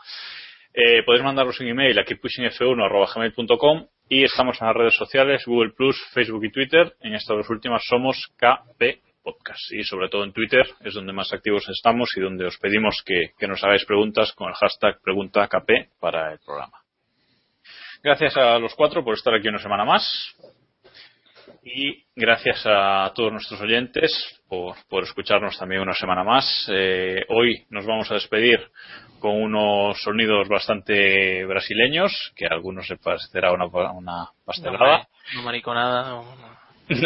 [0.75, 5.73] Eh, podéis mandarnos un email a keeppushingf1.gmail.com y estamos en las redes sociales, Google
[6.13, 6.93] Facebook y Twitter.
[7.01, 9.73] En estas dos últimas somos KP Podcast.
[9.73, 13.31] Y sobre todo en Twitter es donde más activos estamos y donde os pedimos que,
[13.39, 16.80] que nos hagáis preguntas con el hashtag PreguntaKP para el programa.
[18.03, 20.35] Gracias a los cuatro por estar aquí una semana más.
[21.63, 24.11] Y gracias a todos nuestros oyentes
[24.49, 26.67] por, por escucharnos también una semana más.
[26.73, 28.59] Eh, hoy nos vamos a despedir
[29.19, 35.07] con unos sonidos bastante brasileños, que a algunos se parecerá una, una pastelada.
[35.35, 36.09] No, no mariconada.
[36.09, 36.61] No, no.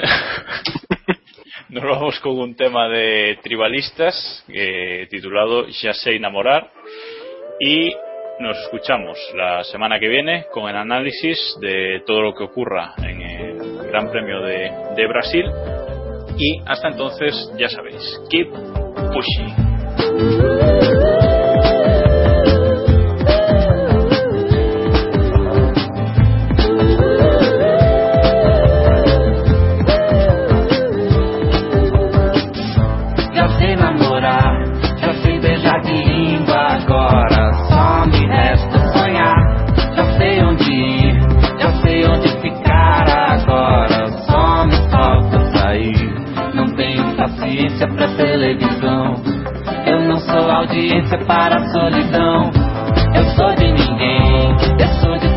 [1.71, 6.71] Nos vamos con un tema de tribalistas eh, titulado Ya sé enamorar
[7.59, 7.93] y
[8.41, 13.21] nos escuchamos la semana que viene con el análisis de todo lo que ocurra en
[13.23, 15.45] el Gran Premio de, de Brasil
[16.37, 18.51] y hasta entonces ya sabéis, keep
[19.13, 21.04] pushing.
[50.35, 52.51] Sou audiência para a solidão.
[53.15, 54.51] Eu sou de ninguém,
[54.81, 55.34] eu sou de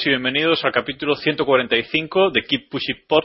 [0.00, 3.24] todos y bienvenidos al capítulo 145 de Keep Pushing Pod.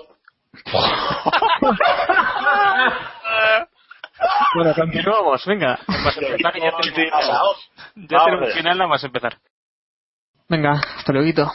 [4.56, 5.80] Bueno, continuamos, venga.
[6.42, 8.26] Ya tenemos, ya Vamos.
[8.26, 9.38] tenemos final nada más empezar.
[10.50, 11.52] Venga, hasta luego.